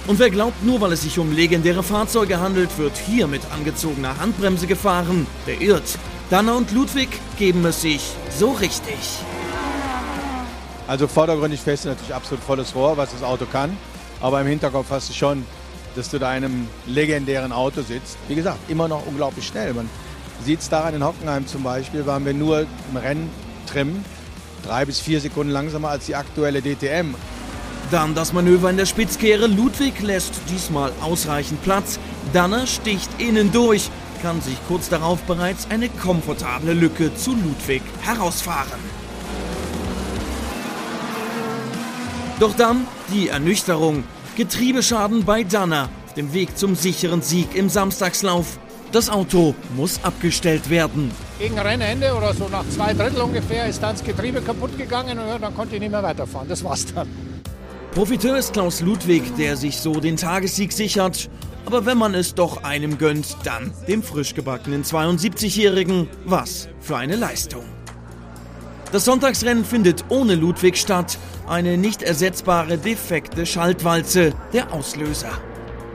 Und 0.06 0.18
wer 0.18 0.28
glaubt, 0.28 0.62
nur 0.62 0.82
weil 0.82 0.92
es 0.92 1.02
sich 1.02 1.18
um 1.18 1.32
legendäre 1.32 1.82
Fahrzeuge 1.82 2.40
handelt, 2.40 2.76
wird 2.76 2.96
hier 2.98 3.26
mit 3.26 3.40
angezogener 3.52 4.18
Handbremse 4.18 4.66
gefahren, 4.66 5.26
der 5.46 5.62
irrt. 5.62 5.98
Danner 6.34 6.56
und 6.56 6.72
Ludwig 6.72 7.10
geben 7.38 7.64
es 7.64 7.82
sich 7.82 8.10
so 8.36 8.50
richtig. 8.50 8.98
Also 10.88 11.06
vordergründig 11.06 11.60
fährst 11.60 11.84
du 11.84 11.90
natürlich 11.90 12.12
absolut 12.12 12.42
volles 12.42 12.74
Rohr, 12.74 12.96
was 12.96 13.12
das 13.12 13.22
Auto 13.22 13.46
kann. 13.46 13.76
Aber 14.20 14.40
im 14.40 14.48
Hinterkopf 14.48 14.90
hast 14.90 15.08
du 15.08 15.12
schon, 15.12 15.46
dass 15.94 16.10
du 16.10 16.18
da 16.18 16.36
in 16.36 16.44
einem 16.44 16.66
legendären 16.86 17.52
Auto 17.52 17.82
sitzt. 17.82 18.18
Wie 18.26 18.34
gesagt, 18.34 18.58
immer 18.68 18.88
noch 18.88 19.06
unglaublich 19.06 19.46
schnell. 19.46 19.74
Man 19.74 19.88
sieht 20.42 20.58
es 20.58 20.68
daran 20.68 20.94
in 20.94 21.04
Hockenheim 21.04 21.46
zum 21.46 21.62
Beispiel, 21.62 22.04
waren 22.04 22.24
wir 22.24 22.34
nur 22.34 22.62
im 22.62 22.96
Renntrim 22.96 24.04
drei 24.66 24.84
bis 24.86 24.98
vier 24.98 25.20
Sekunden 25.20 25.52
langsamer 25.52 25.90
als 25.90 26.06
die 26.06 26.16
aktuelle 26.16 26.62
DTM. 26.62 27.14
Dann 27.92 28.16
das 28.16 28.32
Manöver 28.32 28.70
in 28.70 28.76
der 28.76 28.86
Spitzkehre. 28.86 29.46
Ludwig 29.46 30.00
lässt 30.02 30.34
diesmal 30.50 30.90
ausreichend 31.00 31.62
Platz. 31.62 32.00
Danner 32.32 32.66
sticht 32.66 33.10
innen 33.18 33.52
durch 33.52 33.88
kann 34.24 34.40
sich 34.40 34.56
kurz 34.68 34.88
darauf 34.88 35.20
bereits 35.24 35.66
eine 35.68 35.90
komfortable 35.90 36.72
Lücke 36.72 37.14
zu 37.14 37.32
Ludwig 37.32 37.82
herausfahren. 38.00 38.80
Doch 42.40 42.56
dann 42.56 42.86
die 43.12 43.28
Ernüchterung. 43.28 44.02
Getriebeschaden 44.34 45.26
bei 45.26 45.44
Danner 45.44 45.90
auf 46.06 46.14
dem 46.14 46.32
Weg 46.32 46.56
zum 46.56 46.74
sicheren 46.74 47.20
Sieg 47.20 47.54
im 47.54 47.68
Samstagslauf. 47.68 48.58
Das 48.92 49.10
Auto 49.10 49.54
muss 49.76 50.02
abgestellt 50.02 50.70
werden. 50.70 51.10
Gegen 51.38 51.58
Rennende 51.58 52.14
oder 52.14 52.32
so 52.32 52.48
nach 52.48 52.64
zwei 52.70 52.94
Drittel 52.94 53.20
ungefähr 53.20 53.66
ist 53.66 53.82
dann 53.82 53.94
das 53.94 54.02
Getriebe 54.02 54.40
kaputt 54.40 54.78
gegangen 54.78 55.18
und 55.18 55.42
dann 55.42 55.54
konnte 55.54 55.74
ich 55.74 55.80
nicht 55.82 55.90
mehr 55.90 56.02
weiterfahren. 56.02 56.48
Das 56.48 56.64
war's 56.64 56.86
dann. 56.94 57.06
Profiteur 57.92 58.38
ist 58.38 58.54
Klaus 58.54 58.80
Ludwig, 58.80 59.36
der 59.36 59.58
sich 59.58 59.76
so 59.80 60.00
den 60.00 60.16
Tagessieg 60.16 60.72
sichert. 60.72 61.28
Aber 61.66 61.86
wenn 61.86 61.98
man 61.98 62.14
es 62.14 62.34
doch 62.34 62.62
einem 62.62 62.98
gönnt, 62.98 63.36
dann 63.44 63.72
dem 63.88 64.02
frisch 64.02 64.34
gebackenen 64.34 64.84
72-Jährigen. 64.84 66.08
Was 66.24 66.68
für 66.80 66.96
eine 66.96 67.16
Leistung. 67.16 67.64
Das 68.92 69.06
Sonntagsrennen 69.06 69.64
findet 69.64 70.04
ohne 70.08 70.34
Ludwig 70.34 70.76
statt. 70.76 71.18
Eine 71.48 71.76
nicht 71.76 72.02
ersetzbare 72.02 72.78
defekte 72.78 73.44
Schaltwalze, 73.44 74.32
der 74.52 74.72
Auslöser. 74.72 75.32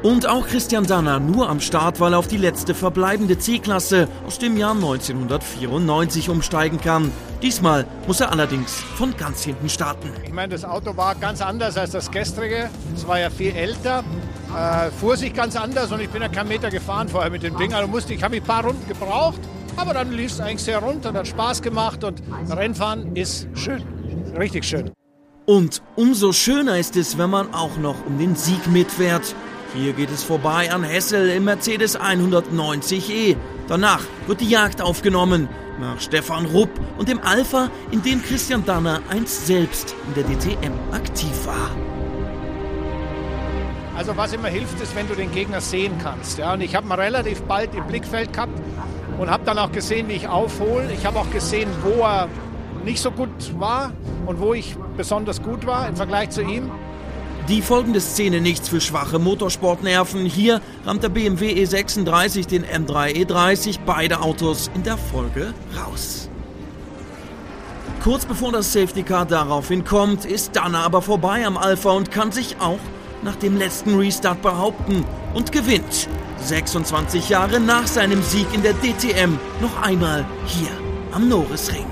Und 0.01 0.27
auch 0.27 0.47
Christian 0.47 0.85
Danner 0.85 1.19
nur 1.19 1.49
am 1.49 1.59
Start, 1.59 1.99
weil 1.99 2.13
er 2.13 2.19
auf 2.19 2.27
die 2.27 2.37
letzte 2.37 2.73
verbleibende 2.73 3.37
C-Klasse 3.37 4.07
aus 4.25 4.39
dem 4.39 4.55
Jahr 4.55 4.73
1994 4.73 6.29
umsteigen 6.29 6.79
kann. 6.79 7.11
Diesmal 7.41 7.85
muss 8.07 8.21
er 8.21 8.31
allerdings 8.31 8.75
von 8.95 9.15
ganz 9.17 9.43
hinten 9.43 9.67
starten. 9.67 10.11
Ich 10.23 10.31
meine, 10.31 10.53
das 10.53 10.63
Auto 10.63 10.95
war 10.95 11.15
ganz 11.15 11.41
anders 11.41 11.75
als 11.75 11.91
das 11.91 12.11
gestrige. 12.11 12.69
Es 12.95 13.05
war 13.07 13.19
ja 13.19 13.29
viel 13.29 13.53
älter, 13.53 14.05
äh, 14.55 14.91
fuhr 14.91 15.17
sich 15.17 15.33
ganz 15.33 15.55
anders 15.55 15.91
und 15.91 16.01
ich 16.01 16.09
bin 16.09 16.21
ja 16.21 16.27
keinen 16.27 16.49
Meter 16.49 16.69
gefahren 16.69 17.07
vorher 17.07 17.29
mit 17.29 17.43
dem 17.43 17.57
Ding. 17.57 17.73
Also 17.73 17.87
musste, 17.87 18.13
ich 18.13 18.23
habe 18.23 18.35
ein 18.35 18.43
paar 18.43 18.65
Runden 18.65 18.87
gebraucht, 18.87 19.41
aber 19.75 19.93
dann 19.93 20.11
lief 20.11 20.31
es 20.31 20.39
eigentlich 20.39 20.63
sehr 20.63 20.79
rund 20.79 21.05
und 21.05 21.15
hat 21.15 21.27
Spaß 21.27 21.61
gemacht 21.61 22.03
und 22.03 22.21
Rennfahren 22.49 23.15
ist 23.15 23.47
schön, 23.53 23.83
richtig 24.37 24.65
schön. 24.65 24.91
Und 25.45 25.81
umso 25.95 26.31
schöner 26.31 26.77
ist 26.77 26.95
es, 26.95 27.17
wenn 27.17 27.29
man 27.29 27.53
auch 27.53 27.77
noch 27.77 28.05
um 28.05 28.19
den 28.19 28.35
Sieg 28.35 28.67
mitfährt. 28.67 29.33
Hier 29.75 29.93
geht 29.93 30.11
es 30.11 30.23
vorbei 30.23 30.71
an 30.71 30.83
Hessel 30.83 31.29
im 31.29 31.45
Mercedes 31.45 31.99
190e. 31.99 33.35
Danach 33.67 34.01
wird 34.27 34.41
die 34.41 34.49
Jagd 34.49 34.81
aufgenommen 34.81 35.47
nach 35.79 35.99
Stefan 36.01 36.45
Rupp 36.45 36.69
und 36.97 37.07
dem 37.07 37.19
Alpha, 37.21 37.69
in 37.91 38.01
dem 38.01 38.21
Christian 38.21 38.65
Danner 38.65 39.01
einst 39.09 39.47
selbst 39.47 39.95
in 40.07 40.13
der 40.15 40.23
DTM 40.23 40.73
aktiv 40.91 41.45
war. 41.45 41.88
Also 43.99 44.15
was 44.15 44.31
immer 44.31 44.47
hilft, 44.47 44.79
ist, 44.79 44.95
wenn 44.95 45.09
du 45.09 45.13
den 45.13 45.29
Gegner 45.29 45.59
sehen 45.59 45.91
kannst. 46.01 46.37
Ja? 46.37 46.53
Und 46.53 46.61
ich 46.61 46.73
habe 46.73 46.87
ihn 46.87 46.93
relativ 46.93 47.41
bald 47.41 47.75
im 47.75 47.85
Blickfeld 47.85 48.31
gehabt 48.31 48.53
und 49.17 49.29
habe 49.29 49.43
dann 49.43 49.57
auch 49.57 49.73
gesehen, 49.73 50.07
wie 50.07 50.13
ich 50.13 50.25
aufhole. 50.25 50.89
Ich 50.93 51.05
habe 51.05 51.19
auch 51.19 51.29
gesehen, 51.31 51.67
wo 51.83 52.03
er 52.03 52.29
nicht 52.85 53.01
so 53.01 53.11
gut 53.11 53.29
war 53.59 53.91
und 54.25 54.39
wo 54.39 54.53
ich 54.53 54.77
besonders 54.95 55.43
gut 55.43 55.65
war 55.65 55.89
im 55.89 55.97
Vergleich 55.97 56.29
zu 56.29 56.41
ihm. 56.41 56.71
Die 57.49 57.61
folgende 57.61 57.99
Szene 57.99 58.39
nichts 58.39 58.69
für 58.69 58.79
schwache 58.79 59.19
Motorsportnerven. 59.19 60.25
Hier 60.25 60.61
rammt 60.85 61.03
der 61.03 61.09
BMW 61.09 61.61
E36 61.61 62.47
den 62.47 62.63
M3 62.63 63.25
E30, 63.25 63.79
beide 63.85 64.21
Autos 64.21 64.71
in 64.75 64.83
der 64.83 64.97
Folge 64.97 65.53
raus. 65.77 66.29
Kurz 68.01 68.25
bevor 68.25 68.53
das 68.53 68.71
Safety 68.71 69.03
Car 69.03 69.25
daraufhin 69.25 69.83
kommt, 69.83 70.23
ist 70.23 70.55
Dana 70.55 70.85
aber 70.85 71.01
vorbei 71.01 71.45
am 71.45 71.57
Alpha 71.57 71.89
und 71.89 72.11
kann 72.11 72.31
sich 72.31 72.55
auch 72.61 72.79
nach 73.23 73.35
dem 73.35 73.57
letzten 73.57 73.95
Restart 73.95 74.41
behaupten 74.41 75.05
und 75.33 75.51
gewinnt 75.51 76.07
26 76.41 77.29
Jahre 77.29 77.59
nach 77.59 77.87
seinem 77.87 78.23
Sieg 78.23 78.47
in 78.53 78.63
der 78.63 78.73
DTM 78.73 79.37
noch 79.61 79.81
einmal 79.81 80.25
hier 80.45 80.69
am 81.11 81.27
Norrisring. 81.27 81.85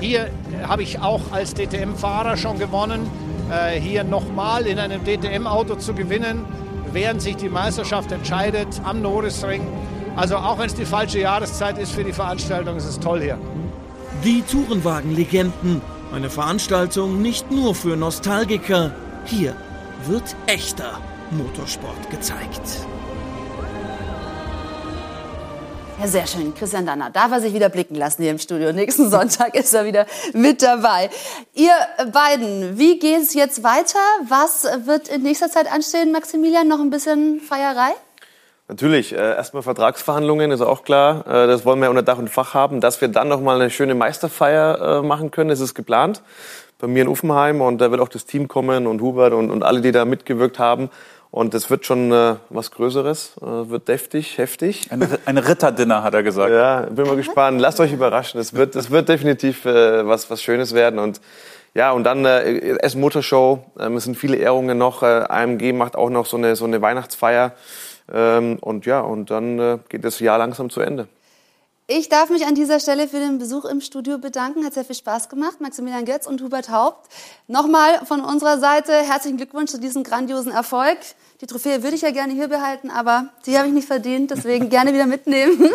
Hier 0.00 0.30
habe 0.62 0.82
ich 0.82 1.00
auch 1.00 1.32
als 1.32 1.54
DTM-Fahrer 1.54 2.36
schon 2.36 2.58
gewonnen. 2.58 3.10
Äh, 3.50 3.80
hier 3.80 4.04
nochmal 4.04 4.66
in 4.66 4.78
einem 4.78 5.02
DTM-Auto 5.04 5.76
zu 5.76 5.94
gewinnen, 5.94 6.44
während 6.92 7.22
sich 7.22 7.36
die 7.36 7.48
Meisterschaft 7.48 8.12
entscheidet 8.12 8.68
am 8.84 9.00
Norrisring. 9.00 9.62
Also 10.16 10.36
auch 10.36 10.58
wenn 10.58 10.66
es 10.66 10.74
die 10.74 10.84
falsche 10.84 11.20
Jahreszeit 11.20 11.78
ist 11.78 11.92
für 11.92 12.04
die 12.04 12.12
Veranstaltung, 12.12 12.76
ist 12.76 12.84
es 12.84 13.00
toll 13.00 13.22
hier. 13.22 13.38
Die 14.22 14.42
Tourenwagen-Legenden. 14.42 15.80
Eine 16.14 16.30
Veranstaltung 16.30 17.20
nicht 17.22 17.50
nur 17.50 17.74
für 17.74 17.96
Nostalgiker. 17.96 18.92
Hier 19.24 19.56
wird 20.06 20.22
echter 20.46 21.00
Motorsport 21.32 22.08
gezeigt. 22.08 22.86
Ja, 26.00 26.06
sehr 26.06 26.24
schön. 26.28 26.54
Christian 26.54 26.86
Danner 26.86 27.10
darf 27.10 27.32
er 27.32 27.40
sich 27.40 27.52
wieder 27.52 27.68
blicken 27.68 27.96
lassen 27.96 28.22
hier 28.22 28.30
im 28.30 28.38
Studio. 28.38 28.72
Nächsten 28.72 29.10
Sonntag 29.10 29.56
ist 29.56 29.74
er 29.74 29.86
wieder 29.86 30.06
mit 30.32 30.62
dabei. 30.62 31.10
Ihr 31.52 31.74
beiden, 32.12 32.78
wie 32.78 33.00
geht 33.00 33.22
es 33.22 33.34
jetzt 33.34 33.64
weiter? 33.64 33.98
Was 34.28 34.68
wird 34.84 35.08
in 35.08 35.22
nächster 35.22 35.50
Zeit 35.50 35.66
anstehen, 35.70 36.12
Maximilian? 36.12 36.68
Noch 36.68 36.78
ein 36.78 36.90
bisschen 36.90 37.40
Feierei? 37.40 37.90
Natürlich, 38.66 39.12
äh, 39.12 39.16
erstmal 39.16 39.62
Vertragsverhandlungen 39.62 40.50
ist 40.50 40.62
auch 40.62 40.84
klar. 40.84 41.26
Äh, 41.26 41.46
das 41.46 41.66
wollen 41.66 41.80
wir 41.80 41.90
unter 41.90 42.02
Dach 42.02 42.18
und 42.18 42.30
Fach 42.30 42.54
haben. 42.54 42.80
Dass 42.80 43.00
wir 43.00 43.08
dann 43.08 43.28
nochmal 43.28 43.60
eine 43.60 43.70
schöne 43.70 43.94
Meisterfeier 43.94 45.00
äh, 45.00 45.06
machen 45.06 45.30
können, 45.30 45.50
das 45.50 45.60
ist 45.60 45.74
geplant. 45.74 46.22
Bei 46.78 46.86
mir 46.86 47.02
in 47.02 47.08
Uffenheim 47.08 47.60
und 47.60 47.78
da 47.80 47.90
wird 47.90 48.00
auch 48.00 48.08
das 48.08 48.24
Team 48.24 48.48
kommen 48.48 48.86
und 48.86 49.00
Hubert 49.00 49.32
und, 49.32 49.50
und 49.50 49.62
alle, 49.62 49.80
die 49.80 49.92
da 49.92 50.04
mitgewirkt 50.04 50.58
haben. 50.58 50.90
Und 51.30 51.52
das 51.52 51.68
wird 51.68 51.84
schon 51.84 52.12
äh, 52.12 52.36
was 52.48 52.70
Größeres, 52.70 53.36
äh, 53.42 53.68
wird 53.68 53.88
deftig, 53.88 54.38
heftig. 54.38 54.90
Ein, 54.90 55.06
ein 55.26 55.36
Ritterdinner, 55.36 56.02
hat 56.02 56.14
er 56.14 56.22
gesagt. 56.22 56.50
Ja, 56.50 56.82
bin 56.82 57.06
mal 57.06 57.16
gespannt. 57.16 57.60
Lasst 57.60 57.80
euch 57.80 57.92
überraschen. 57.92 58.40
Es 58.40 58.54
wird, 58.54 58.76
es 58.76 58.90
wird 58.90 59.08
definitiv 59.08 59.66
äh, 59.66 60.06
was, 60.06 60.30
was 60.30 60.42
Schönes 60.42 60.74
werden. 60.74 61.00
Und 61.00 61.20
ja, 61.74 61.90
und 61.90 62.04
dann 62.04 62.24
äh, 62.24 62.78
Essen 62.78 63.00
Motorshow. 63.00 63.64
Ähm, 63.78 63.96
es 63.96 64.04
sind 64.04 64.16
viele 64.16 64.36
Ehrungen 64.36 64.78
noch. 64.78 65.02
Äh, 65.02 65.24
AMG 65.28 65.72
macht 65.72 65.96
auch 65.96 66.08
noch 66.08 66.24
so 66.24 66.36
eine, 66.36 66.54
so 66.54 66.66
eine 66.66 66.80
Weihnachtsfeier. 66.80 67.52
Ähm, 68.12 68.58
und 68.60 68.86
ja, 68.86 69.00
und 69.00 69.30
dann 69.30 69.58
äh, 69.58 69.78
geht 69.88 70.04
das 70.04 70.20
Jahr 70.20 70.38
langsam 70.38 70.70
zu 70.70 70.80
Ende. 70.80 71.08
Ich 71.86 72.08
darf 72.08 72.30
mich 72.30 72.46
an 72.46 72.54
dieser 72.54 72.80
Stelle 72.80 73.08
für 73.08 73.18
den 73.18 73.36
Besuch 73.36 73.66
im 73.66 73.82
Studio 73.82 74.16
bedanken. 74.16 74.64
Hat 74.64 74.72
sehr 74.72 74.86
viel 74.86 74.96
Spaß 74.96 75.28
gemacht. 75.28 75.60
Maximilian 75.60 76.06
Götz 76.06 76.26
und 76.26 76.40
Hubert 76.40 76.70
Haupt. 76.70 77.10
Nochmal 77.46 78.06
von 78.06 78.22
unserer 78.22 78.58
Seite 78.58 78.94
herzlichen 78.94 79.36
Glückwunsch 79.36 79.70
zu 79.70 79.78
diesem 79.78 80.02
grandiosen 80.02 80.50
Erfolg. 80.50 80.96
Die 81.42 81.46
Trophäe 81.46 81.82
würde 81.82 81.94
ich 81.94 82.00
ja 82.00 82.10
gerne 82.10 82.32
hier 82.32 82.48
behalten, 82.48 82.90
aber 82.90 83.28
die 83.44 83.58
habe 83.58 83.68
ich 83.68 83.74
nicht 83.74 83.86
verdient, 83.86 84.30
deswegen 84.30 84.70
gerne 84.70 84.94
wieder 84.94 85.04
mitnehmen. 85.04 85.68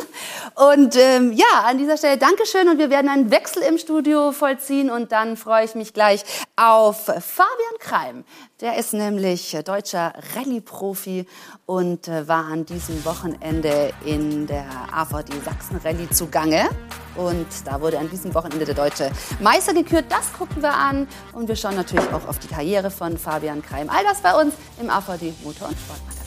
Und 0.55 0.95
ähm, 0.95 1.31
ja, 1.31 1.63
an 1.65 1.77
dieser 1.77 1.95
Stelle 1.95 2.17
Dankeschön 2.17 2.67
und 2.69 2.79
wir 2.79 2.89
werden 2.89 3.07
einen 3.07 3.29
Wechsel 3.29 3.61
im 3.61 3.77
Studio 3.77 4.31
vollziehen 4.31 4.89
und 4.89 5.11
dann 5.11 5.37
freue 5.37 5.65
ich 5.65 5.75
mich 5.75 5.93
gleich 5.93 6.23
auf 6.55 7.05
Fabian 7.05 7.77
Kreim. 7.77 8.23
Der 8.61 8.75
ist 8.75 8.93
nämlich 8.93 9.57
deutscher 9.63 10.11
Rallye-Profi 10.35 11.25
und 11.65 12.09
äh, 12.09 12.27
war 12.27 12.43
an 12.47 12.65
diesem 12.65 13.05
Wochenende 13.05 13.93
in 14.03 14.47
der 14.47 14.65
AVD 14.91 15.31
Sachsen 15.45 15.77
Rallye 15.77 16.09
zugange. 16.09 16.67
Und 17.15 17.47
da 17.63 17.79
wurde 17.79 17.97
an 17.97 18.09
diesem 18.09 18.33
Wochenende 18.33 18.65
der 18.65 18.75
deutsche 18.75 19.11
Meister 19.39 19.73
gekürt. 19.73 20.05
Das 20.09 20.33
gucken 20.33 20.61
wir 20.61 20.73
an. 20.73 21.07
Und 21.31 21.47
wir 21.47 21.55
schauen 21.55 21.75
natürlich 21.75 22.11
auch 22.11 22.27
auf 22.27 22.37
die 22.39 22.47
Karriere 22.47 22.91
von 22.91 23.17
Fabian 23.17 23.61
Kreim. 23.61 23.89
All 23.89 24.03
das 24.03 24.19
bei 24.19 24.33
uns 24.35 24.53
im 24.81 24.89
AVD 24.89 25.33
Motor- 25.41 25.69
und 25.69 25.77
Sportmagazin. 25.79 26.18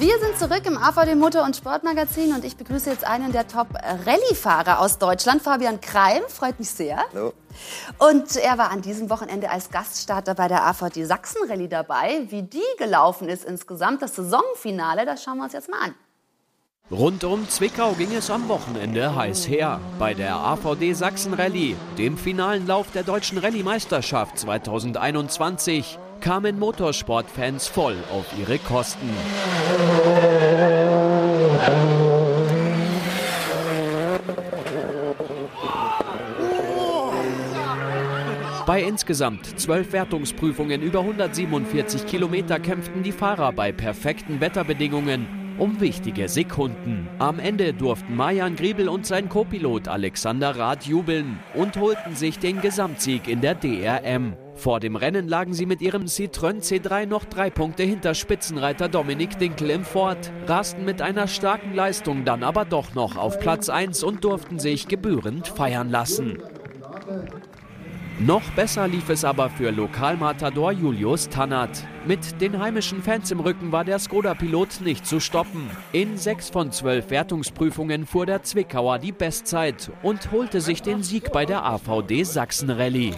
Wir 0.00 0.18
sind 0.18 0.38
zurück 0.38 0.62
im 0.64 0.78
AVD 0.78 1.14
Motor- 1.14 1.44
und 1.44 1.54
Sportmagazin 1.54 2.32
und 2.32 2.42
ich 2.42 2.56
begrüße 2.56 2.88
jetzt 2.88 3.06
einen 3.06 3.32
der 3.32 3.46
Top-Rallye-Fahrer 3.46 4.80
aus 4.80 4.96
Deutschland, 4.96 5.42
Fabian 5.42 5.78
Kreim. 5.82 6.22
Freut 6.26 6.58
mich 6.58 6.70
sehr. 6.70 7.04
Hallo. 7.12 7.34
Und 7.98 8.34
er 8.36 8.56
war 8.56 8.70
an 8.70 8.80
diesem 8.80 9.10
Wochenende 9.10 9.50
als 9.50 9.68
Gaststarter 9.70 10.34
bei 10.34 10.48
der 10.48 10.66
AVD 10.66 11.04
Sachsen 11.04 11.46
Rallye 11.46 11.68
dabei. 11.68 12.22
Wie 12.30 12.40
die 12.40 12.62
gelaufen 12.78 13.28
ist 13.28 13.44
insgesamt, 13.44 14.00
das 14.00 14.16
Saisonfinale, 14.16 15.04
das 15.04 15.22
schauen 15.22 15.36
wir 15.36 15.44
uns 15.44 15.52
jetzt 15.52 15.68
mal 15.68 15.80
an. 15.84 15.94
Rund 16.90 17.22
um 17.24 17.46
Zwickau 17.50 17.92
ging 17.92 18.14
es 18.14 18.30
am 18.30 18.48
Wochenende 18.48 19.14
heiß 19.14 19.48
her. 19.48 19.80
Bei 19.98 20.14
der 20.14 20.34
AVD 20.34 20.94
Sachsen 20.94 21.34
Rallye, 21.34 21.76
dem 21.98 22.16
finalen 22.16 22.66
Lauf 22.66 22.90
der 22.90 23.02
deutschen 23.02 23.36
Rallye-Meisterschaft 23.36 24.38
2021, 24.38 25.98
kamen 26.20 26.58
Motorsportfans 26.58 27.66
voll 27.68 27.96
auf 28.10 28.26
ihre 28.38 28.58
Kosten. 28.58 29.08
Bei 38.66 38.82
insgesamt 38.82 39.58
zwölf 39.58 39.92
Wertungsprüfungen 39.92 40.82
über 40.82 41.00
147 41.00 42.06
Kilometer 42.06 42.60
kämpften 42.60 43.02
die 43.02 43.12
Fahrer 43.12 43.52
bei 43.52 43.72
perfekten 43.72 44.40
Wetterbedingungen 44.40 45.39
um 45.60 45.80
wichtige 45.80 46.28
Sekunden. 46.28 47.08
Am 47.18 47.38
Ende 47.38 47.74
durften 47.74 48.16
Majan 48.16 48.56
Griebel 48.56 48.88
und 48.88 49.06
sein 49.06 49.28
Co-Pilot 49.28 49.88
Alexander 49.88 50.56
Rath 50.56 50.86
jubeln 50.86 51.38
und 51.54 51.76
holten 51.76 52.16
sich 52.16 52.38
den 52.38 52.60
Gesamtsieg 52.60 53.28
in 53.28 53.42
der 53.42 53.54
DRM. 53.54 54.34
Vor 54.54 54.80
dem 54.80 54.96
Rennen 54.96 55.28
lagen 55.28 55.54
sie 55.54 55.66
mit 55.66 55.80
ihrem 55.80 56.04
Citroën 56.04 56.62
C3 56.62 57.06
noch 57.06 57.24
drei 57.24 57.50
Punkte 57.50 57.82
hinter 57.82 58.14
Spitzenreiter 58.14 58.88
Dominik 58.88 59.38
Dinkel 59.38 59.70
im 59.70 59.84
Ford, 59.84 60.32
rasten 60.46 60.84
mit 60.84 61.02
einer 61.02 61.28
starken 61.28 61.74
Leistung 61.74 62.24
dann 62.24 62.42
aber 62.42 62.64
doch 62.64 62.94
noch 62.94 63.16
auf 63.16 63.38
Platz 63.38 63.68
1 63.68 64.02
und 64.02 64.24
durften 64.24 64.58
sich 64.58 64.88
gebührend 64.88 65.46
feiern 65.46 65.90
lassen. 65.90 66.38
Noch 68.26 68.42
besser 68.50 68.86
lief 68.86 69.08
es 69.08 69.24
aber 69.24 69.48
für 69.48 69.70
Lokalmatador 69.70 70.72
Julius 70.72 71.30
Tannert. 71.30 71.86
Mit 72.04 72.38
den 72.42 72.58
heimischen 72.60 73.02
Fans 73.02 73.30
im 73.30 73.40
Rücken 73.40 73.72
war 73.72 73.82
der 73.82 73.98
Skoda-Pilot 73.98 74.82
nicht 74.82 75.06
zu 75.06 75.20
stoppen. 75.20 75.70
In 75.92 76.18
sechs 76.18 76.50
von 76.50 76.70
zwölf 76.70 77.08
Wertungsprüfungen 77.08 78.04
fuhr 78.04 78.26
der 78.26 78.42
Zwickauer 78.42 78.98
die 78.98 79.12
Bestzeit 79.12 79.90
und 80.02 80.32
holte 80.32 80.60
sich 80.60 80.82
den 80.82 81.02
Sieg 81.02 81.32
bei 81.32 81.46
der 81.46 81.64
AVD 81.64 82.24
Sachsen 82.24 82.68
Rallye. 82.68 83.14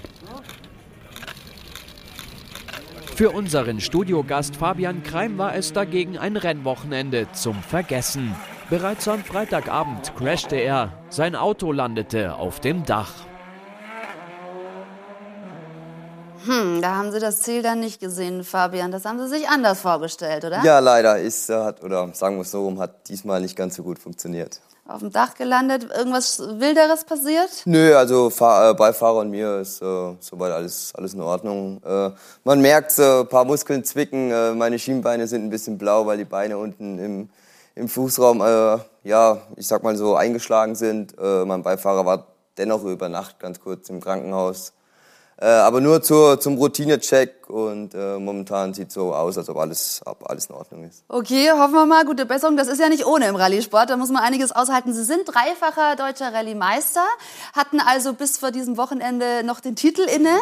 Für 3.16 3.30
unseren 3.30 3.80
Studiogast 3.80 4.54
Fabian 4.54 5.02
Kreim 5.02 5.36
war 5.36 5.56
es 5.56 5.72
dagegen 5.72 6.16
ein 6.16 6.36
Rennwochenende 6.36 7.26
zum 7.32 7.56
Vergessen. 7.56 8.36
Bereits 8.70 9.08
am 9.08 9.24
Freitagabend 9.24 10.14
crashte 10.14 10.54
er. 10.54 10.92
Sein 11.08 11.34
Auto 11.34 11.72
landete 11.72 12.36
auf 12.36 12.60
dem 12.60 12.84
Dach. 12.84 13.12
Hm, 16.44 16.82
da 16.82 16.96
haben 16.96 17.12
Sie 17.12 17.20
das 17.20 17.42
Ziel 17.42 17.62
dann 17.62 17.80
nicht 17.80 18.00
gesehen, 18.00 18.44
Fabian. 18.44 18.90
Das 18.90 19.04
haben 19.04 19.18
Sie 19.18 19.28
sich 19.28 19.48
anders 19.48 19.80
vorgestellt, 19.80 20.44
oder? 20.44 20.62
Ja, 20.64 20.78
leider 20.78 21.18
ist, 21.18 21.50
äh, 21.50 21.54
hat, 21.54 21.82
oder 21.82 22.08
sagen 22.14 22.36
wir 22.36 22.42
es 22.42 22.50
so 22.50 22.64
rum, 22.64 22.80
hat 22.80 23.08
diesmal 23.08 23.40
nicht 23.40 23.56
ganz 23.56 23.76
so 23.76 23.82
gut 23.82 23.98
funktioniert. 23.98 24.60
Auf 24.86 24.98
dem 24.98 25.12
Dach 25.12 25.34
gelandet, 25.34 25.86
irgendwas 25.96 26.40
Wilderes 26.40 27.04
passiert? 27.04 27.48
Nö, 27.66 27.94
also 27.94 28.30
Fahr 28.30 28.70
äh, 28.70 28.74
Beifahrer 28.74 29.20
und 29.20 29.30
mir 29.30 29.60
ist 29.60 29.80
äh, 29.80 30.14
soweit 30.18 30.50
alles, 30.50 30.92
alles 30.96 31.14
in 31.14 31.20
Ordnung. 31.20 31.80
Äh, 31.84 32.10
man 32.42 32.60
merkt, 32.60 32.98
äh, 32.98 33.20
ein 33.20 33.28
paar 33.28 33.44
Muskeln 33.44 33.84
zwicken, 33.84 34.32
äh, 34.32 34.52
meine 34.52 34.80
Schienbeine 34.80 35.28
sind 35.28 35.44
ein 35.44 35.50
bisschen 35.50 35.78
blau, 35.78 36.06
weil 36.06 36.18
die 36.18 36.24
Beine 36.24 36.58
unten 36.58 36.98
im, 36.98 37.30
im 37.76 37.88
Fußraum, 37.88 38.40
äh, 38.40 38.78
ja, 39.04 39.38
ich 39.56 39.68
sag 39.68 39.84
mal 39.84 39.96
so, 39.96 40.16
eingeschlagen 40.16 40.74
sind. 40.74 41.16
Äh, 41.16 41.44
mein 41.44 41.62
Beifahrer 41.62 42.04
war 42.04 42.26
dennoch 42.58 42.82
über 42.82 43.08
Nacht 43.08 43.38
ganz 43.38 43.60
kurz 43.60 43.88
im 43.88 44.00
Krankenhaus. 44.00 44.72
Äh, 45.42 45.46
aber 45.46 45.80
nur 45.80 46.00
zur, 46.02 46.38
zum 46.38 46.56
Routinecheck 46.56 47.50
und 47.50 47.94
äh, 47.94 48.16
momentan 48.16 48.74
sieht 48.74 48.92
so 48.92 49.12
aus, 49.12 49.36
als 49.36 49.48
ob 49.48 49.56
alles, 49.56 50.00
ob 50.04 50.30
alles 50.30 50.46
in 50.46 50.54
Ordnung 50.54 50.84
ist. 50.84 51.02
Okay, 51.08 51.50
hoffen 51.50 51.74
wir 51.74 51.84
mal, 51.84 52.04
gute 52.04 52.26
Besserung. 52.26 52.56
Das 52.56 52.68
ist 52.68 52.78
ja 52.78 52.88
nicht 52.88 53.04
ohne 53.04 53.26
im 53.26 53.34
Rallye-Sport, 53.34 53.90
da 53.90 53.96
muss 53.96 54.10
man 54.10 54.22
einiges 54.22 54.52
aushalten. 54.52 54.94
Sie 54.94 55.02
sind 55.02 55.22
dreifacher 55.26 55.96
deutscher 55.96 56.32
Rallye-Meister, 56.32 57.02
hatten 57.56 57.80
also 57.80 58.12
bis 58.12 58.38
vor 58.38 58.52
diesem 58.52 58.76
Wochenende 58.76 59.42
noch 59.44 59.58
den 59.58 59.74
Titel 59.74 60.02
inne 60.02 60.38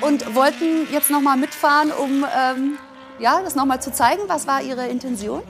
und 0.00 0.36
wollten 0.36 0.86
jetzt 0.92 1.10
noch 1.10 1.20
mal 1.20 1.36
mitfahren, 1.36 1.90
um 1.90 2.24
ähm, 2.24 2.78
ja, 3.18 3.40
das 3.42 3.56
noch 3.56 3.64
mal 3.64 3.80
zu 3.80 3.92
zeigen. 3.92 4.22
Was 4.28 4.46
war 4.46 4.62
Ihre 4.62 4.86
Intention? 4.86 5.42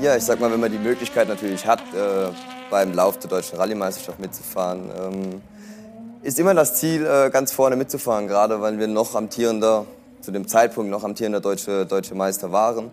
Ja, 0.00 0.14
ich 0.14 0.22
sag 0.22 0.38
mal, 0.38 0.52
wenn 0.52 0.60
man 0.60 0.70
die 0.70 0.78
Möglichkeit 0.78 1.26
natürlich 1.26 1.66
hat, 1.66 1.80
äh, 1.92 2.28
beim 2.70 2.92
Lauf 2.92 3.18
der 3.18 3.30
deutschen 3.30 3.58
Rallye-Meisterschaft 3.58 4.20
mitzufahren, 4.20 4.90
ähm, 4.96 5.42
ist 6.24 6.38
immer 6.38 6.54
das 6.54 6.74
Ziel, 6.74 7.04
äh, 7.04 7.28
ganz 7.30 7.52
vorne 7.52 7.76
mitzufahren, 7.76 8.26
gerade 8.26 8.60
weil 8.62 8.78
wir 8.78 8.88
noch 8.88 9.14
amtierender, 9.14 9.84
zu 10.22 10.32
dem 10.32 10.48
Zeitpunkt 10.48 10.90
noch 10.90 11.04
amtierender 11.04 11.40
deutsche, 11.40 11.84
deutsche 11.84 12.14
Meister 12.14 12.50
waren. 12.50 12.90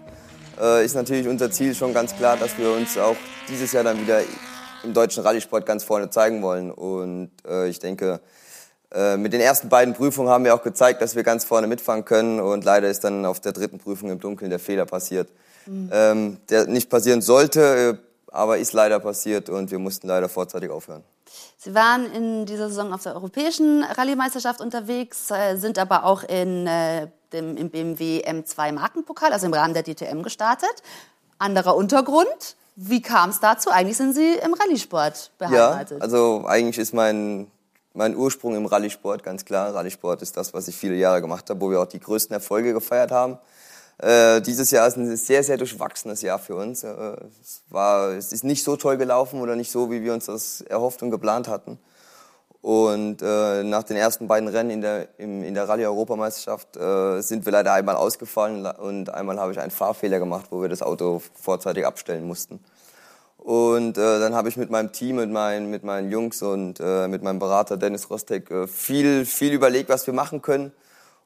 Äh, 0.60 0.84
ist 0.84 0.96
natürlich 0.96 1.30
unser 1.30 1.50
Ziel 1.50 1.74
schon 1.74 1.94
ganz 1.94 2.14
klar, 2.16 2.36
dass 2.36 2.58
wir 2.58 2.72
uns 2.72 2.98
auch 2.98 3.16
dieses 3.48 3.72
Jahr 3.72 3.86
dann 3.86 4.02
wieder 4.02 4.20
im 4.84 4.94
deutschen 4.94 5.24
Rallye-Sport 5.24 5.66
ganz 5.66 5.86
vorne 5.86 6.10
zeigen 6.10 6.42
wollen. 6.42 6.72
Und 6.72 7.32
äh, 7.48 7.70
ich 7.70 7.80
denke, 7.80 8.20
mit 9.16 9.32
den 9.32 9.40
ersten 9.40 9.70
beiden 9.70 9.94
Prüfungen 9.94 10.28
haben 10.28 10.44
wir 10.44 10.54
auch 10.54 10.64
gezeigt, 10.64 11.02
dass 11.02 11.16
wir 11.16 11.24
ganz 11.24 11.46
vorne 11.46 11.66
mitfahren 11.66 12.04
können. 12.04 12.42
Und 12.42 12.66
leider 12.66 12.90
ist 12.90 13.06
dann 13.06 13.26
auf 13.26 13.40
der 13.40 13.54
dritten 13.54 13.78
Prüfung 13.78 14.10
im 14.10 14.20
Dunkeln 14.20 14.50
der 14.50 14.60
Fehler 14.60 14.86
passiert, 14.86 15.30
mhm. 15.66 15.90
ähm, 15.94 16.38
der 16.50 16.68
nicht 16.68 16.90
passieren 16.90 17.22
sollte, 17.22 18.00
aber 18.28 18.58
ist 18.58 18.74
leider 18.74 19.00
passiert 19.00 19.50
und 19.50 19.72
wir 19.72 19.80
mussten 19.80 20.10
leider 20.10 20.28
vorzeitig 20.28 20.70
aufhören. 20.70 21.06
Sie 21.64 21.76
waren 21.76 22.12
in 22.12 22.48
dieser 22.48 22.70
Saison 22.70 22.92
auf 22.92 23.04
der 23.04 23.14
europäischen 23.14 23.84
Rallye-Meisterschaft 23.84 24.62
unterwegs, 24.62 25.30
äh, 25.30 25.58
sind 25.58 25.78
aber 25.78 26.06
auch 26.06 26.24
in, 26.24 26.66
äh, 26.66 27.08
dem, 27.34 27.56
im 27.56 27.70
BMW 27.70 28.24
M2 28.26 28.72
Markenpokal, 28.72 29.32
also 29.32 29.46
im 29.46 29.54
Rahmen 29.54 29.76
der 29.76 29.84
DTM 29.84 30.24
gestartet. 30.24 30.82
Anderer 31.38 31.76
Untergrund. 31.76 32.56
Wie 32.76 33.04
kam 33.04 33.30
es 33.30 33.40
dazu? 33.40 33.70
Eigentlich 33.70 33.98
sind 33.98 34.16
Sie 34.16 34.34
im 34.44 34.56
Rallye-Sport 34.56 35.34
beheimatet. 35.38 36.00
Ja, 36.00 36.04
also 36.04 36.46
eigentlich 36.48 36.80
ist 36.80 36.96
mein, 36.96 37.46
mein 37.94 38.16
Ursprung 38.16 38.56
im 38.56 38.66
Rallye-Sport 38.66 39.22
ganz 39.22 39.46
klar. 39.46 39.76
Rallye-Sport 39.76 40.24
ist 40.24 40.36
das, 40.38 40.56
was 40.56 40.68
ich 40.68 40.76
viele 40.76 40.96
Jahre 40.96 41.22
gemacht 41.22 41.48
habe, 41.52 41.62
wo 41.62 41.70
wir 41.70 41.80
auch 41.80 41.86
die 41.86 42.00
größten 42.00 42.34
Erfolge 42.34 42.74
gefeiert 42.74 43.12
haben. 43.12 43.38
Äh, 44.02 44.42
dieses 44.42 44.72
Jahr 44.72 44.88
ist 44.88 44.98
ein 44.98 45.16
sehr, 45.16 45.44
sehr 45.44 45.58
durchwachsenes 45.58 46.24
Jahr 46.24 46.40
für 46.40 46.56
uns. 46.56 46.84
Äh, 46.84 46.90
es, 47.42 47.62
war, 47.70 48.10
es 48.10 48.32
ist 48.34 48.44
nicht 48.44 48.64
so 48.64 48.76
toll 48.76 48.98
gelaufen 48.98 49.42
oder 49.42 49.56
nicht 49.56 49.72
so, 49.72 49.92
wie 49.92 50.04
wir 50.04 50.14
uns 50.14 50.26
das 50.26 50.62
erhofft 50.62 51.04
und 51.04 51.12
geplant 51.12 51.48
hatten. 51.48 51.78
Und 52.62 53.22
äh, 53.22 53.64
nach 53.64 53.84
den 53.84 53.98
ersten 53.98 54.28
beiden 54.28 54.48
Rennen 54.48 54.70
in 54.70 54.82
der, 54.82 55.08
im, 55.20 55.44
in 55.44 55.54
der 55.54 55.68
Rallye-Europameisterschaft 55.68 56.78
äh, 56.78 57.22
sind 57.22 57.46
wir 57.46 57.52
leider 57.52 57.74
einmal 57.74 57.96
ausgefallen 57.96 58.66
und 58.66 59.12
einmal 59.12 59.40
habe 59.40 59.52
ich 59.52 59.60
einen 59.60 59.72
Fahrfehler 59.72 60.20
gemacht, 60.20 60.48
wo 60.52 60.62
wir 60.62 60.70
das 60.70 60.82
Auto 60.82 61.22
vorzeitig 61.34 61.86
abstellen 61.86 62.26
mussten. 62.26 62.60
Und 63.38 63.98
äh, 63.98 64.20
dann 64.20 64.36
habe 64.36 64.50
ich 64.50 64.58
mit 64.58 64.70
meinem 64.70 64.92
Team, 64.92 65.16
mit 65.16 65.32
meinen, 65.32 65.72
mit 65.72 65.84
meinen 65.84 66.12
Jungs 66.12 66.44
und 66.44 66.80
äh, 66.80 67.08
mit 67.08 67.24
meinem 67.24 67.40
Berater 67.40 67.78
Dennis 67.78 68.12
Rostek 68.12 68.52
äh, 68.52 68.68
viel, 68.68 69.26
viel 69.26 69.54
überlegt, 69.54 69.90
was 69.90 70.06
wir 70.06 70.14
machen 70.14 70.44
können. 70.44 70.72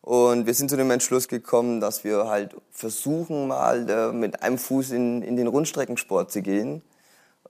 Und 0.06 0.46
wir 0.46 0.54
sind 0.54 0.70
zu 0.70 0.78
dem 0.78 0.92
Entschluss 0.92 1.28
gekommen, 1.28 1.82
dass 1.82 2.04
wir 2.04 2.28
halt 2.28 2.56
versuchen, 2.70 3.48
mal 3.48 3.90
äh, 3.90 4.12
mit 4.12 4.44
einem 4.44 4.60
Fuß 4.60 4.92
in, 4.92 5.24
in 5.24 5.36
den 5.36 5.48
Rundstreckensport 5.48 6.32
zu 6.32 6.44
gehen 6.44 6.84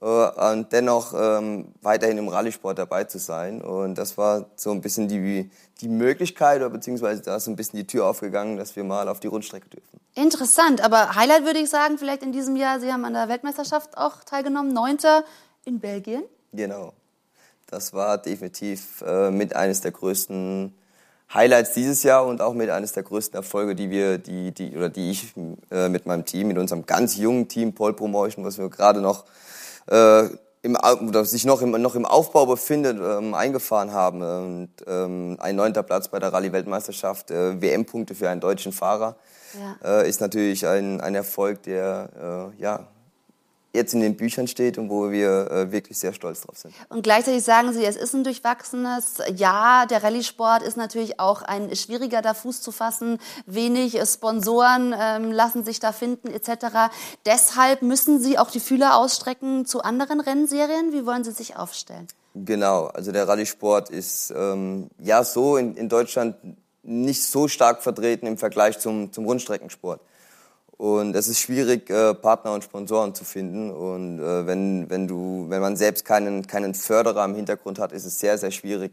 äh, 0.00 0.06
und 0.06 0.72
dennoch 0.72 1.12
ähm, 1.14 1.74
weiterhin 1.82 2.16
im 2.16 2.28
Rallye-Sport 2.28 2.78
dabei 2.78 3.04
zu 3.04 3.18
sein. 3.18 3.60
Und 3.60 3.96
das 3.98 4.16
war 4.16 4.46
so 4.56 4.70
ein 4.70 4.80
bisschen 4.80 5.06
die, 5.06 5.50
die 5.82 5.88
Möglichkeit, 5.88 6.62
oder 6.62 6.70
beziehungsweise 6.70 7.20
da 7.20 7.36
ist 7.36 7.44
so 7.44 7.50
ein 7.50 7.56
bisschen 7.56 7.78
die 7.78 7.86
Tür 7.86 8.06
aufgegangen, 8.06 8.56
dass 8.56 8.74
wir 8.74 8.84
mal 8.84 9.10
auf 9.10 9.20
die 9.20 9.26
Rundstrecke 9.26 9.68
dürfen. 9.68 10.00
Interessant, 10.14 10.82
aber 10.82 11.14
Highlight 11.14 11.44
würde 11.44 11.58
ich 11.58 11.68
sagen, 11.68 11.98
vielleicht 11.98 12.22
in 12.22 12.32
diesem 12.32 12.56
Jahr, 12.56 12.80
Sie 12.80 12.90
haben 12.90 13.04
an 13.04 13.12
der 13.12 13.28
Weltmeisterschaft 13.28 13.98
auch 13.98 14.24
teilgenommen, 14.24 14.72
Neunter 14.72 15.24
in 15.66 15.78
Belgien. 15.78 16.22
Genau. 16.54 16.94
Das 17.66 17.92
war 17.92 18.16
definitiv 18.16 19.04
äh, 19.06 19.30
mit 19.30 19.54
eines 19.54 19.82
der 19.82 19.90
größten 19.90 20.72
Highlights 21.32 21.74
dieses 21.74 22.02
Jahr 22.02 22.24
und 22.26 22.40
auch 22.40 22.54
mit 22.54 22.70
eines 22.70 22.92
der 22.92 23.02
größten 23.02 23.36
Erfolge, 23.36 23.74
die 23.74 23.90
wir, 23.90 24.18
die, 24.18 24.52
die, 24.52 24.76
oder 24.76 24.88
die 24.88 25.10
ich 25.10 25.34
äh, 25.70 25.88
mit 25.88 26.06
meinem 26.06 26.24
Team, 26.24 26.48
mit 26.48 26.58
unserem 26.58 26.86
ganz 26.86 27.16
jungen 27.16 27.48
Team 27.48 27.74
Pole 27.74 27.94
Promotion, 27.94 28.44
was 28.44 28.58
wir 28.58 28.68
gerade 28.70 29.00
noch 29.00 29.24
äh, 29.90 30.28
im, 30.62 30.76
oder 30.76 31.24
sich 31.24 31.44
noch 31.44 31.62
im, 31.62 31.70
noch 31.70 31.94
im 31.94 32.04
Aufbau 32.04 32.46
befindet, 32.46 32.98
ähm, 33.00 33.34
eingefahren 33.34 33.92
haben. 33.92 34.22
Und 34.22 34.70
ähm, 34.86 35.36
ein 35.40 35.56
neunter 35.56 35.82
Platz 35.82 36.08
bei 36.08 36.18
der 36.18 36.32
Rallye-Weltmeisterschaft, 36.32 37.30
äh, 37.30 37.60
WM-Punkte 37.60 38.14
für 38.14 38.28
einen 38.28 38.40
deutschen 38.40 38.72
Fahrer, 38.72 39.16
ja. 39.82 40.00
äh, 40.00 40.08
ist 40.08 40.20
natürlich 40.20 40.66
ein, 40.66 41.00
ein 41.00 41.14
Erfolg, 41.14 41.62
der 41.62 42.52
äh, 42.56 42.62
ja, 42.62 42.86
jetzt 43.76 43.94
in 43.94 44.00
den 44.00 44.16
Büchern 44.16 44.48
steht 44.48 44.78
und 44.78 44.90
wo 44.90 45.10
wir 45.10 45.50
äh, 45.50 45.72
wirklich 45.72 45.98
sehr 45.98 46.12
stolz 46.12 46.40
drauf 46.40 46.58
sind. 46.58 46.74
Und 46.88 47.02
gleichzeitig 47.02 47.44
sagen 47.44 47.72
Sie, 47.72 47.84
es 47.84 47.96
ist 47.96 48.14
ein 48.14 48.24
durchwachsenes 48.24 49.18
Jahr. 49.34 49.86
Der 49.86 50.02
Rallye-Sport 50.02 50.62
ist 50.62 50.76
natürlich 50.76 51.20
auch 51.20 51.42
ein 51.42 51.74
schwieriger 51.76 52.22
da 52.22 52.34
Fuß 52.34 52.60
zu 52.60 52.72
fassen. 52.72 53.18
Wenig 53.46 53.98
Sponsoren 54.06 54.94
ähm, 54.98 55.30
lassen 55.30 55.64
sich 55.64 55.78
da 55.78 55.92
finden 55.92 56.28
etc. 56.28 56.90
Deshalb 57.24 57.82
müssen 57.82 58.20
Sie 58.20 58.38
auch 58.38 58.50
die 58.50 58.60
Fühler 58.60 58.96
ausstrecken 58.96 59.66
zu 59.66 59.82
anderen 59.82 60.20
Rennserien. 60.20 60.92
Wie 60.92 61.06
wollen 61.06 61.22
Sie 61.22 61.32
sich 61.32 61.56
aufstellen? 61.56 62.08
Genau, 62.34 62.86
also 62.86 63.12
der 63.12 63.26
Rallye-Sport 63.28 63.90
ist 63.90 64.32
ähm, 64.36 64.90
ja 64.98 65.24
so 65.24 65.56
in, 65.56 65.76
in 65.76 65.88
Deutschland 65.88 66.36
nicht 66.82 67.24
so 67.24 67.48
stark 67.48 67.82
vertreten 67.82 68.26
im 68.26 68.38
Vergleich 68.38 68.78
zum, 68.78 69.12
zum 69.12 69.24
Rundstreckensport. 69.24 70.00
Und 70.78 71.16
es 71.16 71.26
ist 71.28 71.40
schwierig, 71.40 71.88
äh, 71.88 72.14
Partner 72.14 72.52
und 72.52 72.62
Sponsoren 72.62 73.14
zu 73.14 73.24
finden. 73.24 73.70
Und 73.70 74.20
äh, 74.20 74.46
wenn, 74.46 74.90
wenn, 74.90 75.08
du, 75.08 75.46
wenn 75.48 75.60
man 75.62 75.76
selbst 75.76 76.04
keinen, 76.04 76.46
keinen 76.46 76.74
Förderer 76.74 77.24
im 77.24 77.34
Hintergrund 77.34 77.78
hat, 77.78 77.92
ist 77.92 78.04
es 78.04 78.18
sehr, 78.18 78.36
sehr 78.36 78.50
schwierig, 78.50 78.92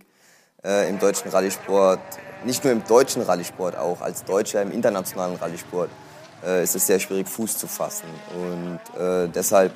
äh, 0.63 0.89
im 0.89 0.97
deutschen 0.97 1.29
Rallye-Sport, 1.29 1.99
nicht 2.45 2.63
nur 2.63 2.71
im 2.71 2.83
deutschen 2.85 3.21
Rallye-Sport, 3.21 3.77
auch 3.77 4.01
als 4.01 4.23
Deutscher 4.23 4.61
im 4.61 4.71
internationalen 4.71 5.35
Rallye-Sport, 5.35 5.89
äh, 6.45 6.63
ist 6.63 6.75
es 6.75 6.87
sehr 6.87 6.99
schwierig, 6.99 7.27
Fuß 7.27 7.57
zu 7.57 7.67
fassen. 7.67 8.07
Und 8.33 9.01
äh, 9.01 9.27
deshalb 9.27 9.73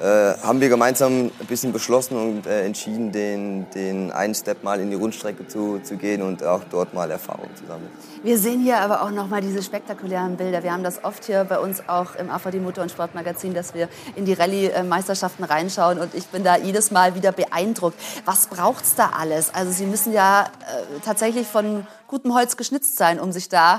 äh, 0.00 0.34
haben 0.42 0.60
wir 0.60 0.68
gemeinsam 0.68 1.26
ein 1.26 1.46
bisschen 1.48 1.72
beschlossen 1.72 2.16
und 2.16 2.46
äh, 2.46 2.66
entschieden, 2.66 3.12
den, 3.12 3.70
den 3.70 4.12
einen 4.12 4.34
Step 4.34 4.62
mal 4.62 4.78
in 4.80 4.90
die 4.90 4.96
Rundstrecke 4.96 5.46
zu, 5.48 5.78
zu 5.82 5.96
gehen 5.96 6.20
und 6.20 6.44
auch 6.44 6.62
dort 6.70 6.92
mal 6.92 7.10
Erfahrung 7.10 7.48
zu 7.54 7.64
sammeln. 7.66 7.90
Wir 8.22 8.38
sehen 8.38 8.60
hier 8.60 8.78
aber 8.78 9.02
auch 9.02 9.10
noch 9.10 9.28
mal 9.28 9.40
diese 9.40 9.62
spektakulären 9.62 10.36
Bilder. 10.36 10.62
Wir 10.62 10.72
haben 10.72 10.82
das 10.82 11.02
oft 11.02 11.24
hier 11.24 11.44
bei 11.44 11.58
uns 11.58 11.88
auch 11.88 12.14
im 12.16 12.30
AVD 12.30 12.60
Motor- 12.60 12.82
und 12.82 12.90
Sportmagazin, 12.90 13.54
dass 13.54 13.72
wir 13.72 13.88
in 14.16 14.26
die 14.26 14.34
Rallye-Meisterschaften 14.34 15.44
reinschauen 15.44 15.98
und 15.98 16.14
ich 16.14 16.26
bin 16.26 16.44
da 16.44 16.56
jedes 16.56 16.90
Mal 16.90 17.14
wieder 17.14 17.32
beeindruckt. 17.32 17.98
Was 18.26 18.48
braucht's 18.48 18.96
da 18.96 19.12
alles? 19.18 19.54
Also 19.54 19.72
Sie 19.72 19.86
müssen 19.86 20.12
ja 20.12 20.42
äh, 20.42 21.00
tatsächlich 21.04 21.46
von 21.46 21.86
gutem 22.06 22.34
Holz 22.34 22.56
geschnitzt 22.56 22.96
sein, 22.96 23.18
um 23.18 23.32
sich 23.32 23.48
da 23.48 23.78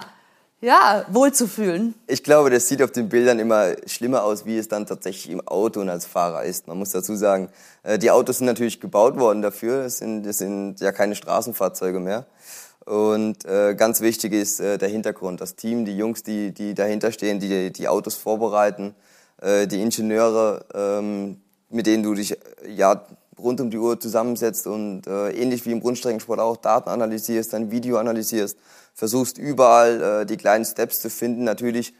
ja, 0.60 1.06
wohlzufühlen. 1.10 1.94
Ich 2.08 2.24
glaube, 2.24 2.50
das 2.50 2.68
sieht 2.68 2.82
auf 2.82 2.92
den 2.92 3.10
Bildern 3.10 3.40
immer 3.40 3.76
schlimmer 3.86 4.24
aus, 4.24 4.46
wie 4.46 4.58
es 4.58 4.68
dann 4.68 4.86
tatsächlich 4.86 5.32
im 5.32 5.48
Auto 5.48 5.82
und 5.82 5.90
als 5.90 6.06
Fahrer 6.06 6.44
ist. 6.44 6.68
Man 6.68 6.78
muss 6.80 6.92
dazu 6.92 7.16
sagen, 7.16 7.50
äh, 7.84 8.00
die 8.00 8.10
Autos 8.10 8.40
sind 8.40 8.48
natürlich 8.48 8.80
gebaut 8.80 9.18
worden 9.18 9.42
dafür. 9.42 9.86
Es 9.86 10.00
sind, 10.00 10.26
es 10.26 10.40
sind 10.40 10.80
ja 10.80 10.92
keine 10.92 11.16
Straßenfahrzeuge 11.16 12.00
mehr. 12.00 12.26
Und 12.86 13.46
äh, 13.46 13.76
ganz 13.76 14.02
wichtig 14.02 14.34
ist 14.34 14.60
äh, 14.60 14.78
der 14.78 14.90
Hintergrund, 14.90 15.42
das 15.42 15.56
Team, 15.56 15.86
die 15.86 15.98
Jungs, 15.98 16.24
die, 16.24 16.54
die 16.54 16.74
dahinter 16.74 17.12
stehen, 17.12 17.40
die 17.40 17.72
die 17.72 17.88
Autos 17.88 18.16
vorbereiten, 18.16 18.96
die 19.40 19.84
Ingenieure, 19.84 20.66
ähm, 20.74 21.40
mit 21.70 21.86
denen 21.86 22.02
du 22.02 22.16
dich 22.16 22.36
ja 22.68 23.06
rund 23.40 23.62
um 23.62 23.70
die 23.70 23.78
Uhr 23.78 24.00
zusammensetzt 24.00 24.68
und 24.68 25.08
äh, 25.08 25.32
ähnlich 25.32 25.66
wie 25.66 25.72
im 25.72 25.80
Rundstreckensport 25.80 26.40
auch 26.40 26.58
Daten 26.58 26.90
analysierst, 26.90 27.54
dann 27.54 27.72
Video 27.72 27.98
analysierst 27.98 28.58
versuchst 28.98 29.38
überall 29.38 30.02
äh, 30.02 30.26
die 30.26 30.38
kleinen 30.38 30.66
Steps 30.66 31.00
zu 31.02 31.10
finden. 31.10 31.44
Natürlich 31.44 31.94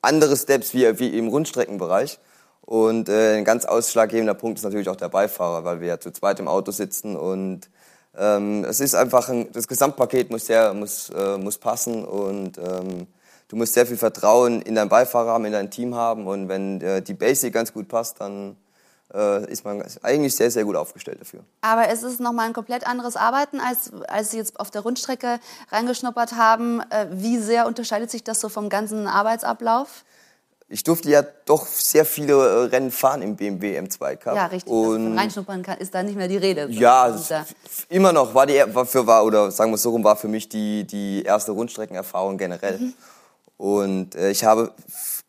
andere 0.00 0.36
Steps 0.36 0.72
wie, 0.72 0.98
wie 0.98 1.18
im 1.18 1.28
Rundstreckenbereich. 1.28 2.18
Und 2.62 3.08
äh, 3.08 3.36
ein 3.36 3.44
ganz 3.44 3.64
ausschlaggebender 3.64 4.34
Punkt 4.34 4.58
ist 4.58 4.64
natürlich 4.64 4.88
auch 4.88 4.96
der 4.96 5.08
Beifahrer, 5.08 5.64
weil 5.64 5.80
wir 5.80 5.88
ja 5.88 6.00
zu 6.00 6.10
zweit 6.10 6.38
im 6.40 6.48
Auto 6.48 6.70
sitzen 6.70 7.16
und 7.16 7.70
ähm, 8.16 8.64
es 8.64 8.80
ist 8.80 8.94
einfach 8.94 9.28
ein, 9.30 9.50
das 9.52 9.68
Gesamtpaket 9.68 10.30
muss 10.30 10.46
sehr 10.46 10.74
muss 10.74 11.08
äh, 11.10 11.38
muss 11.38 11.56
passen 11.56 12.04
und 12.04 12.58
ähm, 12.58 13.06
du 13.48 13.56
musst 13.56 13.72
sehr 13.72 13.86
viel 13.86 13.96
Vertrauen 13.96 14.60
in 14.60 14.74
deinen 14.74 14.90
Beifahrer 14.90 15.32
haben, 15.32 15.46
in 15.46 15.52
dein 15.52 15.70
Team 15.70 15.94
haben 15.94 16.26
und 16.26 16.48
wenn 16.48 16.82
äh, 16.82 17.00
die 17.00 17.14
Basic 17.14 17.54
ganz 17.54 17.72
gut 17.72 17.88
passt, 17.88 18.20
dann 18.20 18.56
ist 19.10 19.64
man 19.64 19.82
eigentlich 20.02 20.36
sehr, 20.36 20.50
sehr 20.50 20.64
gut 20.64 20.76
aufgestellt 20.76 21.20
dafür. 21.20 21.40
Aber 21.62 21.88
es 21.88 22.02
ist 22.02 22.20
nochmal 22.20 22.46
ein 22.46 22.52
komplett 22.52 22.86
anderes 22.86 23.16
Arbeiten, 23.16 23.58
als, 23.58 23.90
als 24.06 24.32
Sie 24.32 24.36
jetzt 24.36 24.60
auf 24.60 24.70
der 24.70 24.82
Rundstrecke 24.82 25.40
reingeschnuppert 25.70 26.32
haben. 26.32 26.80
Äh, 26.90 27.06
wie 27.10 27.38
sehr 27.38 27.66
unterscheidet 27.66 28.10
sich 28.10 28.22
das 28.22 28.40
so 28.40 28.48
vom 28.48 28.68
ganzen 28.68 29.06
Arbeitsablauf? 29.06 30.04
Ich 30.70 30.84
durfte 30.84 31.08
ja 31.08 31.22
doch 31.46 31.66
sehr 31.66 32.04
viele 32.04 32.34
äh, 32.34 32.64
Rennen 32.66 32.90
fahren 32.90 33.22
im 33.22 33.36
BMW 33.36 33.78
M2 33.80 34.16
Cup. 34.16 34.36
Ja, 34.36 34.46
richtig. 34.46 34.70
Und 34.70 35.16
reinschnuppern 35.16 35.62
kann, 35.62 35.78
ist 35.78 35.94
da 35.94 36.02
nicht 36.02 36.16
mehr 36.16 36.28
die 36.28 36.36
Rede. 36.36 36.68
Ja, 36.68 37.16
immer 37.88 38.12
noch 38.12 38.34
war 38.34 38.44
die 38.44 38.62
war 38.74 38.84
für 38.84 39.06
war 39.06 39.24
oder 39.24 39.50
sagen 39.50 39.70
wir 39.70 39.78
so 39.78 39.90
rum 39.90 40.04
war 40.04 40.16
für 40.16 40.28
mich 40.28 40.50
die 40.50 40.86
die 40.86 41.22
erste 41.22 41.52
Rundstreckenerfahrung 41.52 42.36
generell. 42.36 42.78
Mhm. 42.78 42.94
Und 43.56 44.14
äh, 44.14 44.30
ich 44.30 44.44
habe 44.44 44.72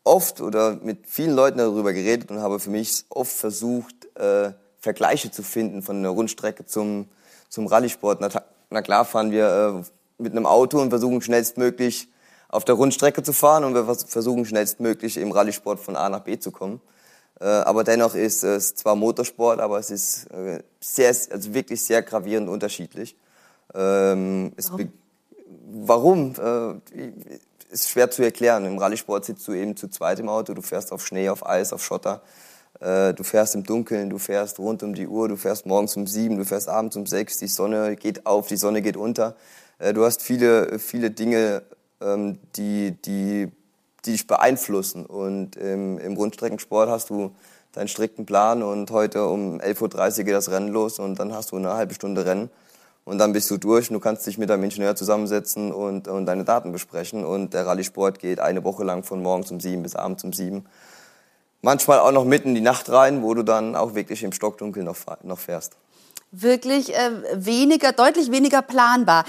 oft 0.04 0.40
oder 0.40 0.76
mit 0.82 1.06
vielen 1.06 1.34
Leuten 1.34 1.58
darüber 1.58 1.92
geredet 1.92 2.30
und 2.30 2.40
habe 2.40 2.58
für 2.58 2.70
mich 2.70 3.04
oft 3.08 3.32
versucht, 3.32 3.94
äh, 4.16 4.52
Vergleiche 4.78 5.30
zu 5.30 5.42
finden 5.42 5.82
von 5.82 6.02
der 6.02 6.12
Rundstrecke 6.12 6.64
zum, 6.64 7.08
zum 7.48 7.66
Rallye-Sport. 7.66 8.20
Na, 8.20 8.28
na, 8.70 8.82
klar 8.82 9.04
fahren 9.04 9.30
wir 9.30 9.84
äh, 9.84 10.22
mit 10.22 10.32
einem 10.32 10.46
Auto 10.46 10.80
und 10.80 10.90
versuchen 10.90 11.20
schnellstmöglich 11.20 12.08
auf 12.48 12.64
der 12.64 12.74
Rundstrecke 12.74 13.22
zu 13.22 13.32
fahren 13.32 13.64
und 13.64 13.74
wir 13.74 13.94
versuchen 13.94 14.44
schnellstmöglich 14.44 15.16
im 15.18 15.32
Rallye-Sport 15.32 15.80
von 15.80 15.96
A 15.96 16.08
nach 16.08 16.20
B 16.20 16.38
zu 16.38 16.50
kommen. 16.50 16.80
Äh, 17.40 17.44
aber 17.44 17.84
dennoch 17.84 18.14
ist 18.14 18.42
es 18.42 18.74
zwar 18.74 18.96
Motorsport, 18.96 19.60
aber 19.60 19.78
es 19.78 19.90
ist 19.90 20.30
äh, 20.30 20.62
sehr, 20.78 21.08
also 21.08 21.54
wirklich 21.54 21.82
sehr 21.84 22.02
gravierend 22.02 22.48
unterschiedlich. 22.48 23.16
Ähm, 23.74 24.52
warum? 24.56 26.34
warum? 26.36 26.80
Äh, 26.94 27.38
ist 27.70 27.88
schwer 27.88 28.10
zu 28.10 28.22
erklären. 28.22 28.64
Im 28.64 28.78
Rallye-Sport 28.78 29.24
sitzt 29.24 29.46
du 29.48 29.52
eben 29.52 29.76
zu 29.76 29.88
zweit 29.88 30.18
im 30.18 30.28
Auto, 30.28 30.54
du 30.54 30.62
fährst 30.62 30.92
auf 30.92 31.06
Schnee, 31.06 31.28
auf 31.28 31.46
Eis, 31.46 31.72
auf 31.72 31.84
Schotter. 31.84 32.22
Äh, 32.80 33.14
du 33.14 33.22
fährst 33.22 33.54
im 33.54 33.64
Dunkeln, 33.64 34.10
du 34.10 34.18
fährst 34.18 34.58
rund 34.58 34.82
um 34.82 34.94
die 34.94 35.06
Uhr, 35.06 35.28
du 35.28 35.36
fährst 35.36 35.66
morgens 35.66 35.96
um 35.96 36.06
sieben, 36.06 36.36
du 36.36 36.44
fährst 36.44 36.68
abends 36.68 36.96
um 36.96 37.06
sechs, 37.06 37.38
die 37.38 37.46
Sonne 37.46 37.96
geht 37.96 38.26
auf, 38.26 38.48
die 38.48 38.56
Sonne 38.56 38.82
geht 38.82 38.96
unter. 38.96 39.36
Äh, 39.78 39.92
du 39.92 40.04
hast 40.04 40.22
viele, 40.22 40.78
viele 40.78 41.10
Dinge, 41.10 41.62
ähm, 42.00 42.38
die, 42.56 42.92
die, 43.04 43.48
die 44.06 44.12
dich 44.12 44.26
beeinflussen. 44.26 45.06
Und 45.06 45.56
im 45.56 46.14
Rundstreckensport 46.16 46.88
hast 46.88 47.10
du 47.10 47.32
deinen 47.72 47.88
strikten 47.88 48.26
Plan 48.26 48.62
und 48.62 48.90
heute 48.90 49.26
um 49.26 49.60
11.30 49.60 50.18
Uhr 50.18 50.24
geht 50.24 50.34
das 50.34 50.50
Rennen 50.50 50.68
los 50.68 50.98
und 50.98 51.18
dann 51.18 51.32
hast 51.32 51.52
du 51.52 51.56
eine 51.56 51.74
halbe 51.74 51.94
Stunde 51.94 52.26
Rennen 52.26 52.50
und 53.04 53.18
dann 53.18 53.32
bist 53.32 53.50
du 53.50 53.56
durch 53.56 53.90
und 53.90 53.94
du 53.94 54.00
kannst 54.00 54.26
dich 54.26 54.38
mit 54.38 54.50
deinem 54.50 54.64
Ingenieur 54.64 54.94
zusammensetzen 54.94 55.72
und, 55.72 56.06
und 56.06 56.26
deine 56.26 56.44
Daten 56.44 56.72
besprechen. 56.72 57.24
Und 57.24 57.54
der 57.54 57.66
Rallye-Sport 57.66 58.18
geht 58.18 58.40
eine 58.40 58.62
Woche 58.62 58.84
lang 58.84 59.02
von 59.02 59.22
morgens 59.22 59.50
um 59.50 59.60
sieben 59.60 59.82
bis 59.82 59.96
abends 59.96 60.22
um 60.22 60.32
sieben. 60.32 60.66
Manchmal 61.62 61.98
auch 62.00 62.12
noch 62.12 62.24
mitten 62.24 62.50
in 62.50 62.54
die 62.54 62.60
Nacht 62.60 62.90
rein, 62.90 63.22
wo 63.22 63.34
du 63.34 63.42
dann 63.42 63.74
auch 63.74 63.94
wirklich 63.94 64.22
im 64.22 64.32
Stockdunkel 64.32 64.82
noch, 64.82 64.96
noch 65.22 65.38
fährst. 65.38 65.76
Wirklich 66.30 66.94
äh, 66.94 67.10
weniger, 67.34 67.92
deutlich 67.92 68.30
weniger 68.30 68.62
planbar. 68.62 69.24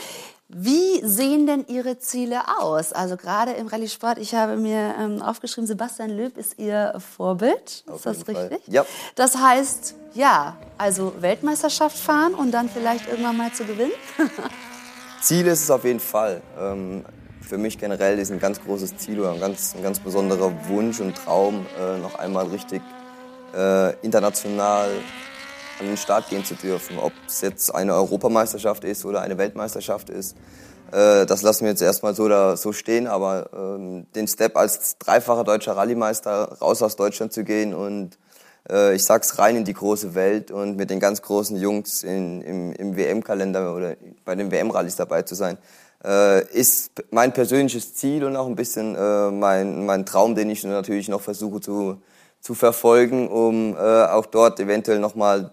Wie 0.53 1.01
sehen 1.03 1.47
denn 1.47 1.65
Ihre 1.67 1.97
Ziele 1.99 2.41
aus? 2.59 2.91
Also 2.91 3.15
gerade 3.15 3.51
im 3.51 3.67
Rallye-Sport, 3.67 4.17
ich 4.17 4.35
habe 4.35 4.57
mir 4.57 4.95
ähm, 4.99 5.21
aufgeschrieben, 5.21 5.65
Sebastian 5.65 6.09
Löb 6.09 6.37
ist 6.37 6.59
Ihr 6.59 6.93
Vorbild. 7.15 7.85
Ist 7.95 8.05
das 8.05 8.27
richtig? 8.27 8.59
Ja. 8.67 8.85
Das 9.15 9.37
heißt, 9.37 9.95
ja, 10.13 10.57
Also 10.77 11.13
Weltmeisterschaft 11.21 11.97
fahren 11.97 12.33
und 12.33 12.51
dann 12.51 12.69
vielleicht 12.69 13.07
irgendwann 13.07 13.37
mal 13.37 13.53
zu 13.53 13.63
gewinnen? 13.63 13.93
Ziel 15.21 15.47
ist 15.47 15.63
es 15.63 15.71
auf 15.71 15.85
jeden 15.85 15.99
Fall. 15.99 16.41
Ähm, 16.59 17.05
für 17.41 17.57
mich 17.57 17.77
generell 17.77 18.19
ist 18.19 18.31
ein 18.31 18.39
ganz 18.39 18.61
großes 18.61 18.97
Ziel 18.97 19.19
oder 19.19 19.31
ein 19.31 19.39
ganz, 19.39 19.73
ein 19.75 19.83
ganz 19.83 19.99
besonderer 19.99 20.51
Wunsch 20.67 20.99
und 20.99 21.15
Traum, 21.15 21.65
äh, 21.79 21.97
noch 21.97 22.15
einmal 22.15 22.47
richtig 22.47 22.81
äh, 23.55 23.93
international 24.01 24.89
an 25.81 25.87
den 25.87 25.97
Start 25.97 26.29
gehen 26.29 26.45
zu 26.45 26.55
dürfen. 26.55 26.97
Ob 26.99 27.11
es 27.27 27.41
jetzt 27.41 27.73
eine 27.73 27.95
Europameisterschaft 27.95 28.83
ist 28.83 29.03
oder 29.03 29.21
eine 29.21 29.37
Weltmeisterschaft 29.37 30.09
ist, 30.09 30.37
äh, 30.91 31.25
das 31.25 31.41
lassen 31.41 31.65
wir 31.65 31.71
jetzt 31.71 31.81
erstmal 31.81 32.15
so, 32.15 32.29
da, 32.29 32.55
so 32.55 32.71
stehen. 32.71 33.07
Aber 33.07 33.49
ähm, 33.53 34.05
den 34.15 34.27
Step 34.27 34.55
als 34.55 34.97
dreifacher 34.99 35.43
deutscher 35.43 35.75
Rallye-Meister 35.75 36.57
raus 36.61 36.81
aus 36.81 36.95
Deutschland 36.95 37.33
zu 37.33 37.43
gehen 37.43 37.73
und 37.73 38.17
äh, 38.69 38.95
ich 38.95 39.03
sag's 39.03 39.39
rein 39.39 39.55
in 39.55 39.65
die 39.65 39.73
große 39.73 40.13
Welt 40.13 40.51
und 40.51 40.77
mit 40.77 40.89
den 40.89 40.99
ganz 40.99 41.21
großen 41.21 41.57
Jungs 41.57 42.03
in, 42.03 42.41
im, 42.41 42.73
im 42.73 42.95
WM-Kalender 42.95 43.75
oder 43.75 43.95
bei 44.23 44.35
den 44.35 44.51
WM-Rallyes 44.51 44.95
dabei 44.95 45.23
zu 45.23 45.35
sein, 45.35 45.57
äh, 46.03 46.45
ist 46.53 46.91
mein 47.09 47.33
persönliches 47.33 47.95
Ziel 47.95 48.23
und 48.23 48.35
auch 48.35 48.47
ein 48.47 48.55
bisschen 48.55 48.95
äh, 48.95 49.31
mein, 49.31 49.85
mein 49.85 50.05
Traum, 50.05 50.35
den 50.35 50.49
ich 50.49 50.63
natürlich 50.63 51.09
noch 51.09 51.21
versuche 51.21 51.59
zu, 51.59 52.01
zu 52.39 52.53
verfolgen, 52.53 53.27
um 53.27 53.75
äh, 53.75 53.79
auch 53.79 54.25
dort 54.25 54.59
eventuell 54.59 54.99
nochmal 54.99 55.51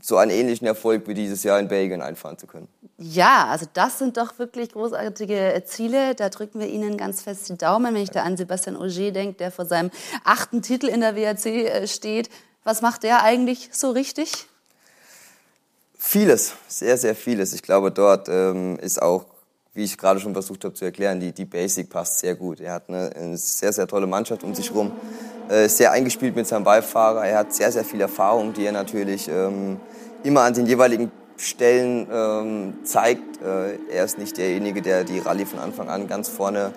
so 0.00 0.16
einen 0.16 0.30
ähnlichen 0.30 0.66
Erfolg 0.66 1.06
wie 1.06 1.14
dieses 1.14 1.42
Jahr 1.42 1.58
in 1.58 1.68
Belgien 1.68 2.00
einfahren 2.00 2.38
zu 2.38 2.46
können. 2.46 2.68
Ja, 2.98 3.46
also 3.48 3.66
das 3.74 3.98
sind 3.98 4.16
doch 4.16 4.38
wirklich 4.38 4.72
großartige 4.72 5.62
Ziele. 5.66 6.14
Da 6.14 6.30
drücken 6.30 6.60
wir 6.60 6.68
Ihnen 6.68 6.96
ganz 6.96 7.22
fest 7.22 7.48
die 7.48 7.58
Daumen, 7.58 7.94
wenn 7.94 8.02
ich 8.02 8.10
da 8.10 8.22
an 8.22 8.36
Sebastian 8.36 8.76
Auger 8.76 9.10
denke, 9.10 9.36
der 9.36 9.50
vor 9.50 9.66
seinem 9.66 9.90
achten 10.24 10.62
Titel 10.62 10.86
in 10.86 11.00
der 11.00 11.14
WRC 11.14 11.46
äh, 11.46 11.86
steht. 11.86 12.30
Was 12.64 12.80
macht 12.80 13.02
der 13.02 13.22
eigentlich 13.22 13.68
so 13.72 13.90
richtig? 13.90 14.46
Vieles, 15.98 16.54
sehr, 16.68 16.96
sehr 16.96 17.14
vieles. 17.14 17.52
Ich 17.52 17.62
glaube, 17.62 17.90
dort 17.90 18.28
ähm, 18.28 18.78
ist 18.78 19.00
auch, 19.02 19.26
wie 19.76 19.84
ich 19.84 19.98
gerade 19.98 20.18
schon 20.18 20.32
versucht 20.32 20.64
habe 20.64 20.74
zu 20.74 20.84
erklären, 20.84 21.20
die, 21.20 21.32
die 21.32 21.44
Basic 21.44 21.90
passt 21.90 22.18
sehr 22.20 22.34
gut. 22.34 22.60
Er 22.60 22.72
hat 22.72 22.88
eine, 22.88 23.10
eine 23.14 23.36
sehr, 23.36 23.72
sehr 23.72 23.86
tolle 23.86 24.06
Mannschaft 24.06 24.42
um 24.42 24.54
sich 24.54 24.70
herum, 24.70 24.92
äh, 25.48 25.68
sehr 25.68 25.92
eingespielt 25.92 26.34
mit 26.34 26.46
seinem 26.46 26.64
Beifahrer. 26.64 27.26
Er 27.26 27.38
hat 27.38 27.52
sehr, 27.52 27.70
sehr 27.70 27.84
viel 27.84 28.00
Erfahrung, 28.00 28.54
die 28.54 28.64
er 28.64 28.72
natürlich 28.72 29.28
ähm, 29.28 29.78
immer 30.24 30.42
an 30.42 30.54
den 30.54 30.66
jeweiligen 30.66 31.12
Stellen 31.36 32.06
ähm, 32.10 32.74
zeigt. 32.84 33.42
Äh, 33.42 33.76
er 33.94 34.04
ist 34.04 34.18
nicht 34.18 34.38
derjenige, 34.38 34.80
der 34.80 35.04
die 35.04 35.18
Rallye 35.18 35.44
von 35.44 35.58
Anfang 35.58 35.90
an 35.90 36.08
ganz 36.08 36.28
vorne 36.28 36.72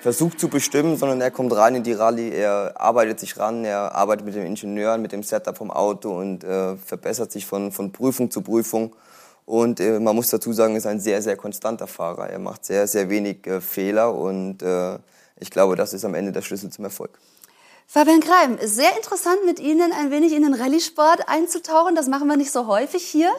versucht 0.00 0.40
zu 0.40 0.48
bestimmen, 0.48 0.96
sondern 0.96 1.20
er 1.20 1.30
kommt 1.30 1.54
rein 1.56 1.76
in 1.76 1.82
die 1.82 1.92
Rallye, 1.92 2.30
er 2.30 2.74
arbeitet 2.76 3.20
sich 3.20 3.38
ran, 3.38 3.64
er 3.64 3.94
arbeitet 3.94 4.26
mit 4.26 4.34
den 4.34 4.46
Ingenieuren, 4.46 5.00
mit 5.00 5.12
dem 5.12 5.22
Setup 5.22 5.56
vom 5.56 5.70
Auto 5.70 6.16
und 6.16 6.44
äh, 6.44 6.76
verbessert 6.76 7.32
sich 7.32 7.46
von, 7.46 7.72
von 7.72 7.92
Prüfung 7.92 8.30
zu 8.30 8.42
Prüfung. 8.42 8.94
Und 9.46 9.78
äh, 9.78 10.00
man 10.00 10.16
muss 10.16 10.28
dazu 10.28 10.52
sagen, 10.52 10.74
er 10.74 10.78
ist 10.78 10.86
ein 10.86 11.00
sehr, 11.00 11.22
sehr 11.22 11.36
konstanter 11.36 11.86
Fahrer. 11.86 12.28
Er 12.28 12.40
macht 12.40 12.64
sehr, 12.64 12.86
sehr 12.88 13.08
wenig 13.08 13.46
äh, 13.46 13.60
Fehler 13.60 14.12
und 14.12 14.60
äh, 14.60 14.98
ich 15.38 15.50
glaube, 15.50 15.76
das 15.76 15.92
ist 15.92 16.04
am 16.04 16.14
Ende 16.14 16.32
der 16.32 16.42
Schlüssel 16.42 16.70
zum 16.70 16.84
Erfolg. 16.84 17.18
Fabian 17.88 18.18
Kreim, 18.20 18.58
sehr 18.60 18.96
interessant 18.96 19.38
mit 19.46 19.60
Ihnen 19.60 19.92
ein 19.92 20.10
wenig 20.10 20.32
in 20.32 20.42
den 20.42 20.54
Rallye-Sport 20.54 21.28
einzutauchen. 21.28 21.94
Das 21.94 22.08
machen 22.08 22.26
wir 22.26 22.36
nicht 22.36 22.50
so 22.50 22.66
häufig 22.66 23.04
hier. 23.04 23.30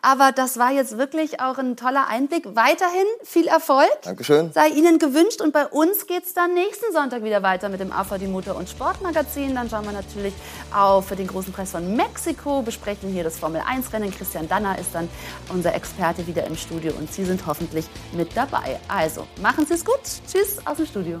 Aber 0.00 0.30
das 0.30 0.58
war 0.58 0.70
jetzt 0.70 0.96
wirklich 0.96 1.40
auch 1.40 1.58
ein 1.58 1.76
toller 1.76 2.06
Einblick. 2.06 2.46
Weiterhin 2.54 3.04
viel 3.24 3.48
Erfolg. 3.48 3.90
Dankeschön. 4.02 4.52
Sei 4.52 4.68
Ihnen 4.68 5.00
gewünscht. 5.00 5.40
Und 5.40 5.52
bei 5.52 5.66
uns 5.66 6.06
geht 6.06 6.24
es 6.24 6.34
dann 6.34 6.54
nächsten 6.54 6.92
Sonntag 6.92 7.24
wieder 7.24 7.42
weiter 7.42 7.68
mit 7.68 7.80
dem 7.80 7.90
AVD 7.90 8.28
Motor- 8.28 8.56
und 8.56 8.70
Sportmagazin. 8.70 9.56
Dann 9.56 9.68
schauen 9.68 9.84
wir 9.84 9.92
natürlich 9.92 10.32
auf 10.72 11.08
den 11.10 11.26
großen 11.26 11.52
Preis 11.52 11.72
von 11.72 11.96
Mexiko, 11.96 12.62
besprechen 12.62 13.10
hier 13.10 13.24
das 13.24 13.38
Formel-1-Rennen. 13.40 14.12
Christian 14.12 14.48
Danner 14.48 14.78
ist 14.78 14.94
dann 14.94 15.08
unser 15.52 15.74
Experte 15.74 16.26
wieder 16.28 16.46
im 16.46 16.56
Studio 16.56 16.92
und 16.96 17.12
Sie 17.12 17.24
sind 17.24 17.44
hoffentlich 17.44 17.86
mit 18.12 18.36
dabei. 18.36 18.78
Also, 18.86 19.26
machen 19.42 19.66
Sie 19.66 19.74
es 19.74 19.84
gut. 19.84 20.00
Tschüss 20.30 20.64
aus 20.64 20.76
dem 20.76 20.86
Studio. 20.86 21.20